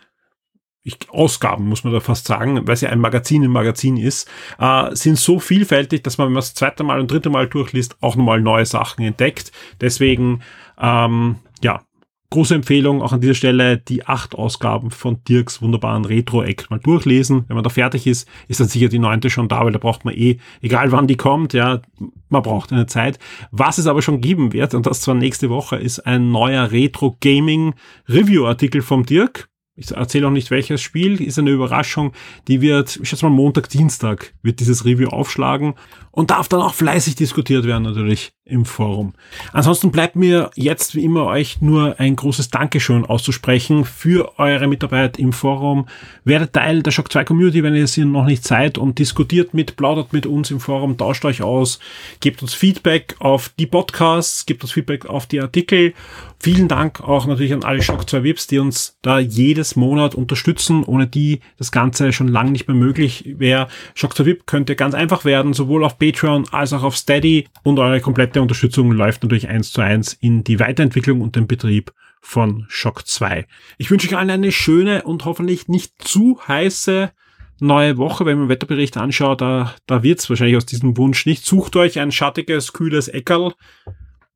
ich, 0.90 1.10
Ausgaben, 1.10 1.68
muss 1.68 1.84
man 1.84 1.92
da 1.92 2.00
fast 2.00 2.26
sagen, 2.26 2.66
weil 2.66 2.74
es 2.74 2.80
ja 2.80 2.90
ein 2.90 3.00
Magazin 3.00 3.42
im 3.42 3.52
Magazin 3.52 3.96
ist, 3.96 4.28
äh, 4.58 4.94
sind 4.94 5.18
so 5.18 5.38
vielfältig, 5.38 6.02
dass 6.02 6.18
man, 6.18 6.26
wenn 6.26 6.34
man 6.34 6.40
das 6.40 6.54
zweite 6.54 6.84
Mal 6.84 7.00
und 7.00 7.10
dritte 7.10 7.30
Mal 7.30 7.48
durchliest, 7.48 7.96
auch 8.00 8.16
nochmal 8.16 8.40
neue 8.40 8.66
Sachen 8.66 9.04
entdeckt. 9.04 9.52
Deswegen, 9.80 10.42
ähm, 10.80 11.36
ja, 11.62 11.82
große 12.30 12.54
Empfehlung 12.54 13.02
auch 13.02 13.12
an 13.12 13.20
dieser 13.20 13.34
Stelle, 13.34 13.76
die 13.76 14.06
acht 14.06 14.36
Ausgaben 14.36 14.92
von 14.92 15.18
Dirks 15.28 15.60
wunderbaren 15.60 16.04
Retro-Eck 16.04 16.70
mal 16.70 16.78
durchlesen. 16.78 17.44
Wenn 17.48 17.56
man 17.56 17.64
da 17.64 17.70
fertig 17.70 18.06
ist, 18.06 18.28
ist 18.46 18.60
dann 18.60 18.68
sicher 18.68 18.86
die 18.88 19.00
neunte 19.00 19.30
schon 19.30 19.48
da, 19.48 19.64
weil 19.64 19.72
da 19.72 19.80
braucht 19.80 20.04
man 20.04 20.14
eh, 20.14 20.36
egal 20.62 20.92
wann 20.92 21.08
die 21.08 21.16
kommt, 21.16 21.52
ja, 21.52 21.80
man 22.28 22.42
braucht 22.42 22.72
eine 22.72 22.86
Zeit. 22.86 23.18
Was 23.50 23.78
es 23.78 23.88
aber 23.88 24.00
schon 24.00 24.20
geben 24.20 24.52
wird, 24.52 24.74
und 24.74 24.86
das 24.86 25.00
zwar 25.00 25.16
nächste 25.16 25.50
Woche, 25.50 25.74
ist 25.76 26.06
ein 26.06 26.30
neuer 26.30 26.70
Retro-Gaming-Review-Artikel 26.70 28.82
vom 28.82 29.04
Dirk 29.04 29.49
ich 29.76 29.90
erzähle 29.92 30.26
auch 30.26 30.32
nicht 30.32 30.50
welches 30.50 30.80
Spiel, 30.80 31.20
ist 31.22 31.38
eine 31.38 31.50
Überraschung, 31.50 32.12
die 32.48 32.60
wird, 32.60 32.98
ich 33.02 33.08
schätze 33.08 33.24
mal 33.24 33.30
Montag, 33.30 33.68
Dienstag 33.68 34.34
wird 34.42 34.60
dieses 34.60 34.84
Review 34.84 35.08
aufschlagen 35.08 35.74
und 36.12 36.30
darf 36.30 36.48
dann 36.48 36.60
auch 36.60 36.74
fleißig 36.74 37.14
diskutiert 37.14 37.66
werden 37.66 37.84
natürlich 37.84 38.32
im 38.44 38.64
Forum. 38.64 39.14
Ansonsten 39.52 39.92
bleibt 39.92 40.16
mir 40.16 40.50
jetzt 40.56 40.96
wie 40.96 41.04
immer 41.04 41.26
euch 41.26 41.60
nur 41.60 42.00
ein 42.00 42.16
großes 42.16 42.50
Dankeschön 42.50 43.04
auszusprechen 43.04 43.84
für 43.84 44.38
eure 44.38 44.66
Mitarbeit 44.66 45.18
im 45.18 45.32
Forum. 45.32 45.86
Werdet 46.24 46.52
Teil 46.52 46.82
der 46.82 46.90
Shock 46.90 47.12
2 47.12 47.24
Community, 47.24 47.62
wenn 47.62 47.76
ihr 47.76 47.84
es 47.84 47.96
noch 47.96 48.26
nicht 48.26 48.44
seid 48.44 48.76
und 48.76 48.98
diskutiert 48.98 49.54
mit, 49.54 49.76
plaudert 49.76 50.12
mit 50.12 50.26
uns 50.26 50.50
im 50.50 50.58
Forum, 50.58 50.96
tauscht 50.98 51.24
euch 51.24 51.42
aus, 51.42 51.78
gebt 52.20 52.42
uns 52.42 52.54
Feedback 52.54 53.14
auf 53.20 53.50
die 53.58 53.66
Podcasts, 53.66 54.46
gebt 54.46 54.62
uns 54.62 54.72
Feedback 54.72 55.06
auf 55.06 55.26
die 55.26 55.40
Artikel. 55.40 55.94
Vielen 56.42 56.68
Dank 56.68 57.02
auch 57.02 57.26
natürlich 57.26 57.52
an 57.52 57.64
alle 57.64 57.82
Shock 57.82 58.08
2 58.08 58.24
Vips, 58.24 58.46
die 58.46 58.58
uns 58.58 58.96
da 59.02 59.18
jedes 59.18 59.76
Monat 59.76 60.14
unterstützen, 60.14 60.82
ohne 60.84 61.06
die 61.06 61.40
das 61.58 61.70
Ganze 61.70 62.12
schon 62.12 62.28
lange 62.28 62.50
nicht 62.50 62.66
mehr 62.66 62.76
möglich 62.76 63.34
wäre. 63.38 63.68
Shock 63.94 64.16
2 64.16 64.24
VIP 64.26 64.46
könnte 64.46 64.74
ganz 64.74 64.94
einfach 64.94 65.24
werden, 65.24 65.52
sowohl 65.52 65.84
auf 65.84 65.98
Patreon 66.00 66.46
als 66.50 66.72
auch 66.72 66.82
auf 66.82 66.96
Steady 66.96 67.46
und 67.62 67.78
eure 67.78 68.00
komplette 68.00 68.42
Unterstützung 68.42 68.90
läuft 68.90 69.22
natürlich 69.22 69.48
eins 69.48 69.70
zu 69.70 69.82
eins 69.82 70.14
in 70.14 70.42
die 70.42 70.58
Weiterentwicklung 70.58 71.20
und 71.20 71.36
den 71.36 71.46
Betrieb 71.46 71.92
von 72.20 72.66
Shock 72.68 73.06
2. 73.06 73.46
Ich 73.78 73.90
wünsche 73.90 74.08
euch 74.08 74.16
allen 74.16 74.30
eine 74.30 74.50
schöne 74.50 75.02
und 75.04 75.24
hoffentlich 75.24 75.68
nicht 75.68 76.02
zu 76.02 76.40
heiße 76.48 77.12
neue 77.60 77.98
Woche, 77.98 78.26
wenn 78.26 78.38
man 78.38 78.48
Wetterbericht 78.48 78.96
anschaut, 78.96 79.40
da, 79.40 79.74
da 79.86 80.02
wird's 80.02 80.28
wahrscheinlich 80.28 80.56
aus 80.56 80.66
diesem 80.66 80.96
Wunsch 80.96 81.26
nicht. 81.26 81.44
Sucht 81.44 81.76
euch 81.76 81.98
ein 81.98 82.10
schattiges, 82.10 82.72
kühles 82.72 83.08
Eckerl, 83.08 83.52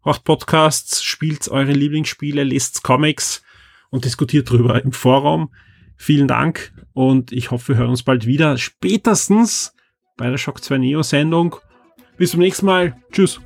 macht 0.05 0.25
Podcasts, 0.25 1.03
spielt 1.03 1.49
eure 1.49 1.73
Lieblingsspiele, 1.73 2.45
lest 2.45 2.83
Comics 2.83 3.43
und 3.91 4.05
diskutiert 4.05 4.51
drüber 4.51 4.83
im 4.83 4.93
Forum. 4.93 5.51
Vielen 5.97 6.29
Dank 6.29 6.73
und 6.93 7.33
ich 7.33 7.51
hoffe, 7.51 7.69
wir 7.69 7.77
hören 7.77 7.91
uns 7.91 8.03
bald 8.03 8.27
wieder. 8.27 8.59
Spätestens 8.59 9.75
bei 10.17 10.31
der 10.31 10.39
Shock 10.39 10.63
2 10.63 10.79
Neo 10.79 11.03
Sendung. 11.03 11.57
Bis 12.17 12.33
zum 12.33 12.41
nächsten 12.41 12.67
Mal. 12.67 12.97
Tschüss. 13.11 13.41